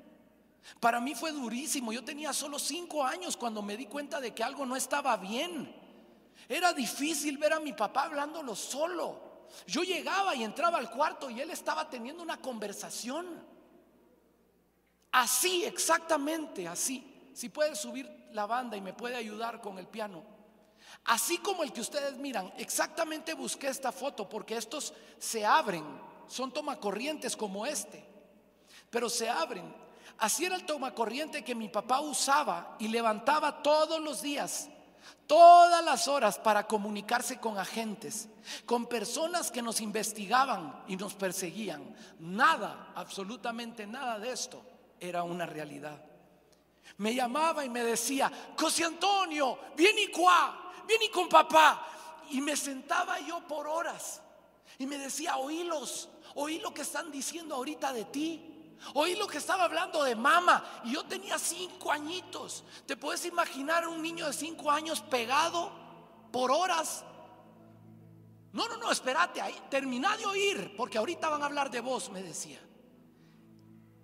Para 0.80 1.02
mí 1.02 1.16
fue 1.16 1.34
durísimo. 1.34 1.92
Yo 1.92 2.06
tenía 2.06 2.32
solo 2.32 2.60
cinco 2.60 3.04
años 3.04 3.36
cuando 3.36 3.62
me 3.62 3.76
di 3.76 3.88
cuenta 3.88 4.22
de 4.22 4.34
que 4.34 4.44
algo 4.44 4.66
no 4.66 4.78
estaba 4.78 5.18
bien. 5.18 5.76
Era 6.48 6.72
difícil 6.72 7.38
ver 7.38 7.52
a 7.52 7.60
mi 7.60 7.74
papá 7.74 8.04
hablándolo 8.04 8.56
solo. 8.56 9.31
Yo 9.68 9.84
llegaba 9.84 10.36
y 10.36 10.44
entraba 10.44 10.78
al 10.78 10.90
cuarto 10.90 11.30
y 11.30 11.42
él 11.42 11.50
estaba 11.50 11.90
teniendo 11.90 12.24
una 12.24 12.42
conversación. 12.42 13.28
Así, 15.12 15.66
exactamente 15.66 16.68
así. 16.68 17.32
Si 17.34 17.50
puede 17.50 17.76
subir 17.76 18.10
la 18.32 18.46
banda 18.46 18.78
y 18.78 18.82
me 18.82 18.94
puede 18.94 19.16
ayudar 19.16 19.62
con 19.62 19.78
el 19.78 19.88
piano. 19.88 20.24
Así 21.06 21.38
como 21.38 21.64
el 21.64 21.72
que 21.72 21.82
ustedes 21.82 22.18
miran, 22.18 22.54
exactamente 22.58 23.34
busqué 23.34 23.68
esta 23.68 23.92
foto 23.92 24.28
porque 24.28 24.58
estos 24.58 24.94
se 25.18 25.46
abren, 25.46 25.84
son 26.28 26.52
tomacorrientes 26.52 27.36
como 27.36 27.66
este, 27.66 28.04
pero 28.90 29.10
se 29.10 29.30
abren. 29.30 29.74
Así 30.18 30.46
era 30.46 30.56
el 30.56 30.66
tomacorriente 30.66 31.44
que 31.44 31.56
mi 31.56 31.70
papá 31.70 32.02
usaba 32.02 32.76
y 32.80 32.88
levantaba 32.88 33.64
todos 33.64 34.00
los 34.00 34.22
días, 34.22 34.70
todas 35.28 35.84
las 35.84 36.08
horas 36.08 36.38
para 36.38 36.68
comunicarse 36.68 37.40
con 37.40 37.58
agentes, 37.58 38.30
con 38.66 38.88
personas 38.88 39.52
que 39.52 39.62
nos 39.62 39.82
investigaban 39.82 40.84
y 40.88 40.96
nos 40.96 41.14
perseguían. 41.14 41.96
Nada, 42.20 42.92
absolutamente 42.96 43.88
nada 43.88 44.20
de 44.20 44.32
esto 44.32 44.64
era 45.00 45.24
una 45.24 45.46
realidad. 45.46 46.04
Me 46.98 47.16
llamaba 47.16 47.66
y 47.66 47.70
me 47.70 47.84
decía, 47.84 48.32
José 48.58 48.84
Antonio, 48.84 49.58
viene 49.76 50.04
y 50.04 50.12
cuá, 50.12 50.72
viene 50.88 51.10
con 51.10 51.28
papá. 51.30 51.88
Y 52.30 52.42
me 52.42 52.56
sentaba 52.56 53.20
yo 53.20 53.46
por 53.48 53.68
horas 53.68 54.22
y 54.78 54.86
me 54.86 54.98
decía, 54.98 55.38
oílos, 55.38 56.10
oí 56.36 56.60
lo 56.60 56.74
que 56.74 56.82
están 56.82 57.12
diciendo 57.12 57.56
ahorita 57.56 57.94
de 57.94 58.06
ti. 58.06 58.51
Oí 58.94 59.16
lo 59.16 59.28
que 59.28 59.38
estaba 59.38 59.66
hablando 59.66 60.04
de 60.04 60.16
mamá 60.16 60.82
y 60.84 60.94
yo 60.94 61.04
tenía 61.06 61.38
cinco 61.38 61.92
añitos. 61.92 62.64
¿Te 62.86 62.98
puedes 62.98 63.26
imaginar 63.26 63.88
un 63.88 64.02
niño 64.02 64.26
de 64.26 64.34
cinco 64.34 64.72
años 64.72 65.02
pegado 65.02 65.72
por 66.32 66.52
horas? 66.52 67.04
No, 68.54 68.68
no, 68.68 68.78
no, 68.78 68.92
espérate, 68.92 69.40
ahí, 69.40 69.56
termina 69.70 70.18
de 70.18 70.26
oír, 70.26 70.76
porque 70.76 70.98
ahorita 70.98 71.30
van 71.30 71.42
a 71.42 71.46
hablar 71.46 71.72
de 71.72 71.80
vos, 71.80 72.10
me 72.12 72.22
decía. 72.22 72.60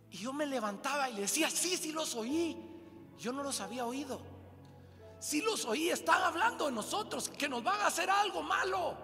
Y 0.09 0.17
yo 0.17 0.31
me 0.31 0.45
levantaba 0.45 1.09
y 1.09 1.15
le 1.15 1.21
decía, 1.21 1.49
sí, 1.49 1.75
sí 1.75 1.91
los 1.91 2.15
oí. 2.15 2.57
Yo 3.17 3.33
no 3.33 3.43
los 3.43 3.59
había 3.59 3.85
oído. 3.85 4.21
Si 5.19 5.41
los 5.41 5.65
oí, 5.65 5.89
están 5.89 6.21
hablando 6.21 6.67
de 6.67 6.71
nosotros, 6.71 7.29
que 7.29 7.49
nos 7.49 7.63
van 7.63 7.81
a 7.81 7.87
hacer 7.87 8.09
algo 8.09 8.41
malo. 8.43 8.95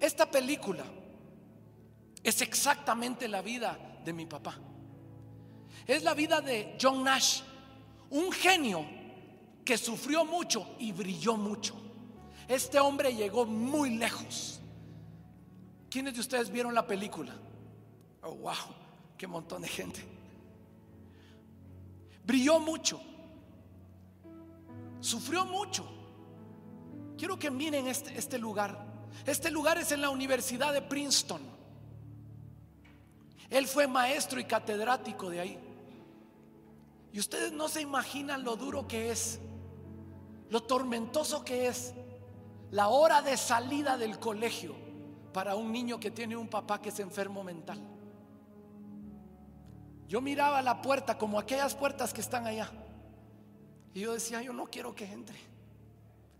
Esta 0.00 0.28
película 0.30 0.84
es 2.28 2.42
exactamente 2.42 3.28
la 3.28 3.42
vida 3.42 3.78
de 4.04 4.12
mi 4.12 4.26
papá. 4.26 4.58
Es 5.86 6.02
la 6.02 6.14
vida 6.14 6.40
de 6.40 6.76
John 6.80 7.02
Nash, 7.02 7.42
un 8.10 8.30
genio 8.32 8.84
que 9.64 9.78
sufrió 9.78 10.24
mucho 10.24 10.76
y 10.78 10.92
brilló 10.92 11.36
mucho. 11.36 11.74
Este 12.46 12.78
hombre 12.78 13.14
llegó 13.14 13.44
muy 13.44 13.96
lejos. 13.96 14.60
¿Quiénes 15.90 16.14
de 16.14 16.20
ustedes 16.20 16.50
vieron 16.50 16.74
la 16.74 16.86
película? 16.86 17.34
Oh, 18.22 18.34
wow, 18.34 18.54
qué 19.16 19.26
montón 19.26 19.62
de 19.62 19.68
gente 19.68 20.18
brilló 22.28 22.60
mucho, 22.60 23.00
sufrió 25.00 25.46
mucho. 25.46 25.88
Quiero 27.16 27.38
que 27.38 27.50
miren 27.50 27.88
este, 27.88 28.16
este 28.18 28.38
lugar. 28.38 28.86
Este 29.24 29.50
lugar 29.50 29.78
es 29.78 29.92
en 29.92 30.02
la 30.02 30.10
Universidad 30.10 30.74
de 30.74 30.82
Princeton. 30.82 31.40
Él 33.50 33.66
fue 33.66 33.86
maestro 33.86 34.40
y 34.40 34.44
catedrático 34.44 35.30
de 35.30 35.40
ahí. 35.40 35.58
Y 37.12 37.20
ustedes 37.20 37.52
no 37.52 37.68
se 37.68 37.80
imaginan 37.80 38.44
lo 38.44 38.56
duro 38.56 38.86
que 38.86 39.10
es, 39.10 39.40
lo 40.50 40.62
tormentoso 40.62 41.44
que 41.44 41.66
es 41.68 41.94
la 42.70 42.88
hora 42.88 43.22
de 43.22 43.36
salida 43.36 43.96
del 43.96 44.18
colegio 44.18 44.74
para 45.32 45.54
un 45.54 45.72
niño 45.72 45.98
que 45.98 46.10
tiene 46.10 46.36
un 46.36 46.48
papá 46.48 46.80
que 46.80 46.90
es 46.90 47.00
enfermo 47.00 47.42
mental. 47.42 47.80
Yo 50.06 50.20
miraba 50.20 50.62
la 50.62 50.80
puerta 50.80 51.16
como 51.16 51.38
aquellas 51.38 51.74
puertas 51.74 52.12
que 52.12 52.20
están 52.20 52.46
allá. 52.46 52.70
Y 53.94 54.00
yo 54.00 54.12
decía, 54.12 54.42
yo 54.42 54.52
no 54.52 54.66
quiero 54.66 54.94
que 54.94 55.04
entre. 55.04 55.38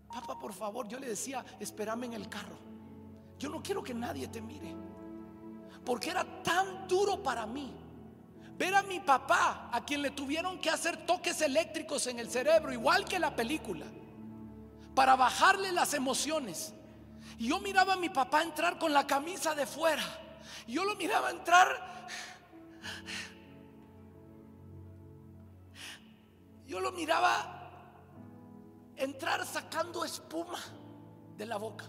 Papá, 0.07 0.39
por 0.39 0.53
favor, 0.53 0.87
yo 0.87 0.99
le 0.99 1.07
decía, 1.07 1.45
espérame 1.59 2.05
en 2.05 2.13
el 2.13 2.29
carro. 2.29 2.57
Yo 3.37 3.49
no 3.49 3.61
quiero 3.61 3.83
que 3.83 3.93
nadie 3.93 4.27
te 4.27 4.41
mire. 4.41 4.75
Porque 5.89 6.11
era 6.11 6.23
tan 6.43 6.87
duro 6.87 7.23
para 7.23 7.47
mí 7.47 7.73
ver 8.55 8.75
a 8.75 8.83
mi 8.83 8.99
papá, 8.99 9.71
a 9.73 9.83
quien 9.83 10.03
le 10.03 10.11
tuvieron 10.11 10.61
que 10.61 10.69
hacer 10.69 11.03
toques 11.07 11.41
eléctricos 11.41 12.05
en 12.05 12.19
el 12.19 12.29
cerebro, 12.29 12.71
igual 12.71 13.05
que 13.05 13.17
la 13.17 13.35
película, 13.35 13.87
para 14.93 15.15
bajarle 15.15 15.71
las 15.71 15.95
emociones. 15.95 16.75
Y 17.39 17.47
yo 17.47 17.59
miraba 17.59 17.93
a 17.93 17.95
mi 17.95 18.09
papá 18.09 18.43
entrar 18.43 18.77
con 18.77 18.93
la 18.93 19.07
camisa 19.07 19.55
de 19.55 19.65
fuera. 19.65 20.03
Yo 20.67 20.85
lo 20.85 20.95
miraba 20.95 21.31
entrar 21.31 22.13
Yo 26.67 26.79
lo 26.79 26.91
miraba 26.91 27.71
entrar 28.95 29.43
sacando 29.43 30.05
espuma 30.05 30.59
de 31.35 31.47
la 31.47 31.57
boca. 31.57 31.85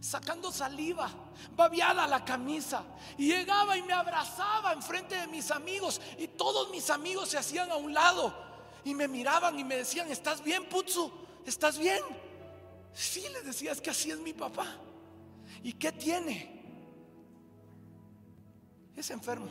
Sacando 0.00 0.52
saliva, 0.52 1.10
babiada 1.56 2.06
la 2.06 2.24
camisa. 2.24 2.82
Y 3.18 3.28
llegaba 3.28 3.76
y 3.76 3.82
me 3.82 3.92
abrazaba 3.92 4.72
enfrente 4.72 5.16
de 5.16 5.26
mis 5.26 5.50
amigos. 5.50 6.00
Y 6.18 6.28
todos 6.28 6.70
mis 6.70 6.90
amigos 6.90 7.30
se 7.30 7.38
hacían 7.38 7.70
a 7.70 7.76
un 7.76 7.92
lado. 7.92 8.34
Y 8.84 8.94
me 8.94 9.08
miraban 9.08 9.58
y 9.58 9.64
me 9.64 9.76
decían, 9.76 10.10
¿estás 10.10 10.42
bien, 10.42 10.64
Putsu? 10.68 11.10
¿Estás 11.44 11.78
bien? 11.78 12.02
Sí, 12.92 13.22
les 13.32 13.44
decía, 13.44 13.72
es 13.72 13.80
que 13.80 13.90
así 13.90 14.10
es 14.10 14.18
mi 14.18 14.32
papá. 14.32 14.66
¿Y 15.62 15.72
qué 15.74 15.92
tiene? 15.92 16.60
Es 18.96 19.10
enfermo. 19.10 19.50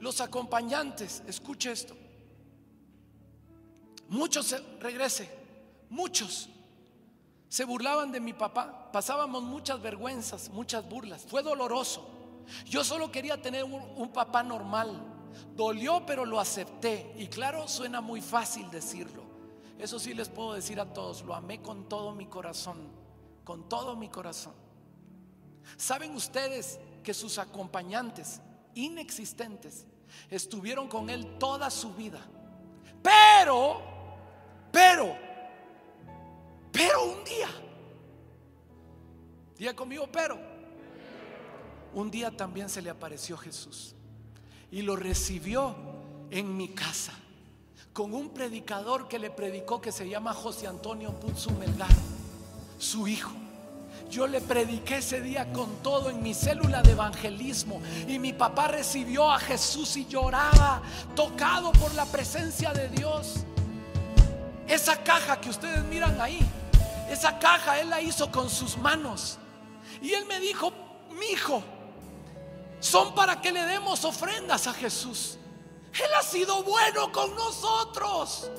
Los 0.00 0.20
acompañantes, 0.20 1.22
escuche 1.26 1.72
esto. 1.72 1.96
Muchos, 4.08 4.54
regrese, 4.80 5.37
muchos 5.90 6.48
se 7.48 7.64
burlaban 7.64 8.12
de 8.12 8.20
mi 8.20 8.32
papá. 8.32 8.90
Pasábamos 8.92 9.42
muchas 9.42 9.80
vergüenzas, 9.80 10.50
muchas 10.50 10.86
burlas. 10.88 11.22
Fue 11.22 11.42
doloroso. 11.42 12.06
Yo 12.66 12.84
solo 12.84 13.10
quería 13.10 13.40
tener 13.40 13.64
un, 13.64 14.10
papá 14.12 14.42
normal. 14.42 15.00
Dolió, 15.54 16.04
pero 16.04 16.24
lo 16.24 16.40
acepté. 16.40 17.14
Y 17.16 17.28
claro, 17.28 17.66
suena 17.68 18.00
muy 18.00 18.20
fácil 18.20 18.70
decirlo. 18.70 19.22
Eso 19.78 19.98
sí 19.98 20.12
les 20.12 20.28
puedo 20.28 20.54
decir 20.54 20.80
a 20.80 20.92
todos, 20.92 21.22
lo 21.22 21.34
amé 21.34 21.62
con 21.62 21.88
todo 21.88 22.12
mi 22.12 22.26
corazón, 22.26 22.78
con 23.44 23.68
todo 23.68 23.94
mi 23.94 24.08
corazón. 24.08 24.54
¿Saben 25.76 26.16
ustedes 26.16 26.80
que 27.04 27.14
sus 27.14 27.38
acompañantes 27.38 28.40
inexistentes 28.74 29.86
estuvieron 30.30 30.88
con 30.88 31.10
él 31.10 31.38
toda 31.38 31.70
su 31.70 31.94
vida? 31.94 32.20
Pero, 33.02 33.80
pero, 34.72 35.16
pero 36.72 37.04
un 37.04 37.24
día, 37.24 37.48
día 39.58 39.74
conmigo, 39.74 40.08
pero, 40.10 40.38
un 41.94 42.10
día 42.10 42.30
también 42.30 42.68
se 42.68 42.82
le 42.82 42.90
apareció 42.90 43.36
Jesús 43.36 43.94
y 44.70 44.82
lo 44.82 44.96
recibió 44.96 45.74
en 46.30 46.56
mi 46.56 46.68
casa 46.68 47.14
con 47.92 48.14
un 48.14 48.30
predicador 48.30 49.08
que 49.08 49.18
le 49.18 49.30
predicó 49.30 49.80
que 49.80 49.90
se 49.90 50.08
llama 50.08 50.32
José 50.32 50.68
Antonio 50.68 51.18
Putzu 51.18 51.50
Melgar, 51.52 51.88
su 52.78 53.08
hijo. 53.08 53.32
Yo 54.08 54.26
le 54.26 54.40
prediqué 54.40 54.98
ese 54.98 55.20
día 55.20 55.52
con 55.52 55.82
todo 55.82 56.08
en 56.08 56.22
mi 56.22 56.32
célula 56.32 56.80
de 56.82 56.92
evangelismo 56.92 57.82
y 58.06 58.18
mi 58.18 58.32
papá 58.32 58.68
recibió 58.68 59.30
a 59.30 59.38
Jesús 59.38 59.96
y 59.96 60.06
lloraba, 60.06 60.80
tocado 61.16 61.72
por 61.72 61.92
la 61.94 62.06
presencia 62.06 62.72
de 62.72 62.88
Dios. 62.88 63.44
Esa 64.68 65.02
caja 65.02 65.40
que 65.40 65.48
ustedes 65.48 65.82
miran 65.84 66.20
ahí, 66.20 66.40
esa 67.08 67.38
caja 67.38 67.80
él 67.80 67.88
la 67.88 68.00
hizo 68.00 68.30
con 68.30 68.50
sus 68.50 68.76
manos. 68.76 69.38
Y 70.02 70.12
él 70.12 70.26
me 70.26 70.38
dijo, 70.40 70.72
mi 71.18 71.26
hijo, 71.26 71.62
son 72.80 73.14
para 73.14 73.40
que 73.40 73.50
le 73.50 73.64
demos 73.64 74.04
ofrendas 74.04 74.66
a 74.66 74.74
Jesús. 74.74 75.38
Él 75.94 76.10
ha 76.18 76.22
sido 76.22 76.62
bueno 76.62 77.10
con 77.10 77.34
nosotros. 77.34 78.50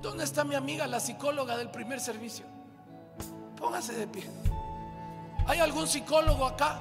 ¿Dónde 0.00 0.24
está 0.24 0.42
mi 0.42 0.56
amiga, 0.56 0.86
la 0.88 0.98
psicóloga 0.98 1.56
del 1.56 1.70
primer 1.70 2.00
servicio? 2.00 2.44
Póngase 3.56 3.92
de 3.92 4.06
pie. 4.08 4.24
¿Hay 5.46 5.58
algún 5.58 5.86
psicólogo 5.86 6.46
acá? 6.46 6.80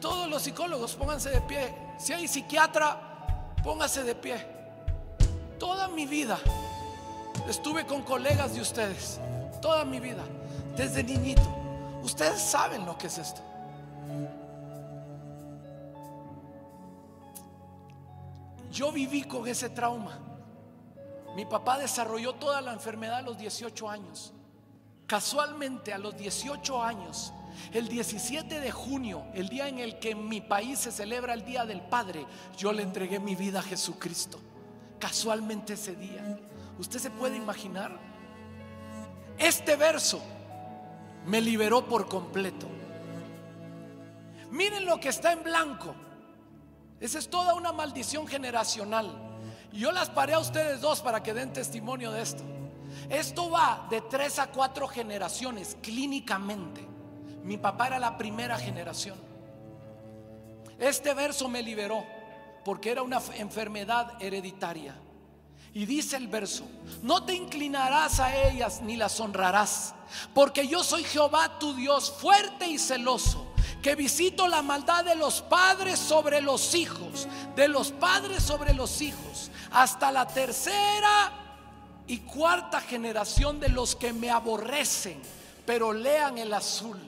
Todos 0.00 0.28
los 0.28 0.42
psicólogos, 0.42 0.94
pónganse 0.94 1.30
de 1.30 1.40
pie. 1.42 1.74
Si 1.98 2.12
hay 2.12 2.26
psiquiatra, 2.28 3.54
póngase 3.62 4.02
de 4.02 4.14
pie. 4.14 4.46
Toda 5.58 5.88
mi 5.88 6.06
vida 6.06 6.38
estuve 7.48 7.86
con 7.86 8.02
colegas 8.02 8.54
de 8.54 8.60
ustedes 8.60 9.20
toda 9.62 9.84
mi 9.86 10.00
vida, 10.00 10.24
desde 10.76 11.02
niñito. 11.02 11.48
Ustedes 12.02 12.42
saben 12.42 12.84
lo 12.84 12.98
que 12.98 13.06
es 13.06 13.16
esto. 13.16 13.40
Yo 18.70 18.90
viví 18.92 19.22
con 19.22 19.46
ese 19.46 19.70
trauma. 19.70 20.18
Mi 21.36 21.46
papá 21.46 21.78
desarrolló 21.78 22.34
toda 22.34 22.60
la 22.60 22.72
enfermedad 22.72 23.18
a 23.18 23.22
los 23.22 23.38
18 23.38 23.88
años. 23.88 24.34
Casualmente 25.12 25.92
a 25.92 25.98
los 25.98 26.16
18 26.16 26.82
años, 26.82 27.34
el 27.74 27.86
17 27.86 28.60
de 28.60 28.70
junio, 28.70 29.26
el 29.34 29.50
día 29.50 29.68
en 29.68 29.78
el 29.78 29.98
que 29.98 30.12
en 30.12 30.26
mi 30.26 30.40
país 30.40 30.78
se 30.78 30.90
celebra 30.90 31.34
el 31.34 31.44
Día 31.44 31.66
del 31.66 31.82
Padre, 31.82 32.24
yo 32.56 32.72
le 32.72 32.82
entregué 32.82 33.20
mi 33.20 33.34
vida 33.34 33.58
a 33.58 33.62
Jesucristo. 33.62 34.40
Casualmente 34.98 35.74
ese 35.74 35.96
día. 35.96 36.38
¿Usted 36.78 36.98
se 36.98 37.10
puede 37.10 37.36
imaginar? 37.36 37.94
Este 39.36 39.76
verso 39.76 40.22
me 41.26 41.42
liberó 41.42 41.86
por 41.86 42.08
completo. 42.08 42.66
Miren 44.50 44.86
lo 44.86 44.98
que 44.98 45.10
está 45.10 45.32
en 45.32 45.42
blanco. 45.42 45.94
Esa 47.00 47.18
es 47.18 47.28
toda 47.28 47.52
una 47.52 47.70
maldición 47.70 48.26
generacional. 48.26 49.10
Yo 49.74 49.92
las 49.92 50.08
paré 50.08 50.32
a 50.32 50.38
ustedes 50.38 50.80
dos 50.80 51.02
para 51.02 51.22
que 51.22 51.34
den 51.34 51.52
testimonio 51.52 52.12
de 52.12 52.22
esto. 52.22 52.51
Esto 53.08 53.50
va 53.50 53.86
de 53.90 54.00
tres 54.02 54.38
a 54.38 54.48
cuatro 54.48 54.86
generaciones 54.88 55.76
clínicamente. 55.82 56.86
Mi 57.42 57.56
papá 57.56 57.88
era 57.88 57.98
la 57.98 58.16
primera 58.16 58.58
generación. 58.58 59.18
Este 60.78 61.14
verso 61.14 61.48
me 61.48 61.62
liberó 61.62 62.04
porque 62.64 62.90
era 62.90 63.02
una 63.02 63.20
enfermedad 63.34 64.20
hereditaria. 64.20 64.94
Y 65.74 65.86
dice 65.86 66.16
el 66.16 66.28
verso, 66.28 66.64
no 67.02 67.24
te 67.24 67.34
inclinarás 67.34 68.20
a 68.20 68.36
ellas 68.48 68.82
ni 68.82 68.96
las 68.96 69.18
honrarás, 69.20 69.94
porque 70.34 70.68
yo 70.68 70.84
soy 70.84 71.02
Jehová 71.02 71.58
tu 71.58 71.74
Dios 71.74 72.12
fuerte 72.12 72.66
y 72.66 72.78
celoso, 72.78 73.54
que 73.80 73.94
visito 73.94 74.48
la 74.48 74.60
maldad 74.60 75.04
de 75.04 75.16
los 75.16 75.40
padres 75.40 75.98
sobre 75.98 76.42
los 76.42 76.74
hijos, 76.74 77.26
de 77.56 77.68
los 77.68 77.90
padres 77.90 78.42
sobre 78.42 78.74
los 78.74 79.00
hijos, 79.00 79.50
hasta 79.70 80.12
la 80.12 80.26
tercera 80.26 81.41
y 82.06 82.18
cuarta 82.18 82.80
generación 82.80 83.60
de 83.60 83.68
los 83.68 83.96
que 83.96 84.12
me 84.12 84.30
aborrecen, 84.30 85.20
pero 85.64 85.92
lean 85.92 86.38
el 86.38 86.52
azul 86.52 86.98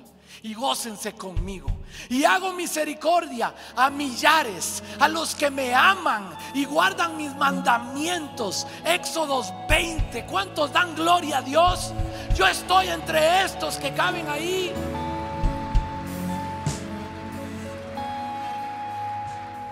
y 0.43 0.55
gócense 0.55 1.15
conmigo. 1.15 1.69
Y 2.09 2.25
hago 2.25 2.53
misericordia 2.53 3.55
a 3.75 3.89
millares, 3.89 4.83
a 5.01 5.09
los 5.09 5.35
que 5.35 5.51
me 5.51 5.75
aman 5.75 6.37
y 6.55 6.65
guardan 6.65 7.17
mis 7.17 7.35
mandamientos. 7.35 8.67
Éxodos 8.85 9.53
20. 9.69 10.27
¿Cuántos 10.27 10.73
dan 10.73 10.95
gloria 10.95 11.39
a 11.39 11.43
Dios? 11.43 11.93
Yo 12.35 12.47
estoy 12.47 12.89
entre 12.89 13.45
estos 13.45 13.79
que 13.79 13.95
caben 13.95 14.29
ahí. 14.29 14.73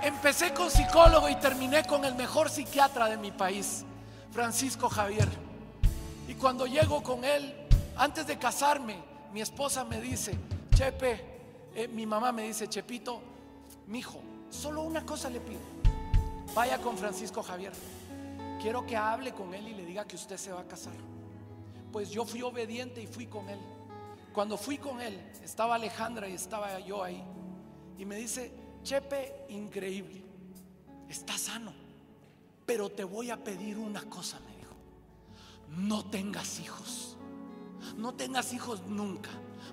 Empecé 0.03 0.53
con 0.53 0.70
psicólogo 0.70 1.29
y 1.29 1.37
terminé 1.37 1.85
con 1.85 2.05
el 2.05 2.14
mejor 2.14 2.51
psiquiatra 2.51 3.09
de 3.09 3.16
mi 3.16 3.31
país, 3.31 3.85
Francisco 4.33 4.89
Javier. 4.89 5.28
Y 6.26 6.35
cuando 6.35 6.66
llego 6.66 7.03
con 7.03 7.24
él, 7.24 7.55
antes 7.97 8.26
de 8.26 8.39
casarme, 8.39 8.97
mi 9.33 9.43
esposa 9.43 9.85
me 9.85 10.01
dice, 10.01 10.37
Chepe, 10.74 11.24
eh, 11.74 11.89
mi 11.89 12.07
mamá 12.07 12.33
me 12.33 12.45
dice, 12.45 12.68
Chepito, 12.68 13.20
mi 13.87 13.99
hijo, 13.99 14.20
solo 14.49 14.83
una 14.83 15.05
cosa 15.05 15.28
le 15.28 15.41
pido. 15.41 15.61
Vaya 16.55 16.78
con 16.78 16.97
Francisco 16.97 17.43
Javier. 17.43 17.72
Quiero 18.61 18.87
que 18.87 18.97
hable 18.97 19.33
con 19.33 19.53
él 19.53 19.68
y 19.68 19.74
le 19.74 19.85
diga 19.85 20.07
que 20.07 20.16
usted 20.16 20.39
se 20.39 20.53
va 20.53 20.61
a 20.61 20.66
casar. 20.66 20.95
Pues 21.91 22.11
yo 22.11 22.24
fui 22.24 22.41
obediente 22.43 23.03
y 23.03 23.07
fui 23.07 23.26
con 23.26 23.51
él. 23.51 23.59
Cuando 24.33 24.57
fui 24.57 24.78
con 24.78 25.03
él, 25.03 25.20
estaba 25.45 25.74
Alejandra 25.74 26.26
y 26.28 26.33
estaba 26.33 26.80
yo 26.80 27.05
ahí. 27.05 27.22
Y 27.99 28.07
me 28.07 28.16
dice, 28.16 28.51
Chepe, 28.83 29.45
increíble, 29.51 30.22
está 31.09 31.37
sano. 31.37 31.82
Pero 32.73 32.89
te 32.89 33.05
voy 33.05 33.29
a 33.29 33.37
pedir 33.37 33.77
una 33.77 34.01
cosa, 34.09 34.41
me 34.47 34.57
dijo. 34.57 34.75
No 35.77 36.07
tengas 36.07 36.59
hijos. 36.59 37.18
No 37.99 38.14
tengas 38.14 38.55
hijos 38.55 38.81
nunca, 38.87 39.29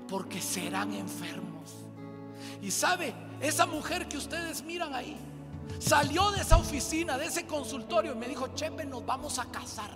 porque 0.09 0.41
serán 0.41 0.93
enfermos. 0.93 1.75
Y 2.61 2.71
sabe, 2.71 3.13
esa 3.39 3.65
mujer 3.65 4.09
que 4.09 4.17
ustedes 4.17 4.63
miran 4.63 4.93
ahí, 4.93 5.15
salió 5.79 6.29
de 6.31 6.41
esa 6.41 6.57
oficina, 6.57 7.17
de 7.17 7.27
ese 7.27 7.47
consultorio 7.47 8.11
y 8.11 8.15
me 8.15 8.27
dijo, 8.27 8.49
Chepe, 8.53 8.83
nos 8.83 9.05
vamos 9.05 9.39
a 9.39 9.45
casar. 9.45 9.91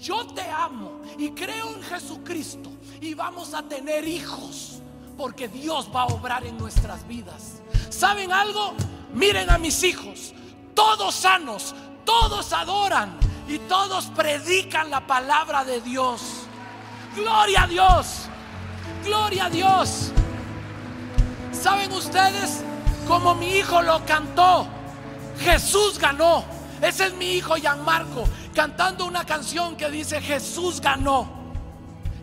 Yo 0.00 0.24
te 0.28 0.48
amo 0.48 1.00
y 1.18 1.30
creo 1.30 1.74
en 1.74 1.82
Jesucristo 1.82 2.70
y 3.00 3.14
vamos 3.14 3.52
a 3.52 3.64
tener 3.64 4.06
hijos 4.06 4.80
porque 5.16 5.48
Dios 5.48 5.90
va 5.92 6.02
a 6.02 6.06
obrar 6.06 6.46
en 6.46 6.56
nuestras 6.56 7.04
vidas. 7.08 7.62
¿Saben 7.90 8.30
algo? 8.30 8.74
Miren 9.12 9.50
a 9.50 9.58
mis 9.58 9.82
hijos, 9.82 10.32
todos 10.72 11.16
sanos, 11.16 11.74
todos 12.08 12.54
adoran 12.54 13.18
y 13.46 13.58
todos 13.58 14.06
predican 14.06 14.88
la 14.88 15.06
palabra 15.06 15.62
de 15.62 15.82
Dios. 15.82 16.22
Gloria 17.14 17.64
a 17.64 17.66
Dios, 17.66 18.06
gloria 19.04 19.44
a 19.44 19.50
Dios. 19.50 20.10
¿Saben 21.52 21.92
ustedes 21.92 22.62
como 23.06 23.34
mi 23.34 23.56
hijo 23.56 23.82
lo 23.82 24.04
cantó. 24.06 24.66
Jesús 25.40 25.98
ganó. 25.98 26.44
Ese 26.80 27.08
es 27.08 27.14
mi 27.14 27.32
hijo 27.32 27.56
Gianmarco 27.56 28.24
cantando 28.54 29.04
una 29.04 29.24
canción 29.24 29.76
que 29.76 29.90
dice 29.90 30.20
Jesús 30.22 30.80
ganó. 30.80 31.28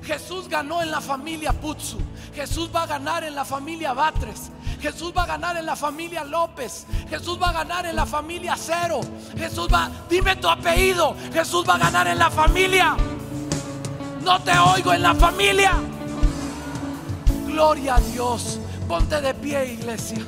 Jesús 0.03 0.49
ganó 0.49 0.81
en 0.81 0.89
la 0.89 1.01
familia 1.01 1.53
Putsu. 1.53 1.99
Jesús 2.33 2.69
va 2.73 2.83
a 2.83 2.87
ganar 2.87 3.23
en 3.23 3.35
la 3.35 3.45
familia 3.45 3.93
Batres. 3.93 4.51
Jesús 4.81 5.13
va 5.15 5.23
a 5.23 5.25
ganar 5.25 5.57
en 5.57 5.65
la 5.65 5.75
familia 5.75 6.23
López. 6.23 6.85
Jesús 7.09 7.39
va 7.41 7.49
a 7.49 7.53
ganar 7.53 7.85
en 7.85 7.95
la 7.95 8.05
familia 8.05 8.55
Cero. 8.57 9.01
Jesús 9.37 9.67
va, 9.71 9.89
dime 10.09 10.35
tu 10.35 10.47
apellido. 10.47 11.15
Jesús 11.33 11.65
va 11.67 11.75
a 11.75 11.77
ganar 11.77 12.07
en 12.07 12.19
la 12.19 12.29
familia. 12.29 12.95
No 14.21 14.41
te 14.41 14.57
oigo 14.57 14.93
en 14.93 15.01
la 15.01 15.15
familia. 15.15 15.73
Gloria 17.47 17.95
a 17.95 17.99
Dios. 17.99 18.59
Ponte 18.87 19.19
de 19.21 19.33
pie, 19.33 19.73
iglesia. 19.73 20.25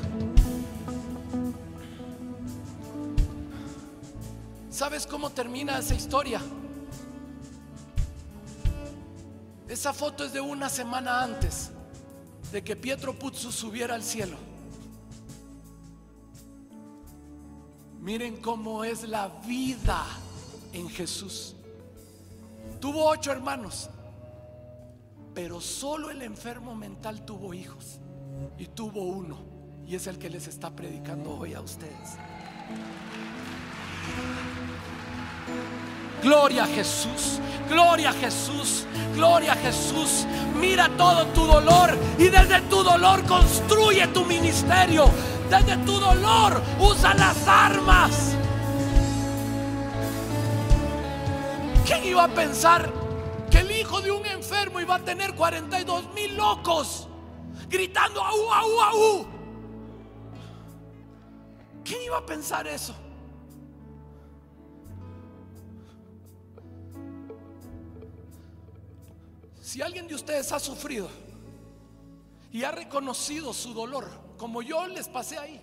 ¿Sabes 4.69 5.07
cómo 5.07 5.29
termina 5.31 5.79
esa 5.79 5.95
historia? 5.95 6.41
Esa 9.67 9.93
foto 9.93 10.23
es 10.23 10.33
de 10.33 10.41
una 10.41 10.69
semana 10.69 11.23
antes 11.23 11.71
de 12.51 12.63
que 12.63 12.75
Pietro 12.75 13.13
Puzzu 13.17 13.51
subiera 13.51 13.95
al 13.95 14.03
cielo. 14.03 14.37
Miren 17.99 18.37
cómo 18.37 18.83
es 18.83 19.07
la 19.07 19.27
vida 19.45 20.05
en 20.71 20.87
Jesús. 20.89 21.55
Tuvo 22.79 23.09
ocho 23.09 23.31
hermanos, 23.31 23.89
pero 25.33 25.59
solo 25.59 26.09
el 26.09 26.21
enfermo 26.21 26.75
mental 26.75 27.25
tuvo 27.25 27.53
hijos 27.53 27.99
y 28.57 28.67
tuvo 28.67 29.03
uno, 29.03 29.39
y 29.85 29.95
es 29.95 30.07
el 30.07 30.17
que 30.17 30.29
les 30.29 30.47
está 30.47 30.69
predicando 30.75 31.31
hoy 31.37 31.53
a 31.53 31.61
ustedes. 31.61 32.17
Gloria 36.21 36.63
a 36.63 36.67
Jesús, 36.67 37.39
gloria 37.69 38.09
a 38.09 38.13
Jesús, 38.13 38.85
gloria 39.13 39.53
a 39.53 39.55
Jesús. 39.55 40.25
Mira 40.59 40.89
todo 40.97 41.27
tu 41.27 41.45
dolor 41.45 41.95
y 42.17 42.29
desde 42.29 42.61
tu 42.61 42.83
dolor 42.83 43.23
construye 43.25 44.07
tu 44.07 44.25
ministerio. 44.25 45.05
Desde 45.49 45.77
tu 45.85 45.99
dolor 45.99 46.61
usa 46.79 47.13
las 47.13 47.47
armas. 47.47 48.35
¿Quién 51.85 52.03
iba 52.03 52.25
a 52.25 52.27
pensar 52.27 52.91
que 53.49 53.59
el 53.59 53.71
hijo 53.71 54.01
de 54.01 54.11
un 54.11 54.25
enfermo 54.25 54.81
iba 54.81 54.95
a 54.95 54.99
tener 54.99 55.33
42 55.35 56.13
mil 56.13 56.35
locos 56.35 57.07
gritando 57.69 58.21
au, 58.21 58.51
au, 58.51 58.81
au? 58.81 59.27
¿Quién 61.85 62.01
iba 62.03 62.17
a 62.17 62.25
pensar 62.25 62.67
eso? 62.67 62.93
Si 69.77 69.83
alguien 69.83 70.07
de 70.07 70.15
ustedes 70.15 70.51
ha 70.53 70.59
sufrido 70.59 71.07
y 72.51 72.63
ha 72.63 72.71
reconocido 72.71 73.53
su 73.53 73.75
dolor, 73.75 74.09
como 74.35 74.63
yo 74.63 74.87
les 74.87 75.07
pasé 75.07 75.37
ahí, 75.37 75.61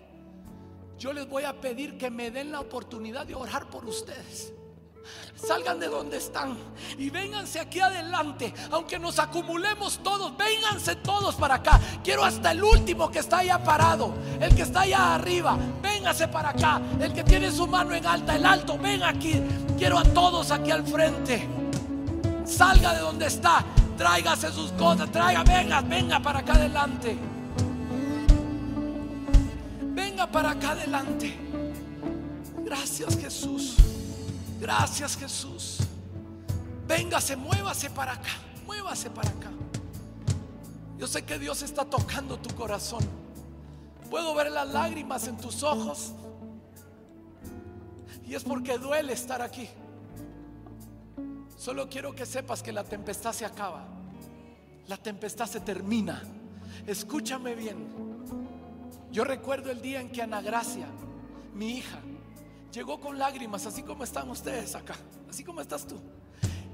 yo 0.97 1.13
les 1.13 1.29
voy 1.29 1.43
a 1.43 1.61
pedir 1.61 1.99
que 1.99 2.11
me 2.11 2.31
den 2.31 2.53
la 2.53 2.61
oportunidad 2.61 3.27
de 3.27 3.35
orar 3.35 3.69
por 3.69 3.85
ustedes. 3.85 4.53
Salgan 5.35 5.81
de 5.81 5.89
donde 5.89 6.19
están 6.19 6.57
y 6.97 7.11
vénganse 7.11 7.59
aquí 7.59 7.81
adelante. 7.81 8.55
Aunque 8.71 9.01
nos 9.01 9.19
acumulemos 9.19 9.99
todos, 10.05 10.37
vénganse 10.37 10.95
todos 10.95 11.35
para 11.35 11.57
acá. 11.57 11.81
Quiero 12.05 12.23
hasta 12.23 12.53
el 12.53 12.63
último 12.63 13.11
que 13.11 13.19
está 13.19 13.39
allá 13.39 13.65
parado, 13.65 14.15
el 14.41 14.55
que 14.55 14.63
está 14.63 14.83
allá 14.83 15.17
arriba, 15.17 15.59
véngase 15.83 16.29
para 16.29 16.51
acá. 16.51 16.81
El 17.01 17.13
que 17.13 17.25
tiene 17.25 17.51
su 17.51 17.67
mano 17.67 17.93
en 17.93 18.07
alta, 18.07 18.37
el 18.37 18.47
alto, 18.47 18.79
ven 18.79 19.03
aquí. 19.03 19.43
Quiero 19.77 19.99
a 19.99 20.05
todos 20.05 20.53
aquí 20.53 20.71
al 20.71 20.87
frente. 20.87 21.49
Salga 22.47 22.95
de 22.95 23.01
donde 23.01 23.27
está 23.27 23.65
Tráigase 23.97 24.51
sus 24.51 24.73
cosas, 24.73 25.11
traiga, 25.11 25.45
venga, 25.45 25.81
venga 25.81 26.21
para 26.21 26.41
acá 26.41 26.55
adelante. 26.55 27.17
Venga 29.95 30.27
para 30.27 30.51
acá 30.51 30.71
adelante. 30.71 31.37
Gracias 32.65 33.17
Jesús. 33.19 33.77
Gracias 34.61 35.17
Jesús. 35.17 35.79
Véngase, 36.89 37.37
muévase 37.37 37.89
para 37.91 38.13
acá. 38.13 38.33
Muévase 38.67 39.11
para 39.11 39.31
acá. 39.31 39.51
Yo 40.99 41.07
sé 41.07 41.25
que 41.25 41.39
Dios 41.39 41.63
está 41.63 41.85
tocando 41.85 42.39
tu 42.39 42.55
corazón. 42.55 43.05
Puedo 44.11 44.35
ver 44.35 44.51
las 44.51 44.69
lágrimas 44.69 45.29
en 45.29 45.37
tus 45.37 45.63
ojos. 45.63 46.13
Y 48.27 48.35
es 48.35 48.43
porque 48.43 48.79
duele 48.79 49.13
estar 49.13 49.43
aquí. 49.43 49.69
Solo 51.57 51.89
quiero 51.89 52.15
que 52.15 52.27
sepas 52.27 52.63
que 52.63 52.73
la 52.73 52.85
tempestad 52.85 53.33
se 53.33 53.45
acaba. 53.45 53.87
La 54.87 54.97
tempestad 54.97 55.47
se 55.47 55.61
termina. 55.61 56.23
Escúchame 56.87 57.55
bien. 57.55 57.87
Yo 59.11 59.25
recuerdo 59.25 59.71
el 59.71 59.81
día 59.81 60.01
en 60.01 60.11
que 60.11 60.23
Ana 60.23 60.43
Gracia, 60.43 60.89
mi 61.55 61.79
hija, 61.79 62.01
llegó 62.73 63.01
con 63.01 63.19
lágrimas, 63.19 63.65
así 63.65 63.83
como 63.83 64.03
están 64.03 64.29
ustedes 64.29 64.75
acá, 64.75 64.97
así 65.31 65.45
como 65.45 65.61
estás 65.61 65.87
tú. 65.87 66.01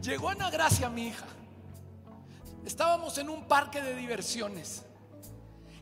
Llegó 0.02 0.30
Ana 0.30 0.50
Gracia, 0.50 0.88
mi 0.88 1.08
hija. 1.08 1.26
Estábamos 2.64 3.18
en 3.18 3.28
un 3.28 3.44
parque 3.46 3.82
de 3.82 3.94
diversiones 3.94 4.84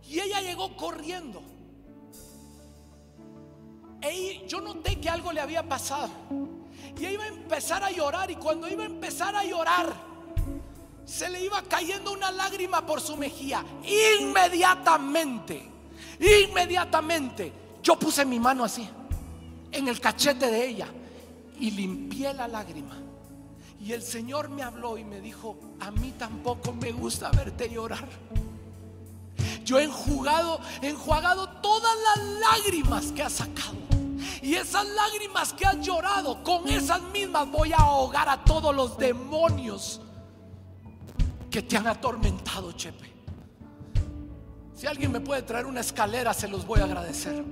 y 0.08 0.20
ella 0.20 0.40
llegó 0.40 0.76
corriendo. 0.76 1.42
Y 4.02 4.46
yo 4.46 4.60
noté 4.60 5.00
que 5.00 5.08
algo 5.08 5.32
le 5.32 5.40
había 5.40 5.68
pasado. 5.68 6.10
Y 6.96 7.06
iba 7.06 7.24
a 7.24 7.28
empezar 7.28 7.82
a 7.82 7.90
llorar 7.90 8.30
y 8.30 8.36
cuando 8.36 8.68
iba 8.68 8.82
a 8.82 8.86
empezar 8.86 9.34
a 9.34 9.44
llorar, 9.44 9.94
se 11.04 11.28
le 11.30 11.42
iba 11.42 11.62
cayendo 11.62 12.12
una 12.12 12.30
lágrima 12.30 12.84
por 12.84 13.00
su 13.00 13.16
mejilla. 13.16 13.64
Inmediatamente, 14.20 15.68
inmediatamente, 16.20 17.52
yo 17.82 17.98
puse 17.98 18.24
mi 18.24 18.38
mano 18.38 18.64
así, 18.64 18.88
en 19.72 19.88
el 19.88 20.00
cachete 20.00 20.50
de 20.50 20.66
ella, 20.66 20.88
y 21.58 21.70
limpié 21.70 22.34
la 22.34 22.46
lágrima. 22.46 22.96
Y 23.80 23.92
el 23.92 24.02
Señor 24.02 24.48
me 24.50 24.62
habló 24.62 24.98
y 24.98 25.04
me 25.04 25.20
dijo, 25.20 25.56
a 25.80 25.90
mí 25.90 26.12
tampoco 26.18 26.72
me 26.72 26.92
gusta 26.92 27.30
verte 27.30 27.70
llorar. 27.70 28.08
Yo 29.64 29.78
he 29.78 29.84
enjugado, 29.84 30.60
enjuagado 30.82 31.48
todas 31.60 31.94
las 32.16 32.26
lágrimas 32.40 33.12
que 33.12 33.22
has 33.22 33.34
sacado. 33.34 33.97
Y 34.42 34.54
esas 34.54 34.86
lágrimas 34.86 35.52
que 35.52 35.66
has 35.66 35.80
llorado, 35.80 36.42
con 36.42 36.68
esas 36.68 37.02
mismas 37.02 37.50
voy 37.50 37.72
a 37.72 37.78
ahogar 37.78 38.28
a 38.28 38.44
todos 38.44 38.74
los 38.74 38.96
demonios 38.98 40.00
que 41.50 41.62
te 41.62 41.76
han 41.76 41.86
atormentado, 41.86 42.72
Chepe. 42.72 43.12
Si 44.74 44.86
alguien 44.86 45.10
me 45.10 45.20
puede 45.20 45.42
traer 45.42 45.66
una 45.66 45.80
escalera, 45.80 46.32
se 46.32 46.46
los 46.46 46.64
voy 46.64 46.80
a 46.80 46.84
agradecer. 46.84 47.44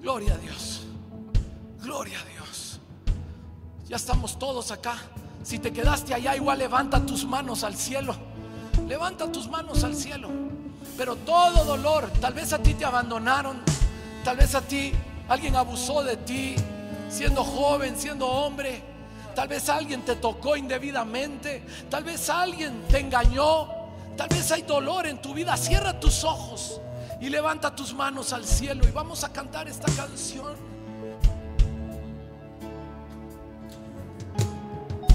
Gloria 0.00 0.34
a 0.34 0.38
Dios. 0.38 0.82
Gloria 1.80 2.18
a 2.20 2.24
Dios. 2.24 2.80
Ya 3.88 3.96
estamos 3.96 4.38
todos 4.38 4.70
acá. 4.70 4.96
Si 5.42 5.58
te 5.58 5.72
quedaste 5.72 6.12
allá, 6.12 6.36
igual 6.36 6.58
levanta 6.58 7.04
tus 7.06 7.24
manos 7.24 7.64
al 7.64 7.74
cielo. 7.74 8.14
Levanta 8.86 9.32
tus 9.32 9.48
manos 9.48 9.84
al 9.84 9.94
cielo. 9.94 10.28
Pero 10.98 11.16
todo 11.16 11.64
dolor, 11.64 12.10
tal 12.20 12.34
vez 12.34 12.52
a 12.52 12.58
ti 12.58 12.74
te 12.74 12.84
abandonaron, 12.84 13.62
Tal 14.24 14.36
vez 14.36 14.54
a 14.54 14.60
ti 14.60 14.92
alguien 15.28 15.56
abusó 15.56 16.02
de 16.02 16.16
ti, 16.16 16.56
siendo 17.08 17.44
joven, 17.44 17.96
siendo 17.96 18.26
hombre. 18.26 18.82
Tal 19.34 19.48
vez 19.48 19.68
alguien 19.68 20.02
te 20.02 20.16
tocó 20.16 20.56
indebidamente. 20.56 21.62
Tal 21.88 22.04
vez 22.04 22.28
alguien 22.28 22.82
te 22.88 22.98
engañó. 22.98 23.68
Tal 24.16 24.28
vez 24.28 24.50
hay 24.50 24.62
dolor 24.62 25.06
en 25.06 25.22
tu 25.22 25.32
vida. 25.32 25.56
Cierra 25.56 25.98
tus 25.98 26.24
ojos 26.24 26.80
y 27.20 27.28
levanta 27.28 27.74
tus 27.74 27.94
manos 27.94 28.32
al 28.32 28.44
cielo 28.44 28.86
y 28.86 28.90
vamos 28.90 29.24
a 29.24 29.32
cantar 29.32 29.68
esta 29.68 29.90
canción. 29.92 30.56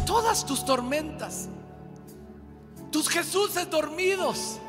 Todas 0.05 0.45
tus 0.45 0.63
tormentas, 0.63 1.49
tus 2.91 3.09
Jesuses 3.09 3.69
dormidos. 3.69 4.59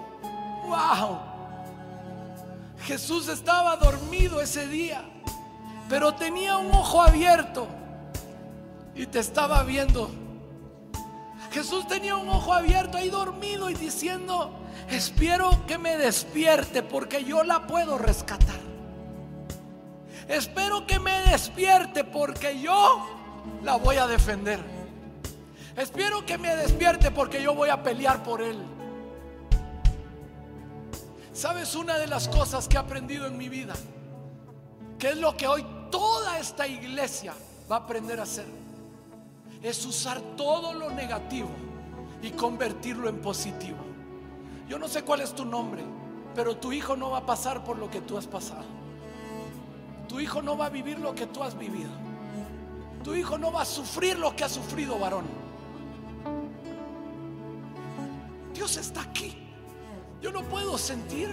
Wow. 0.66 1.33
Jesús 2.84 3.28
estaba 3.28 3.76
dormido 3.76 4.40
ese 4.40 4.68
día, 4.68 5.02
pero 5.88 6.14
tenía 6.14 6.58
un 6.58 6.70
ojo 6.70 7.00
abierto 7.00 7.66
y 8.94 9.06
te 9.06 9.20
estaba 9.20 9.62
viendo. 9.62 10.10
Jesús 11.50 11.86
tenía 11.88 12.16
un 12.16 12.28
ojo 12.28 12.52
abierto 12.52 12.98
ahí 12.98 13.08
dormido 13.08 13.70
y 13.70 13.74
diciendo, 13.74 14.52
espero 14.90 15.64
que 15.66 15.78
me 15.78 15.96
despierte 15.96 16.82
porque 16.82 17.24
yo 17.24 17.42
la 17.42 17.66
puedo 17.66 17.96
rescatar. 17.96 18.60
Espero 20.28 20.86
que 20.86 20.98
me 20.98 21.20
despierte 21.30 22.04
porque 22.04 22.60
yo 22.60 23.06
la 23.62 23.76
voy 23.76 23.96
a 23.96 24.06
defender. 24.06 24.60
Espero 25.76 26.26
que 26.26 26.36
me 26.36 26.54
despierte 26.54 27.10
porque 27.10 27.42
yo 27.42 27.54
voy 27.54 27.70
a 27.70 27.82
pelear 27.82 28.22
por 28.22 28.42
él. 28.42 28.73
¿Sabes 31.34 31.74
una 31.74 31.98
de 31.98 32.06
las 32.06 32.28
cosas 32.28 32.68
que 32.68 32.76
he 32.76 32.78
aprendido 32.78 33.26
en 33.26 33.36
mi 33.36 33.48
vida? 33.48 33.74
Que 35.00 35.08
es 35.08 35.16
lo 35.16 35.36
que 35.36 35.48
hoy 35.48 35.66
toda 35.90 36.38
esta 36.38 36.64
iglesia 36.64 37.34
va 37.68 37.74
a 37.74 37.78
aprender 37.80 38.20
a 38.20 38.22
hacer. 38.22 38.46
Es 39.60 39.84
usar 39.84 40.20
todo 40.36 40.72
lo 40.72 40.90
negativo 40.90 41.50
y 42.22 42.30
convertirlo 42.30 43.08
en 43.08 43.20
positivo. 43.20 43.78
Yo 44.68 44.78
no 44.78 44.86
sé 44.86 45.02
cuál 45.02 45.22
es 45.22 45.34
tu 45.34 45.44
nombre, 45.44 45.82
pero 46.36 46.56
tu 46.56 46.72
hijo 46.72 46.94
no 46.94 47.10
va 47.10 47.18
a 47.18 47.26
pasar 47.26 47.64
por 47.64 47.78
lo 47.78 47.90
que 47.90 48.00
tú 48.00 48.16
has 48.16 48.28
pasado. 48.28 48.64
Tu 50.08 50.20
hijo 50.20 50.40
no 50.40 50.56
va 50.56 50.66
a 50.66 50.70
vivir 50.70 51.00
lo 51.00 51.16
que 51.16 51.26
tú 51.26 51.42
has 51.42 51.58
vivido. 51.58 51.90
Tu 53.02 53.12
hijo 53.16 53.38
no 53.38 53.50
va 53.50 53.62
a 53.62 53.66
sufrir 53.66 54.20
lo 54.20 54.36
que 54.36 54.44
ha 54.44 54.48
sufrido 54.48 55.00
varón. 55.00 55.24
Dios 58.54 58.76
está 58.76 59.00
aquí. 59.02 59.43
Yo 60.24 60.32
no 60.32 60.42
puedo 60.44 60.78
sentir. 60.78 61.28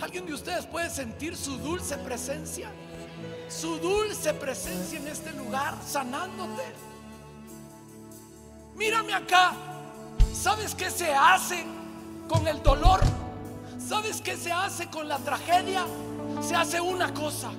¿Alguien 0.00 0.26
de 0.26 0.34
ustedes 0.34 0.64
puede 0.64 0.88
sentir 0.90 1.36
su 1.36 1.58
dulce 1.58 1.98
presencia? 1.98 2.70
Su 3.48 3.78
dulce 3.78 4.32
presencia 4.32 5.00
en 5.00 5.08
este 5.08 5.32
lugar, 5.32 5.74
sanándote. 5.84 6.62
Mírame 8.76 9.12
acá. 9.12 9.54
¿Sabes 10.32 10.72
qué 10.72 10.88
se 10.88 11.12
hace 11.12 11.64
con 12.28 12.46
el 12.46 12.62
dolor? 12.62 13.00
¿Sabes 13.76 14.20
qué 14.20 14.36
se 14.36 14.52
hace 14.52 14.86
con 14.88 15.08
la 15.08 15.18
tragedia? 15.18 15.84
Se 16.40 16.54
hace 16.54 16.80
una 16.80 17.12
cosa. 17.12 17.50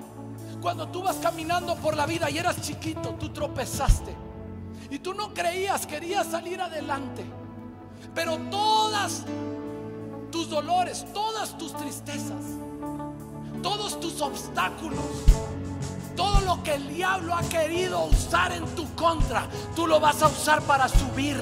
Cuando 0.62 0.88
tú 0.88 1.04
vas 1.04 1.18
caminando 1.18 1.76
por 1.76 1.94
la 1.94 2.06
vida 2.06 2.30
y 2.30 2.38
eras 2.38 2.62
chiquito, 2.62 3.16
tú 3.16 3.34
tropezaste. 3.34 4.16
Y 4.92 5.00
tú 5.00 5.14
no 5.14 5.34
creías, 5.34 5.86
querías 5.86 6.26
salir 6.28 6.62
adelante. 6.62 7.26
Pero 8.16 8.38
todas 8.50 9.26
tus 10.38 10.52
dolores, 10.52 11.04
todas 11.16 11.58
tus 11.58 11.74
tristezas, 11.74 12.44
todos 13.64 14.00
tus 14.00 14.22
obstáculos, 14.22 15.00
todo 16.16 16.42
lo 16.42 16.62
que 16.62 16.76
el 16.76 16.94
diablo 16.94 17.34
ha 17.34 17.42
querido 17.42 18.04
usar 18.04 18.52
en 18.52 18.64
tu 18.76 18.88
contra, 18.94 19.48
tú 19.76 19.88
lo 19.88 20.00
vas 20.00 20.22
a 20.22 20.28
usar 20.28 20.62
para 20.62 20.88
subir. 20.90 21.38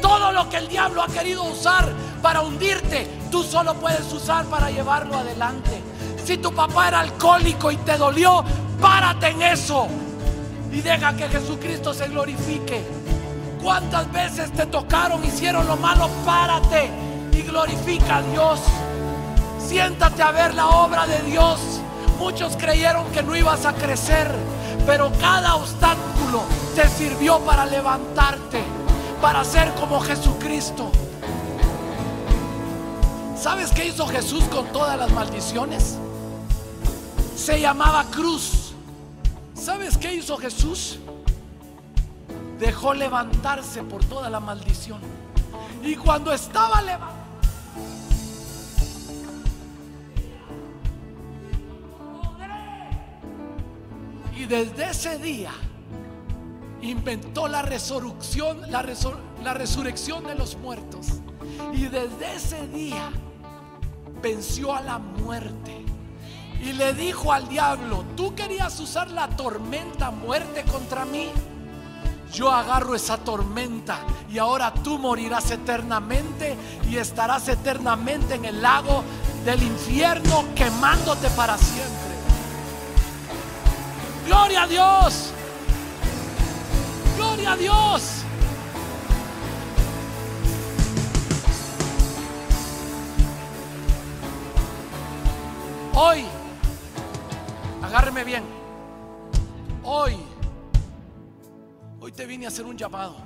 Todo 0.00 0.32
lo 0.32 0.48
que 0.48 0.56
el 0.56 0.68
diablo 0.68 1.02
ha 1.02 1.08
querido 1.08 1.44
usar 1.44 1.92
para 2.22 2.40
hundirte, 2.40 3.06
tú 3.30 3.42
solo 3.42 3.74
puedes 3.74 4.10
usar 4.10 4.46
para 4.46 4.70
llevarlo 4.70 5.18
adelante. 5.18 5.82
Si 6.24 6.38
tu 6.38 6.50
papá 6.54 6.88
era 6.88 7.00
alcohólico 7.00 7.70
y 7.70 7.76
te 7.76 7.98
dolió, 7.98 8.42
párate 8.80 9.28
en 9.28 9.42
eso 9.42 9.86
y 10.72 10.80
deja 10.80 11.14
que 11.14 11.28
Jesucristo 11.28 11.92
se 11.92 12.08
glorifique. 12.08 12.82
¿Cuántas 13.62 14.10
veces 14.10 14.50
te 14.54 14.64
tocaron, 14.64 15.22
hicieron 15.26 15.66
lo 15.66 15.76
malo? 15.76 16.08
Párate 16.24 17.09
y 17.32 17.42
glorifica 17.42 18.18
a 18.18 18.22
Dios. 18.22 18.60
Siéntate 19.58 20.22
a 20.22 20.32
ver 20.32 20.54
la 20.54 20.68
obra 20.68 21.06
de 21.06 21.22
Dios. 21.22 21.60
Muchos 22.18 22.56
creyeron 22.56 23.10
que 23.12 23.22
no 23.22 23.36
ibas 23.36 23.64
a 23.64 23.72
crecer, 23.72 24.30
pero 24.86 25.10
cada 25.20 25.56
obstáculo 25.56 26.42
te 26.74 26.88
sirvió 26.88 27.38
para 27.40 27.66
levantarte, 27.66 28.62
para 29.22 29.44
ser 29.44 29.72
como 29.74 30.00
Jesucristo. 30.00 30.90
¿Sabes 33.40 33.70
qué 33.70 33.86
hizo 33.86 34.06
Jesús 34.06 34.44
con 34.44 34.66
todas 34.66 34.98
las 34.98 35.10
maldiciones? 35.12 35.96
Se 37.36 37.58
llamaba 37.58 38.04
cruz. 38.10 38.72
¿Sabes 39.54 39.96
qué 39.96 40.14
hizo 40.14 40.36
Jesús? 40.36 40.98
Dejó 42.58 42.92
levantarse 42.92 43.82
por 43.82 44.04
toda 44.04 44.28
la 44.28 44.40
maldición. 44.40 45.00
Y 45.82 45.96
cuando 45.96 46.32
estaba 46.34 46.82
levantado, 46.82 47.19
y 54.40 54.46
desde 54.46 54.88
ese 54.88 55.18
día 55.18 55.52
inventó 56.80 57.46
la 57.46 57.60
resurrección, 57.60 58.62
la, 58.70 58.82
la 59.44 59.52
resurrección 59.52 60.24
de 60.24 60.34
los 60.34 60.56
muertos. 60.56 61.08
Y 61.74 61.88
desde 61.88 62.36
ese 62.36 62.66
día 62.68 63.10
venció 64.22 64.74
a 64.74 64.80
la 64.80 64.98
muerte. 64.98 65.84
Y 66.58 66.72
le 66.72 66.94
dijo 66.94 67.34
al 67.34 67.50
diablo, 67.50 68.02
tú 68.16 68.34
querías 68.34 68.80
usar 68.80 69.10
la 69.10 69.28
tormenta 69.28 70.10
muerte 70.10 70.64
contra 70.64 71.04
mí. 71.04 71.28
Yo 72.32 72.50
agarro 72.50 72.94
esa 72.94 73.18
tormenta 73.18 73.98
y 74.30 74.38
ahora 74.38 74.72
tú 74.72 74.98
morirás 74.98 75.50
eternamente 75.50 76.56
y 76.88 76.96
estarás 76.96 77.46
eternamente 77.48 78.36
en 78.36 78.46
el 78.46 78.62
lago 78.62 79.04
del 79.44 79.62
infierno 79.62 80.46
quemándote 80.54 81.28
para 81.30 81.58
siempre. 81.58 82.09
Gloria 84.30 84.62
a 84.62 84.66
Dios. 84.68 85.32
Gloria 87.16 87.52
a 87.52 87.56
Dios. 87.56 88.22
Hoy, 95.94 96.24
agárreme 97.82 98.22
bien. 98.22 98.44
Hoy, 99.82 100.16
hoy 101.98 102.12
te 102.12 102.24
vine 102.24 102.44
a 102.44 102.50
hacer 102.50 102.66
un 102.66 102.78
llamado. 102.78 103.16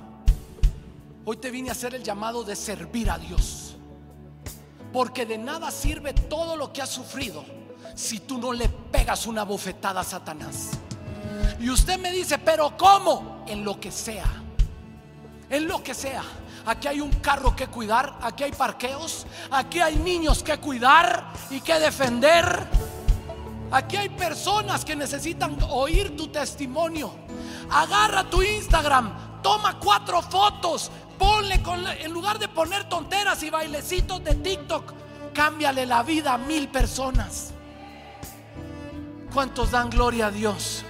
Hoy 1.23 1.37
te 1.37 1.51
vine 1.51 1.69
a 1.69 1.73
hacer 1.73 1.93
el 1.93 2.01
llamado 2.01 2.43
de 2.43 2.55
servir 2.55 3.11
a 3.11 3.19
Dios. 3.19 3.75
Porque 4.91 5.27
de 5.27 5.37
nada 5.37 5.69
sirve 5.69 6.13
todo 6.13 6.57
lo 6.57 6.73
que 6.73 6.81
has 6.81 6.89
sufrido 6.89 7.45
si 7.93 8.21
tú 8.21 8.39
no 8.39 8.51
le 8.51 8.67
pegas 8.69 9.27
una 9.27 9.43
bofetada 9.43 10.01
a 10.01 10.03
Satanás. 10.03 10.79
Y 11.59 11.69
usted 11.69 11.99
me 11.99 12.11
dice, 12.11 12.37
pero 12.37 12.75
¿cómo? 12.77 13.43
En 13.47 13.63
lo 13.63 13.79
que 13.79 13.91
sea. 13.91 14.31
En 15.49 15.67
lo 15.67 15.83
que 15.83 15.93
sea. 15.93 16.23
Aquí 16.65 16.87
hay 16.87 16.99
un 16.99 17.11
carro 17.11 17.55
que 17.55 17.67
cuidar, 17.67 18.17
aquí 18.21 18.43
hay 18.43 18.51
parqueos, 18.51 19.27
aquí 19.51 19.79
hay 19.79 19.97
niños 19.97 20.41
que 20.41 20.57
cuidar 20.57 21.31
y 21.51 21.61
que 21.61 21.79
defender. 21.79 22.67
Aquí 23.71 23.97
hay 23.97 24.09
personas 24.09 24.83
que 24.83 24.95
necesitan 24.95 25.57
oír 25.69 26.15
tu 26.15 26.27
testimonio. 26.27 27.13
Agarra 27.69 28.23
tu 28.29 28.41
Instagram, 28.41 29.41
toma 29.43 29.79
cuatro 29.79 30.21
fotos, 30.23 30.91
ponle 31.19 31.61
con, 31.61 31.85
en 31.87 32.11
lugar 32.11 32.39
de 32.39 32.47
poner 32.47 32.89
tonteras 32.89 33.43
y 33.43 33.49
bailecitos 33.49 34.23
de 34.23 34.35
TikTok, 34.35 34.93
cámbiale 35.33 35.85
la 35.85 36.01
vida 36.03 36.33
a 36.33 36.37
mil 36.37 36.67
personas. 36.67 37.51
¿Cuántos 39.33 39.71
dan 39.71 39.89
gloria 39.89 40.27
a 40.27 40.31
Dios? 40.31 40.83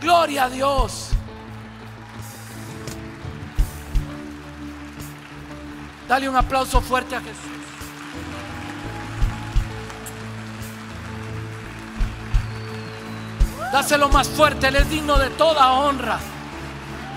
Gloria 0.00 0.44
a 0.44 0.48
Dios. 0.50 1.10
Dale 6.08 6.28
un 6.28 6.36
aplauso 6.36 6.80
fuerte 6.80 7.16
a 7.16 7.20
Jesús. 7.20 7.56
Dáselo 13.72 14.08
más 14.08 14.28
fuerte, 14.28 14.68
Él 14.68 14.76
es 14.76 14.88
digno 14.88 15.18
de 15.18 15.30
toda 15.30 15.72
honra. 15.72 16.18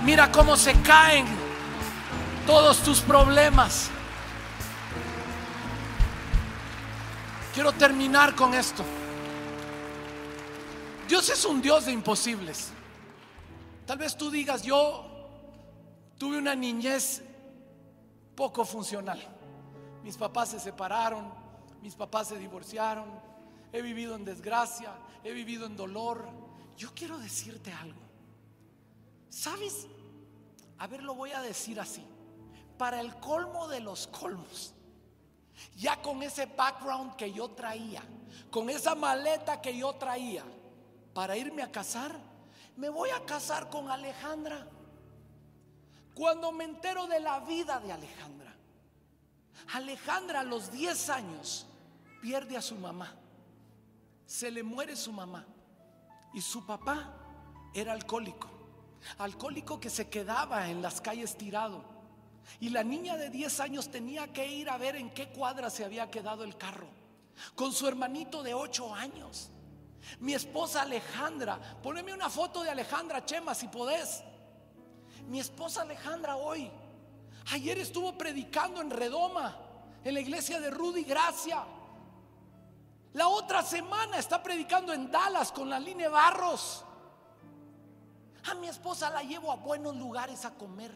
Mira 0.03 0.31
cómo 0.31 0.55
se 0.57 0.73
caen 0.81 1.25
todos 2.47 2.79
tus 2.79 3.01
problemas. 3.01 3.89
Quiero 7.53 7.71
terminar 7.73 8.35
con 8.35 8.53
esto. 8.53 8.83
Dios 11.09 11.27
es 11.31 11.43
un 11.43 11.59
Dios 11.59 11.87
de 11.87 11.91
imposibles. 11.91 12.69
Tal 13.87 13.97
vez 13.97 14.15
tú 14.15 14.29
digas, 14.29 14.61
yo 14.61 15.09
tuve 16.19 16.37
una 16.37 16.53
niñez 16.53 17.23
poco 18.35 18.63
funcional. 18.63 19.19
Mis 20.03 20.15
papás 20.15 20.49
se 20.49 20.59
separaron, 20.59 21.33
mis 21.81 21.95
papás 21.95 22.27
se 22.27 22.37
divorciaron, 22.37 23.09
he 23.73 23.81
vivido 23.81 24.15
en 24.15 24.23
desgracia, 24.23 24.93
he 25.23 25.31
vivido 25.31 25.65
en 25.65 25.75
dolor. 25.75 26.29
Yo 26.77 26.93
quiero 26.93 27.17
decirte 27.17 27.73
algo. 27.73 28.01
¿Sabes? 29.29 29.87
A 30.77 30.85
ver, 30.85 31.01
lo 31.01 31.15
voy 31.15 31.31
a 31.31 31.41
decir 31.41 31.79
así. 31.79 32.05
Para 32.77 33.01
el 33.01 33.15
colmo 33.15 33.67
de 33.67 33.79
los 33.79 34.05
colmos, 34.05 34.75
ya 35.75 35.99
con 36.03 36.21
ese 36.21 36.45
background 36.45 37.15
que 37.15 37.33
yo 37.33 37.49
traía, 37.49 38.03
con 38.51 38.69
esa 38.69 38.93
maleta 38.93 39.59
que 39.59 39.75
yo 39.75 39.93
traía, 39.93 40.45
para 41.19 41.35
irme 41.35 41.61
a 41.61 41.69
casar, 41.69 42.15
me 42.77 42.87
voy 42.87 43.09
a 43.09 43.25
casar 43.25 43.69
con 43.69 43.91
Alejandra. 43.91 44.65
Cuando 46.13 46.53
me 46.53 46.63
entero 46.63 47.07
de 47.07 47.19
la 47.19 47.41
vida 47.41 47.77
de 47.81 47.91
Alejandra, 47.91 48.55
Alejandra 49.73 50.39
a 50.39 50.43
los 50.45 50.71
10 50.71 51.09
años 51.09 51.67
pierde 52.21 52.55
a 52.55 52.61
su 52.61 52.75
mamá, 52.75 53.13
se 54.25 54.49
le 54.49 54.63
muere 54.63 54.95
su 54.95 55.11
mamá 55.11 55.45
y 56.33 56.39
su 56.39 56.65
papá 56.65 57.13
era 57.73 57.91
alcohólico, 57.91 58.47
alcohólico 59.17 59.77
que 59.77 59.89
se 59.89 60.09
quedaba 60.09 60.69
en 60.69 60.81
las 60.81 61.01
calles 61.01 61.37
tirado. 61.37 61.83
Y 62.61 62.69
la 62.69 62.85
niña 62.85 63.17
de 63.17 63.29
10 63.29 63.59
años 63.59 63.91
tenía 63.91 64.31
que 64.31 64.47
ir 64.47 64.69
a 64.69 64.77
ver 64.77 64.95
en 64.95 65.09
qué 65.13 65.27
cuadra 65.27 65.69
se 65.69 65.83
había 65.83 66.09
quedado 66.09 66.45
el 66.45 66.55
carro. 66.55 66.87
con 67.55 67.73
su 67.73 67.89
hermanito 67.89 68.41
de 68.41 68.53
ocho 68.53 68.95
años. 68.95 69.51
Mi 70.19 70.33
esposa 70.33 70.81
Alejandra, 70.81 71.59
poneme 71.81 72.13
una 72.13 72.29
foto 72.29 72.63
de 72.63 72.69
Alejandra 72.69 73.25
Chema 73.25 73.53
si 73.53 73.67
podés. 73.67 74.23
Mi 75.27 75.39
esposa 75.39 75.81
Alejandra 75.81 76.35
hoy, 76.35 76.69
ayer 77.51 77.77
estuvo 77.77 78.17
predicando 78.17 78.81
en 78.81 78.89
Redoma, 78.89 79.57
en 80.03 80.13
la 80.13 80.19
iglesia 80.19 80.59
de 80.59 80.69
Rudy 80.69 81.03
Gracia. 81.03 81.63
La 83.13 83.27
otra 83.27 83.63
semana 83.63 84.17
está 84.17 84.41
predicando 84.41 84.93
en 84.93 85.11
Dallas 85.11 85.51
con 85.51 85.69
la 85.69 85.79
línea 85.79 86.09
Barros. 86.09 86.85
A 88.49 88.55
mi 88.55 88.67
esposa 88.67 89.09
la 89.09 89.23
llevo 89.23 89.51
a 89.51 89.55
buenos 89.55 89.95
lugares 89.95 90.45
a 90.45 90.53
comer. 90.53 90.91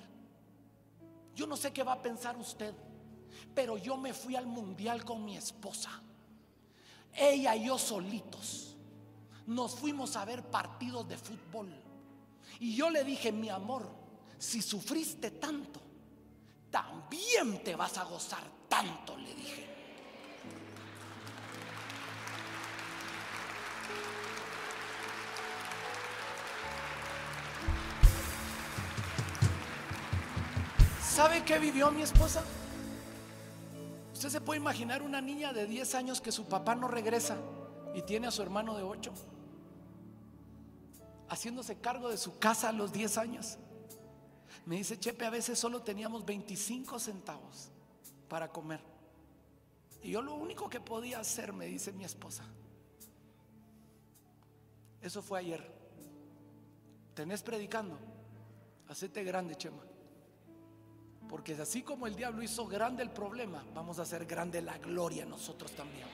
Yo 1.35 1.47
no 1.47 1.57
sé 1.57 1.73
qué 1.73 1.83
va 1.83 1.93
a 1.93 2.01
pensar 2.01 2.37
usted, 2.37 2.73
pero 3.53 3.77
yo 3.77 3.97
me 3.97 4.13
fui 4.13 4.35
al 4.35 4.45
mundial 4.45 5.03
con 5.03 5.25
mi 5.25 5.35
esposa. 5.35 5.89
Ella 7.11 7.55
y 7.55 7.65
yo 7.65 7.77
solitos. 7.77 8.72
Nos 9.47 9.75
fuimos 9.75 10.15
a 10.15 10.25
ver 10.25 10.43
partidos 10.43 11.07
de 11.07 11.17
fútbol. 11.17 11.69
Y 12.59 12.75
yo 12.75 12.89
le 12.89 13.03
dije, 13.03 13.31
mi 13.31 13.49
amor, 13.49 13.89
si 14.37 14.61
sufriste 14.61 15.31
tanto, 15.31 15.81
también 16.69 17.63
te 17.63 17.75
vas 17.75 17.97
a 17.97 18.03
gozar 18.03 18.43
tanto, 18.67 19.17
le 19.17 19.33
dije. 19.35 19.69
¿Sabe 31.01 31.43
qué 31.45 31.59
vivió 31.59 31.91
mi 31.91 32.01
esposa? 32.01 32.43
Usted 34.13 34.29
se 34.29 34.41
puede 34.41 34.59
imaginar 34.59 35.03
una 35.03 35.21
niña 35.21 35.53
de 35.53 35.67
10 35.67 35.95
años 35.95 36.21
que 36.21 36.31
su 36.31 36.45
papá 36.45 36.75
no 36.75 36.87
regresa 36.87 37.37
y 37.93 38.01
tiene 38.01 38.27
a 38.27 38.31
su 38.31 38.41
hermano 38.41 38.75
de 38.75 38.83
8, 38.83 39.13
haciéndose 41.33 41.79
cargo 41.79 42.09
de 42.09 42.17
su 42.17 42.37
casa 42.37 42.69
a 42.69 42.71
los 42.71 42.93
10 42.93 43.17
años. 43.17 43.57
Me 44.65 44.77
dice, 44.77 44.99
Chepe, 44.99 45.25
a 45.25 45.29
veces 45.29 45.59
solo 45.59 45.81
teníamos 45.81 46.25
25 46.25 46.99
centavos 46.99 47.69
para 48.29 48.49
comer. 48.49 48.79
Y 50.01 50.11
yo 50.11 50.21
lo 50.21 50.35
único 50.35 50.69
que 50.69 50.79
podía 50.79 51.19
hacer, 51.19 51.53
me 51.53 51.65
dice 51.65 51.91
mi 51.91 52.03
esposa, 52.03 52.43
eso 55.01 55.21
fue 55.21 55.39
ayer. 55.39 55.73
¿Tenés 57.13 57.41
predicando? 57.41 57.97
Hacete 58.87 59.23
grande, 59.23 59.55
Chema. 59.55 59.83
Porque 61.29 61.53
así 61.53 61.81
como 61.81 62.05
el 62.07 62.15
diablo 62.15 62.43
hizo 62.43 62.67
grande 62.67 63.03
el 63.03 63.09
problema, 63.09 63.65
vamos 63.73 63.99
a 63.99 64.03
hacer 64.03 64.25
grande 64.25 64.61
la 64.61 64.77
gloria 64.77 65.25
nosotros 65.25 65.71
también. 65.71 66.07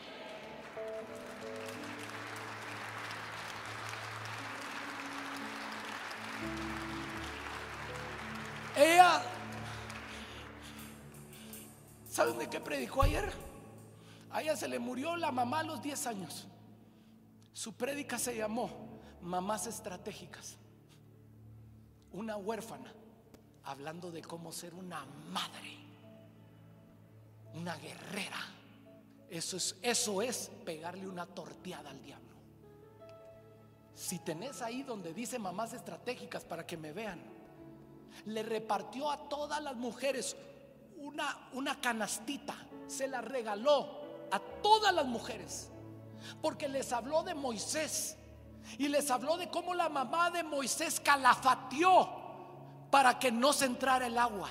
Ella, 8.76 9.22
¿saben 12.10 12.38
de 12.38 12.50
qué 12.50 12.60
predicó 12.60 13.04
ayer? 13.04 13.32
A 14.32 14.42
ella 14.42 14.56
se 14.56 14.68
le 14.68 14.80
murió 14.80 15.16
la 15.16 15.32
mamá 15.32 15.60
a 15.60 15.64
los 15.64 15.82
10 15.82 16.08
años. 16.08 16.48
Su 17.52 17.74
prédica 17.74 18.18
se 18.18 18.38
llamó 18.38 18.70
Mamás 19.22 19.68
Estratégicas. 19.68 20.58
Una 22.14 22.38
huérfana 22.38 22.94
hablando 23.64 24.12
de 24.12 24.22
cómo 24.22 24.52
ser 24.52 24.74
una 24.74 25.06
madre, 25.06 25.78
una 27.54 27.76
guerrera. 27.76 28.40
Eso 29.30 29.58
es, 29.58 29.76
eso 29.82 30.22
es 30.22 30.50
pegarle 30.66 31.08
una 31.08 31.26
torteada 31.26 31.90
al 31.90 32.02
diablo. 32.02 32.29
Si 34.00 34.20
tenés 34.20 34.62
ahí 34.62 34.84
donde 34.84 35.14
dice 35.14 35.38
mamás 35.38 35.74
estratégicas 35.74 36.46
para 36.46 36.66
que 36.66 36.78
me 36.78 36.94
vean, 36.94 37.22
le 38.28 38.44
repartió 38.44 39.12
a 39.12 39.28
todas 39.28 39.62
las 39.62 39.76
mujeres 39.76 40.38
una, 40.96 41.50
una 41.52 41.82
canastita, 41.82 42.56
se 42.88 43.10
la 43.10 43.20
regaló 43.20 44.00
a 44.32 44.40
todas 44.64 44.94
las 44.94 45.06
mujeres, 45.06 45.70
porque 46.42 46.70
les 46.70 46.94
habló 46.94 47.24
de 47.24 47.36
Moisés 47.36 48.16
y 48.78 48.88
les 48.88 49.12
habló 49.12 49.36
de 49.36 49.50
cómo 49.50 49.76
la 49.76 49.90
mamá 49.90 50.32
de 50.32 50.44
Moisés 50.44 51.02
calafateó 51.02 52.10
para 52.90 53.20
que 53.20 53.34
no 53.34 53.52
se 53.52 53.66
entrara 53.66 54.08
el 54.08 54.18
agua. 54.18 54.50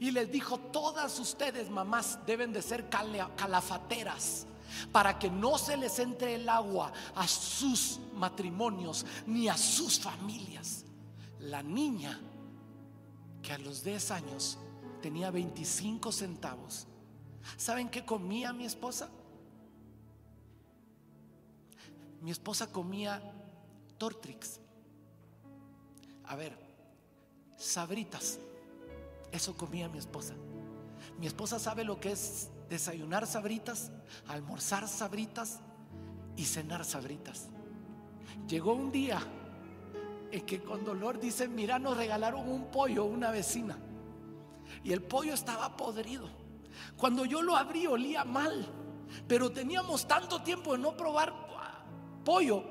Y 0.00 0.10
les 0.10 0.32
dijo, 0.32 0.58
todas 0.58 1.20
ustedes 1.20 1.70
mamás 1.70 2.18
deben 2.26 2.52
de 2.52 2.60
ser 2.60 2.88
calafateras 2.88 4.48
para 4.92 5.18
que 5.18 5.30
no 5.30 5.58
se 5.58 5.76
les 5.76 5.98
entre 5.98 6.34
el 6.34 6.48
agua 6.48 6.92
a 7.14 7.26
sus 7.26 8.00
matrimonios 8.14 9.04
ni 9.26 9.48
a 9.48 9.56
sus 9.56 9.98
familias. 9.98 10.84
La 11.40 11.62
niña 11.62 12.18
que 13.42 13.52
a 13.52 13.58
los 13.58 13.84
10 13.84 14.10
años 14.12 14.58
tenía 15.02 15.30
25 15.30 16.10
centavos, 16.12 16.86
¿saben 17.56 17.88
qué 17.88 18.04
comía 18.04 18.52
mi 18.52 18.64
esposa? 18.64 19.10
Mi 22.22 22.30
esposa 22.30 22.72
comía 22.72 23.20
Tortrix. 23.98 24.60
A 26.24 26.36
ver, 26.36 26.58
sabritas. 27.58 28.38
Eso 29.30 29.56
comía 29.56 29.88
mi 29.88 29.98
esposa. 29.98 30.34
Mi 31.18 31.26
esposa 31.26 31.58
sabe 31.58 31.84
lo 31.84 32.00
que 32.00 32.12
es 32.12 32.50
desayunar 32.68 33.26
sabritas, 33.26 33.90
almorzar 34.26 34.88
sabritas 34.88 35.60
y 36.36 36.44
cenar 36.44 36.84
sabritas. 36.84 37.48
Llegó 38.48 38.74
un 38.74 38.90
día 38.90 39.20
en 40.30 40.44
que 40.44 40.62
con 40.62 40.84
dolor 40.84 41.20
dice, 41.20 41.48
mira, 41.48 41.78
nos 41.78 41.96
regalaron 41.96 42.48
un 42.48 42.70
pollo 42.70 43.04
una 43.04 43.30
vecina. 43.30 43.78
Y 44.82 44.92
el 44.92 45.02
pollo 45.02 45.34
estaba 45.34 45.76
podrido. 45.76 46.28
Cuando 46.96 47.24
yo 47.24 47.42
lo 47.42 47.56
abrí 47.56 47.86
olía 47.86 48.24
mal. 48.24 48.66
Pero 49.28 49.52
teníamos 49.52 50.08
tanto 50.08 50.42
tiempo 50.42 50.72
de 50.72 50.78
no 50.78 50.96
probar 50.96 51.44
pollo 52.24 52.64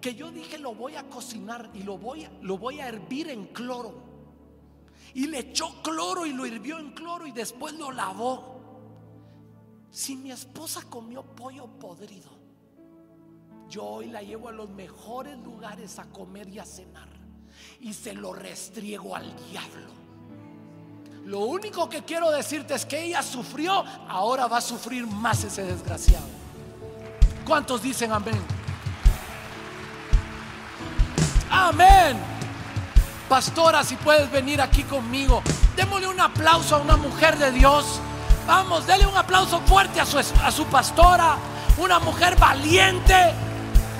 que 0.00 0.14
yo 0.14 0.30
dije 0.30 0.58
lo 0.58 0.74
voy 0.74 0.96
a 0.96 1.08
cocinar 1.08 1.70
y 1.74 1.82
lo 1.82 1.98
voy, 1.98 2.26
lo 2.42 2.58
voy 2.58 2.80
a 2.80 2.88
hervir 2.88 3.30
en 3.30 3.46
cloro 3.46 4.03
y 5.14 5.28
le 5.28 5.38
echó 5.38 5.82
cloro 5.82 6.26
y 6.26 6.32
lo 6.32 6.44
hirvió 6.44 6.78
en 6.78 6.92
cloro 6.92 7.26
y 7.26 7.32
después 7.32 7.74
lo 7.74 7.92
lavó. 7.92 8.54
Si 9.90 10.16
mi 10.16 10.32
esposa 10.32 10.82
comió 10.90 11.22
pollo 11.22 11.66
podrido, 11.66 12.30
yo 13.68 13.84
hoy 13.84 14.06
la 14.06 14.22
llevo 14.22 14.48
a 14.48 14.52
los 14.52 14.68
mejores 14.68 15.38
lugares 15.38 15.98
a 15.98 16.04
comer 16.04 16.48
y 16.48 16.58
a 16.58 16.64
cenar 16.64 17.08
y 17.80 17.92
se 17.92 18.12
lo 18.12 18.32
restriego 18.32 19.14
al 19.14 19.32
diablo. 19.50 19.86
Lo 21.24 21.40
único 21.40 21.88
que 21.88 22.02
quiero 22.02 22.30
decirte 22.30 22.74
es 22.74 22.84
que 22.84 23.04
ella 23.04 23.22
sufrió, 23.22 23.84
ahora 24.08 24.46
va 24.46 24.58
a 24.58 24.60
sufrir 24.60 25.06
más 25.06 25.44
ese 25.44 25.62
desgraciado. 25.62 26.26
¿Cuántos 27.46 27.82
dicen 27.82 28.12
amén? 28.12 28.40
Amén. 31.50 32.33
Pastora, 33.34 33.82
si 33.82 33.96
puedes 33.96 34.30
venir 34.30 34.60
aquí 34.60 34.84
conmigo, 34.84 35.42
démosle 35.74 36.06
un 36.06 36.20
aplauso 36.20 36.76
a 36.76 36.78
una 36.78 36.96
mujer 36.96 37.36
de 37.36 37.50
Dios. 37.50 38.00
Vamos, 38.46 38.86
déle 38.86 39.08
un 39.08 39.16
aplauso 39.16 39.60
fuerte 39.62 40.00
a 40.00 40.06
su, 40.06 40.18
a 40.18 40.52
su 40.52 40.64
pastora, 40.66 41.34
una 41.76 41.98
mujer 41.98 42.36
valiente, 42.36 43.34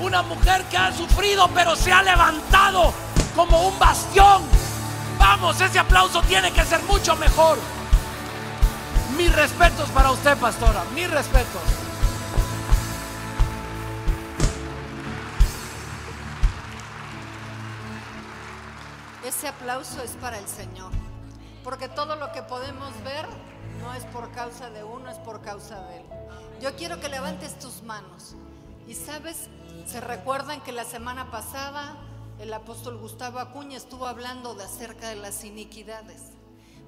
una 0.00 0.22
mujer 0.22 0.62
que 0.70 0.76
ha 0.76 0.92
sufrido 0.92 1.50
pero 1.52 1.74
se 1.74 1.92
ha 1.92 2.04
levantado 2.04 2.94
como 3.34 3.66
un 3.66 3.76
bastión. 3.76 4.40
Vamos, 5.18 5.60
ese 5.60 5.80
aplauso 5.80 6.22
tiene 6.22 6.52
que 6.52 6.62
ser 6.62 6.80
mucho 6.84 7.16
mejor. 7.16 7.58
Mis 9.16 9.34
respetos 9.34 9.88
para 9.88 10.12
usted, 10.12 10.36
pastora, 10.38 10.84
mis 10.94 11.10
respetos. 11.10 11.83
Ese 19.36 19.48
aplauso 19.48 20.00
es 20.00 20.12
para 20.12 20.38
el 20.38 20.46
Señor. 20.46 20.92
Porque 21.64 21.88
todo 21.88 22.14
lo 22.14 22.30
que 22.30 22.42
podemos 22.42 22.92
ver 23.02 23.26
no 23.80 23.92
es 23.92 24.04
por 24.04 24.30
causa 24.30 24.70
de 24.70 24.84
uno, 24.84 25.10
es 25.10 25.18
por 25.18 25.42
causa 25.42 25.80
de 25.88 25.96
Él. 25.98 26.06
Yo 26.60 26.76
quiero 26.76 27.00
que 27.00 27.08
levantes 27.08 27.58
tus 27.58 27.82
manos. 27.82 28.36
Y 28.86 28.94
sabes, 28.94 29.48
se 29.86 30.00
recuerdan 30.00 30.60
que 30.60 30.70
la 30.70 30.84
semana 30.84 31.32
pasada 31.32 31.96
el 32.38 32.52
apóstol 32.52 32.96
Gustavo 32.98 33.40
Acuña 33.40 33.76
estuvo 33.76 34.06
hablando 34.06 34.54
de 34.54 34.64
acerca 34.64 35.08
de 35.08 35.16
las 35.16 35.42
iniquidades. 35.42 36.22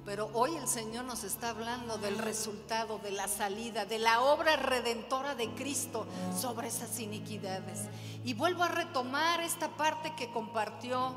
Pero 0.05 0.29
hoy 0.33 0.55
el 0.55 0.69
Señor 0.69 1.03
nos 1.03 1.25
está 1.25 1.49
hablando 1.49 1.97
del 1.97 2.17
resultado, 2.17 2.97
de 2.99 3.11
la 3.11 3.27
salida, 3.27 3.83
de 3.83 3.99
la 3.99 4.21
obra 4.21 4.55
redentora 4.55 5.35
de 5.35 5.49
Cristo 5.55 6.07
sobre 6.33 6.69
esas 6.69 6.97
iniquidades. 7.01 7.81
Y 8.23 8.35
vuelvo 8.35 8.63
a 8.63 8.69
retomar 8.69 9.41
esta 9.41 9.67
parte 9.75 10.15
que 10.15 10.31
compartió 10.31 11.13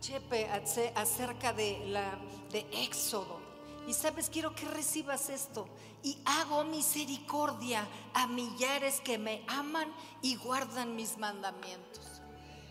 Chepe 0.00 0.48
acerca 0.94 1.52
de, 1.52 1.84
la, 1.86 2.18
de 2.50 2.66
Éxodo. 2.72 3.40
Y 3.86 3.94
sabes, 3.94 4.30
quiero 4.30 4.54
que 4.54 4.66
recibas 4.66 5.28
esto. 5.30 5.68
Y 6.02 6.18
hago 6.24 6.64
misericordia 6.64 7.86
a 8.14 8.26
millares 8.26 9.00
que 9.00 9.18
me 9.18 9.44
aman 9.48 9.92
y 10.22 10.36
guardan 10.36 10.96
mis 10.96 11.18
mandamientos. 11.18 12.22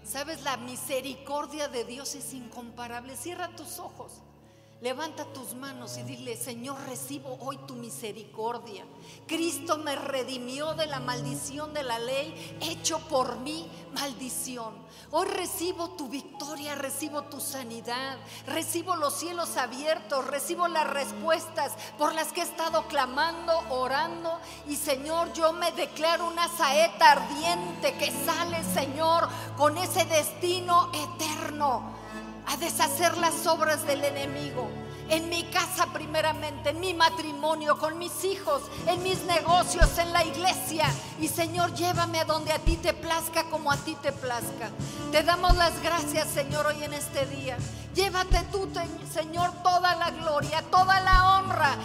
Sabes, 0.03 0.41
la 0.41 0.57
misericordia 0.57 1.67
de 1.67 1.85
Dios 1.85 2.15
es 2.15 2.33
incomparable. 2.33 3.15
Cierra 3.15 3.55
tus 3.55 3.79
ojos. 3.79 4.23
Levanta 4.81 5.25
tus 5.25 5.55
manos 5.55 5.97
y 5.97 6.03
dile, 6.03 6.37
Señor, 6.37 6.77
recibo 6.87 7.37
hoy 7.41 7.57
tu 7.67 7.75
misericordia. 7.75 8.85
Cristo 9.27 9.77
me 9.77 9.93
redimió 9.93 10.73
de 10.73 10.85
la 10.85 11.01
maldición 11.01 11.73
de 11.73 11.83
la 11.83 11.99
ley, 11.99 12.57
hecho 12.61 12.99
por 13.09 13.39
mí 13.39 13.69
maldición. 13.93 14.73
Hoy 15.11 15.27
recibo 15.27 15.89
tu 15.97 16.07
victoria, 16.07 16.75
recibo 16.75 17.23
tu 17.23 17.41
sanidad, 17.41 18.19
recibo 18.47 18.95
los 18.95 19.15
cielos 19.15 19.57
abiertos, 19.57 20.25
recibo 20.25 20.69
las 20.69 20.89
respuestas 20.89 21.73
por 21.97 22.15
las 22.15 22.31
que 22.31 22.39
he 22.39 22.45
estado 22.45 22.87
clamando, 22.87 23.51
orando. 23.69 24.39
Y 24.65 24.77
Señor, 24.77 25.33
yo 25.33 25.51
me 25.51 25.73
declaro 25.73 26.25
una 26.25 26.47
saeta 26.47 27.11
ardiente 27.11 27.97
que 27.97 28.11
sale, 28.23 28.63
Señor, 28.73 29.27
con 29.57 29.77
ese 29.77 30.05
destino 30.05 30.89
eterno 30.93 31.98
a 32.49 32.57
deshacer 32.57 33.15
las 33.17 33.45
obras 33.45 33.85
del 33.85 34.03
enemigo. 34.03 34.78
En 35.09 35.29
mi 35.29 35.43
casa 35.45 35.87
primeramente, 35.91 36.69
en 36.69 36.79
mi 36.79 36.93
matrimonio, 36.93 37.77
con 37.77 37.97
mis 37.97 38.23
hijos, 38.23 38.61
en 38.87 39.01
mis 39.03 39.23
negocios, 39.23 39.97
en 39.97 40.13
la 40.13 40.23
iglesia. 40.23 40.85
Y 41.19 41.27
Señor, 41.27 41.73
llévame 41.73 42.19
a 42.19 42.25
donde 42.25 42.51
a 42.51 42.59
ti 42.59 42.77
te 42.77 42.93
plazca 42.93 43.43
como 43.45 43.71
a 43.71 43.77
ti 43.77 43.95
te 44.01 44.11
plazca. 44.11 44.69
Te 45.11 45.23
damos 45.23 45.55
las 45.57 45.81
gracias, 45.81 46.27
Señor, 46.29 46.67
hoy 46.67 46.83
en 46.83 46.93
este 46.93 47.25
día. 47.25 47.57
Llévate 47.95 48.43
tú, 48.51 48.69
Señor, 49.11 49.51
toda 49.63 49.95
la 49.95 50.11
gloria, 50.11 50.61
toda 50.69 50.99
la 51.01 51.37
honra. 51.37 51.75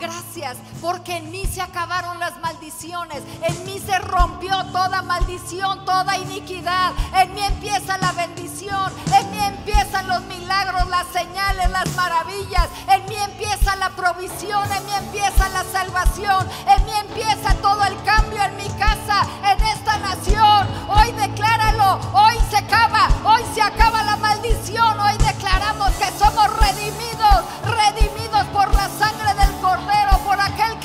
Gracias, 0.00 0.56
porque 0.80 1.16
en 1.16 1.30
mí 1.30 1.44
se 1.46 1.60
acabaron 1.60 2.18
las 2.20 2.38
maldiciones. 2.40 3.22
En 3.42 3.64
mí 3.64 3.80
se 3.84 3.98
rompió 3.98 4.64
toda 4.66 5.02
maldición, 5.02 5.84
toda 5.84 6.16
iniquidad. 6.16 6.92
En 7.16 7.34
mí 7.34 7.40
empieza 7.42 7.98
la 7.98 8.12
bendición. 8.12 8.92
En 9.12 9.30
mí 9.30 9.38
empiezan 9.38 10.06
los 10.06 10.22
milagros, 10.22 10.88
las 10.88 11.06
señales, 11.08 11.70
las 11.70 11.88
maravillas. 11.96 12.47
En 12.88 13.04
mí 13.06 13.16
empieza 13.16 13.76
la 13.76 13.90
provisión. 13.90 14.64
En 14.72 14.86
mí 14.86 14.92
empieza 14.96 15.48
la 15.50 15.64
salvación. 15.64 16.48
En 16.66 16.84
mí 16.86 16.92
empieza 17.00 17.54
todo 17.60 17.84
el 17.84 18.02
cambio 18.02 18.42
en 18.42 18.56
mi 18.56 18.68
casa, 18.78 19.26
en 19.44 19.62
esta 19.66 19.98
nación. 19.98 20.66
Hoy 20.88 21.12
decláralo. 21.12 22.00
Hoy 22.14 22.36
se 22.50 22.56
acaba. 22.56 23.08
Hoy 23.24 23.42
se 23.54 23.60
acaba 23.60 24.02
la 24.02 24.16
maldición. 24.16 24.98
Hoy 24.98 25.16
declaramos 25.18 25.90
que 25.92 26.10
somos 26.18 26.48
redimidos, 26.56 27.44
redimidos 27.64 28.44
por 28.46 28.72
la 28.74 28.88
sangre 28.98 29.34
del 29.34 29.54
Cordero, 29.60 30.18
por 30.24 30.40
aquel 30.40 30.77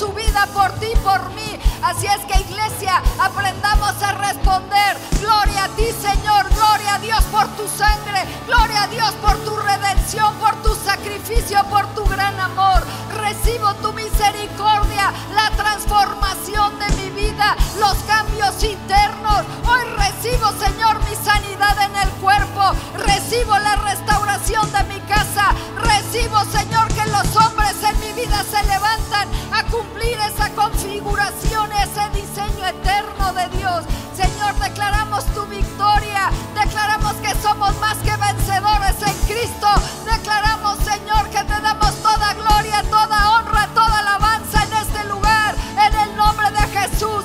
su 0.00 0.08
vida 0.14 0.48
por 0.54 0.72
ti, 0.80 0.86
por 1.04 1.28
mí. 1.34 1.60
Así 1.82 2.06
es 2.06 2.24
que 2.24 2.40
iglesia, 2.40 3.02
aprendamos 3.18 4.02
a 4.02 4.12
responder. 4.12 4.96
Gloria 5.20 5.64
a 5.64 5.68
ti 5.76 5.88
Señor, 6.00 6.48
gloria 6.54 6.94
a 6.94 6.98
Dios 7.00 7.22
por 7.24 7.46
tu 7.48 7.68
sangre, 7.68 8.24
gloria 8.46 8.84
a 8.84 8.86
Dios 8.86 9.12
por 9.20 9.36
tu 9.44 9.54
redención, 9.58 10.34
por 10.36 10.54
tu 10.62 10.74
sacrificio, 10.74 11.62
por 11.68 11.86
tu 11.94 12.02
gran 12.06 12.40
amor. 12.40 12.82
Recibo 13.14 13.74
tu 13.82 13.92
misericordia, 13.92 15.12
la 15.34 15.50
transformación 15.50 16.78
de 16.78 16.88
mi 16.96 17.10
vida, 17.10 17.54
los 17.78 17.96
cambios 18.04 18.64
internos. 18.64 19.44
Hoy 19.68 19.82
recibo 19.98 20.48
Señor 20.64 20.98
mi 21.10 21.14
sanidad 21.14 21.76
en 21.82 21.96
el 21.96 22.08
cuerpo, 22.22 22.72
recibo 22.96 23.58
la 23.58 23.76
restauración 23.76 24.72
de 24.72 24.82
mi 24.84 25.00
casa. 25.00 25.52
Recibo, 25.76 26.42
Señor, 26.46 26.88
que 26.88 27.04
los 27.10 27.36
hombres 27.36 27.76
en 27.82 28.00
mi 28.00 28.12
vida 28.22 28.42
se 28.50 28.62
levantan 28.66 29.28
a 29.52 29.62
cumplir 29.64 29.89
esa 29.98 30.48
configuración, 30.50 31.70
ese 31.72 32.08
diseño 32.14 32.66
eterno 32.66 33.32
de 33.32 33.48
Dios. 33.58 33.84
Señor, 34.14 34.54
declaramos 34.56 35.24
tu 35.34 35.44
victoria. 35.46 36.30
Declaramos 36.54 37.14
que 37.14 37.34
somos 37.42 37.76
más 37.80 37.96
que 37.98 38.16
vencedores 38.16 38.96
en 39.02 39.16
Cristo. 39.26 39.68
Declaramos, 40.04 40.78
Señor, 40.78 41.28
que 41.30 41.42
te 41.44 41.60
damos 41.60 41.94
toda 42.02 42.34
gloria, 42.34 42.82
toda 42.90 43.30
honra, 43.32 43.68
toda 43.74 43.98
alabanza 43.98 44.62
en 44.64 44.72
este 44.74 45.04
lugar. 45.08 45.54
En 45.86 45.94
el 46.08 46.16
nombre 46.16 46.50
de 46.50 46.78
Jesús, 46.78 47.24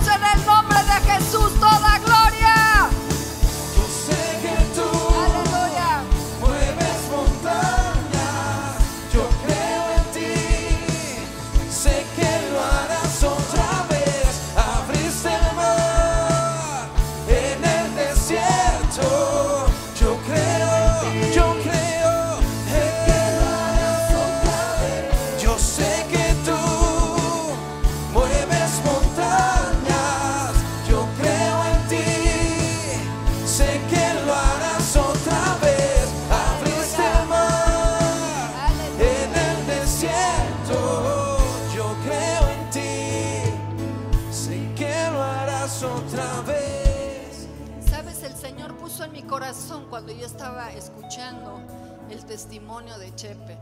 el 52.15 52.25
testimonio 52.25 52.97
de 52.97 53.13
Chepe. 53.15 53.57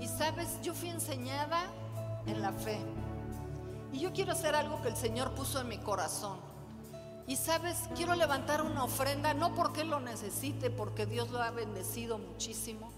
Y 0.00 0.08
sabes, 0.08 0.60
yo 0.62 0.74
fui 0.74 0.90
enseñada 0.90 1.70
en 2.26 2.42
la 2.42 2.52
fe. 2.52 2.78
Y 3.92 4.00
yo 4.00 4.12
quiero 4.12 4.32
hacer 4.32 4.54
algo 4.54 4.82
que 4.82 4.88
el 4.88 4.96
Señor 4.96 5.34
puso 5.34 5.60
en 5.60 5.68
mi 5.68 5.78
corazón. 5.78 6.38
Y 7.26 7.36
sabes, 7.36 7.78
quiero 7.94 8.14
levantar 8.14 8.60
una 8.60 8.84
ofrenda, 8.84 9.32
no 9.32 9.54
porque 9.54 9.84
lo 9.84 10.00
necesite, 10.00 10.68
porque 10.68 11.06
Dios 11.06 11.30
lo 11.30 11.40
ha 11.40 11.50
bendecido 11.52 12.18
muchísimo, 12.18 12.90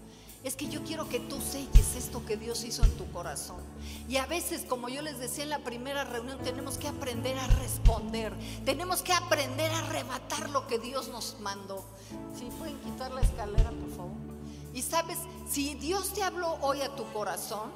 es 0.43 0.55
que 0.55 0.67
yo 0.67 0.83
quiero 0.83 1.07
que 1.07 1.19
tú 1.19 1.39
selles 1.39 1.95
esto 1.95 2.25
que 2.25 2.35
Dios 2.35 2.63
hizo 2.63 2.83
en 2.83 2.91
tu 2.97 3.09
corazón. 3.11 3.61
Y 4.09 4.17
a 4.17 4.25
veces, 4.25 4.65
como 4.67 4.89
yo 4.89 5.01
les 5.01 5.19
decía 5.19 5.43
en 5.43 5.49
la 5.49 5.59
primera 5.59 6.03
reunión, 6.03 6.39
tenemos 6.39 6.77
que 6.77 6.87
aprender 6.87 7.37
a 7.37 7.47
responder. 7.47 8.33
Tenemos 8.65 9.01
que 9.01 9.13
aprender 9.13 9.71
a 9.71 9.79
arrebatar 9.79 10.49
lo 10.49 10.67
que 10.67 10.79
Dios 10.79 11.09
nos 11.09 11.39
mandó. 11.39 11.83
Si 12.37 12.45
pueden 12.57 12.77
quitar 12.79 13.11
la 13.11 13.21
escalera, 13.21 13.69
por 13.69 13.89
favor. 13.91 14.26
Y 14.77 14.83
sabes, 14.83 15.17
si 15.49 15.73
Dios 15.73 16.13
te 16.13 16.21
habló 16.21 16.51
hoy 16.61 16.83
a 16.83 16.95
tu 16.95 17.03
corazón, 17.11 17.71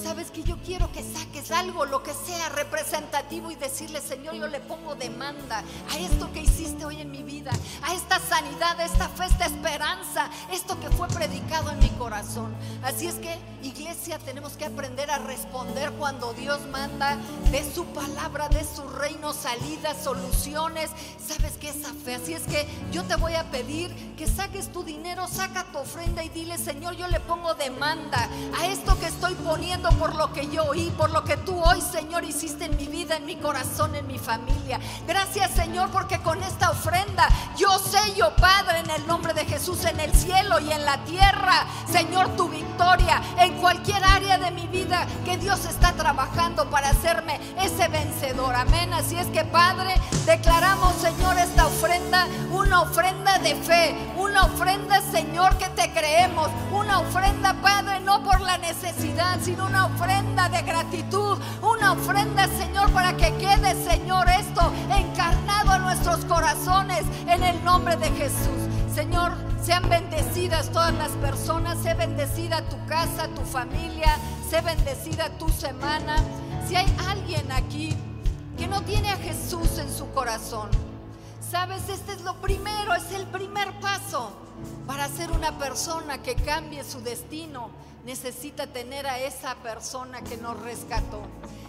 Sabes 0.00 0.30
que 0.30 0.42
yo 0.42 0.56
quiero 0.64 0.90
que 0.92 1.02
saques 1.02 1.50
algo, 1.50 1.84
lo 1.84 2.02
que 2.02 2.12
sea 2.12 2.48
representativo 2.50 3.50
y 3.50 3.56
decirle, 3.56 4.00
Señor, 4.00 4.34
yo 4.34 4.46
le 4.46 4.60
pongo 4.60 4.94
demanda 4.94 5.62
a 5.90 5.98
esto 5.98 6.30
que 6.32 6.40
hiciste 6.40 6.84
hoy 6.84 7.00
en 7.00 7.10
mi 7.10 7.22
vida, 7.22 7.52
a 7.82 7.94
esta 7.94 8.18
sanidad, 8.18 8.78
a 8.80 8.84
esta 8.84 9.08
fe, 9.08 9.24
esta 9.24 9.46
esperanza, 9.46 10.30
esto 10.50 10.78
que 10.80 10.90
fue 10.90 11.08
predicado 11.08 11.70
en 11.70 11.78
mi 11.78 11.90
corazón. 11.90 12.54
Así 12.82 13.06
es 13.06 13.16
que, 13.16 13.36
iglesia, 13.62 14.18
tenemos 14.18 14.56
que 14.56 14.64
aprender 14.64 15.10
a 15.10 15.18
responder 15.18 15.92
cuando 15.92 16.32
Dios 16.34 16.60
manda 16.66 17.16
de 17.50 17.62
su 17.72 17.84
palabra, 17.86 18.48
de 18.48 18.64
su 18.64 18.82
reino, 18.88 19.32
salidas, 19.32 20.02
soluciones. 20.02 20.90
Sabes 21.24 21.52
que 21.58 21.68
esa 21.68 21.92
fe, 21.94 22.16
así 22.16 22.34
es 22.34 22.42
que 22.42 22.66
yo 22.90 23.04
te 23.04 23.16
voy 23.16 23.34
a 23.34 23.50
pedir 23.50 23.94
que 24.16 24.26
saques 24.26 24.72
tu 24.72 24.82
dinero, 24.82 25.28
saca 25.28 25.64
tu 25.64 25.78
ofrenda 25.78 26.24
y 26.24 26.28
dile, 26.28 26.58
Señor, 26.58 26.96
yo 26.96 27.08
le 27.08 27.20
pongo 27.20 27.54
demanda 27.54 28.28
a 28.58 28.66
esto 28.66 28.98
que 28.98 29.06
estoy 29.06 29.34
poniendo 29.34 29.81
por 29.90 30.14
lo 30.14 30.32
que 30.32 30.48
yo 30.48 30.64
oí, 30.64 30.90
por 30.96 31.10
lo 31.10 31.24
que 31.24 31.36
tú 31.36 31.60
hoy, 31.62 31.80
Señor, 31.80 32.24
hiciste 32.24 32.66
en 32.66 32.76
mi 32.76 32.86
vida, 32.86 33.16
en 33.16 33.26
mi 33.26 33.36
corazón, 33.36 33.94
en 33.94 34.06
mi 34.06 34.18
familia. 34.18 34.78
Gracias, 35.06 35.50
Señor, 35.52 35.90
porque 35.90 36.20
con 36.20 36.42
esta 36.42 36.70
ofrenda 36.70 37.28
yo 37.56 37.78
sello, 37.78 38.34
Padre, 38.36 38.80
en 38.80 38.90
el 38.90 39.06
nombre 39.06 39.34
de 39.34 39.44
Jesús, 39.44 39.84
en 39.84 39.98
el 40.00 40.12
cielo 40.12 40.60
y 40.60 40.70
en 40.72 40.84
la 40.84 41.02
tierra, 41.04 41.66
Señor, 41.90 42.36
tu 42.36 42.48
victoria 42.48 43.20
en 43.38 43.54
cualquier 43.60 44.02
área 44.04 44.38
de 44.38 44.50
mi 44.50 44.66
vida 44.66 45.06
que 45.24 45.36
Dios 45.36 45.64
está 45.64 45.92
trabajando 45.92 46.68
para 46.70 46.90
hacerme 46.90 47.40
ese 47.60 47.88
vencedor. 47.88 48.54
Amén. 48.54 48.92
Así 48.94 49.16
es 49.16 49.26
que, 49.28 49.44
Padre, 49.44 49.94
declaramos, 50.26 50.94
Señor, 50.94 51.38
esta 51.38 51.66
ofrenda, 51.66 52.26
una 52.50 52.82
ofrenda 52.82 53.38
de 53.38 53.54
fe, 53.56 53.96
una 54.16 54.44
ofrenda, 54.44 55.00
Señor, 55.00 55.56
que 55.58 55.68
te 55.70 55.90
creemos, 55.92 56.48
una 56.72 57.00
ofrenda, 57.00 57.54
Padre, 57.62 58.00
no 58.00 58.22
por 58.22 58.40
la 58.40 58.58
necesidad, 58.58 59.38
sino 59.42 59.66
una 59.66 59.71
ofrenda 59.74 60.48
de 60.48 60.62
gratitud, 60.62 61.38
una 61.62 61.92
ofrenda, 61.92 62.46
Señor, 62.48 62.90
para 62.92 63.16
que 63.16 63.34
quede, 63.36 63.74
Señor, 63.84 64.28
esto 64.28 64.72
encarnado 64.90 65.74
en 65.76 65.82
nuestros 65.82 66.24
corazones 66.24 67.02
en 67.26 67.42
el 67.42 67.64
nombre 67.64 67.96
de 67.96 68.10
Jesús. 68.10 68.68
Señor, 68.94 69.32
Sean 69.62 69.88
bendecidas 69.88 70.70
todas 70.70 70.92
las 70.94 71.12
personas, 71.12 71.78
sé 71.78 71.94
bendecida 71.94 72.68
tu 72.68 72.84
casa, 72.86 73.28
tu 73.28 73.42
familia, 73.42 74.18
sé 74.50 74.60
bendecida 74.60 75.28
tu 75.38 75.48
semana. 75.50 76.16
Si 76.66 76.74
hay 76.74 76.92
alguien 77.08 77.50
aquí 77.52 77.96
que 78.58 78.66
no 78.66 78.82
tiene 78.82 79.10
a 79.10 79.16
Jesús 79.18 79.78
en 79.78 79.88
su 79.88 80.10
corazón, 80.10 80.68
sabes, 81.48 81.88
este 81.88 82.12
es 82.12 82.22
lo 82.22 82.34
primero, 82.40 82.92
es 82.92 83.12
el 83.12 83.24
primer 83.28 83.72
paso 83.78 84.32
para 84.88 85.06
ser 85.06 85.30
una 85.30 85.56
persona 85.58 86.20
que 86.20 86.34
cambie 86.34 86.82
su 86.82 87.00
destino. 87.00 87.70
Necesita 88.04 88.66
tener 88.66 89.06
a 89.06 89.18
esa 89.18 89.54
persona 89.56 90.22
que 90.22 90.36
nos 90.36 90.60
rescató. 90.60 91.22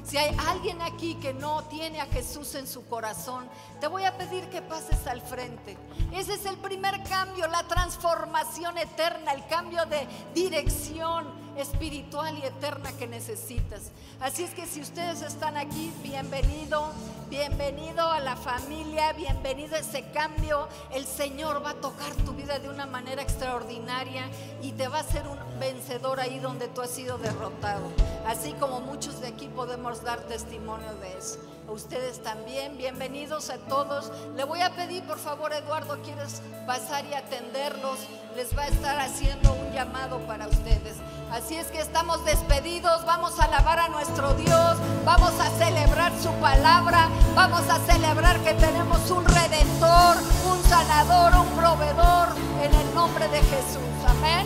Si 0.04 0.18
hay 0.18 0.36
alguien 0.48 0.82
aquí 0.82 1.16
que 1.16 1.34
no 1.34 1.64
tiene 1.66 2.02
a 2.02 2.06
Jesús 2.08 2.56
en 2.56 2.68
su 2.68 2.86
corazón, 2.88 3.48
te 3.80 3.88
voy 3.88 4.04
a 4.04 4.18
pedir 4.18 4.50
que 4.50 4.62
pases 4.62 5.08
al 5.08 5.22
frente. 5.22 5.78
Ese 6.12 6.34
es 6.34 6.46
el 6.46 6.58
primer 6.58 7.02
cambio, 7.04 7.48
la 7.48 7.64
transformación 7.64 8.78
eterna, 8.78 9.32
el 9.32 9.46
cambio 9.48 9.86
de 9.86 10.08
dirección 10.34 11.43
espiritual 11.58 12.38
y 12.38 12.46
eterna 12.46 12.92
que 12.94 13.08
necesitas. 13.08 13.92
Así 14.20 14.44
es 14.44 14.52
que 14.52 14.66
si 14.66 14.82
ustedes 14.82 15.22
están 15.22 15.58
aquí, 15.58 15.92
bienvenido, 16.02 16.92
bienvenido 17.30 18.10
a 18.10 18.20
la 18.20 18.36
familia, 18.36 19.14
bienvenido 19.14 19.76
a 19.76 19.80
ese 19.80 20.04
cambio. 20.12 20.68
El 20.94 21.06
Señor 21.06 21.64
va 21.64 21.72
a 21.72 21.76
tocar 21.76 22.14
tu 22.26 22.34
vida 22.34 22.60
de 22.60 22.70
una 22.70 22.86
manera 22.86 23.22
extraordinaria 23.22 24.30
y 24.62 24.72
te 24.72 24.88
va 24.88 24.98
a 24.98 25.02
hacer 25.02 25.28
un 25.28 25.38
vencedor 25.60 26.20
ahí 26.20 26.40
donde 26.40 26.68
tú 26.68 26.82
has 26.82 26.92
sido 26.92 27.18
derrotado. 27.18 27.90
Así 28.26 28.54
como 28.54 28.82
muchos 28.82 29.22
de 29.22 29.28
aquí 29.28 29.48
podemos 29.48 30.04
dar 30.04 30.22
testimonio 30.22 30.94
de 30.96 31.18
eso. 31.18 31.40
Ustedes 31.68 32.22
también, 32.22 32.78
bienvenidos 32.78 33.50
a 33.50 33.58
todos. 33.58 34.12
Le 34.36 34.44
voy 34.44 34.60
a 34.62 34.76
pedir, 34.76 35.04
por 35.04 35.18
favor, 35.18 35.54
Eduardo, 35.54 35.98
¿quieres 36.02 36.42
pasar 36.68 37.06
y 37.06 37.14
atenderlos? 37.14 38.00
Les 38.36 38.56
va 38.58 38.64
a 38.64 38.68
estar 38.68 39.00
haciendo 39.00 39.54
un 39.54 39.72
llamado 39.72 40.20
para 40.28 40.48
ustedes. 40.48 40.98
Así 41.34 41.56
es 41.56 41.66
que 41.72 41.80
estamos 41.80 42.24
despedidos, 42.26 43.04
vamos 43.08 43.40
a 43.40 43.46
alabar 43.46 43.80
a 43.80 43.88
nuestro 43.88 44.36
Dios, 44.36 44.78
vamos 45.04 45.32
a 45.40 45.50
celebrar 45.58 46.12
su 46.22 46.32
palabra, 46.34 47.10
vamos 47.34 47.68
a 47.72 47.80
celebrar 47.92 48.38
que 48.42 48.54
tenemos 48.54 49.10
un 49.10 49.26
redentor, 49.26 50.18
un 50.46 50.64
sanador, 50.70 51.34
un 51.36 51.48
proveedor 51.58 52.36
en 52.62 52.72
el 52.72 52.94
nombre 52.94 53.28
de 53.30 53.40
Jesús. 53.40 53.82
Amén. 54.08 54.46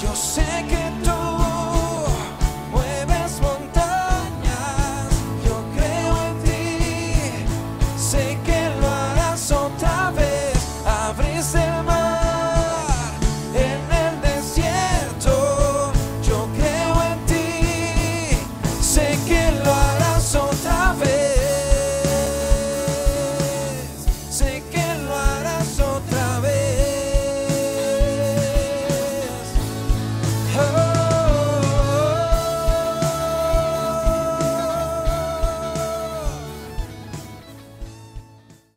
Yo 0.00 0.14
sé 0.14 0.64
que 0.68 0.92
tú 1.04 1.45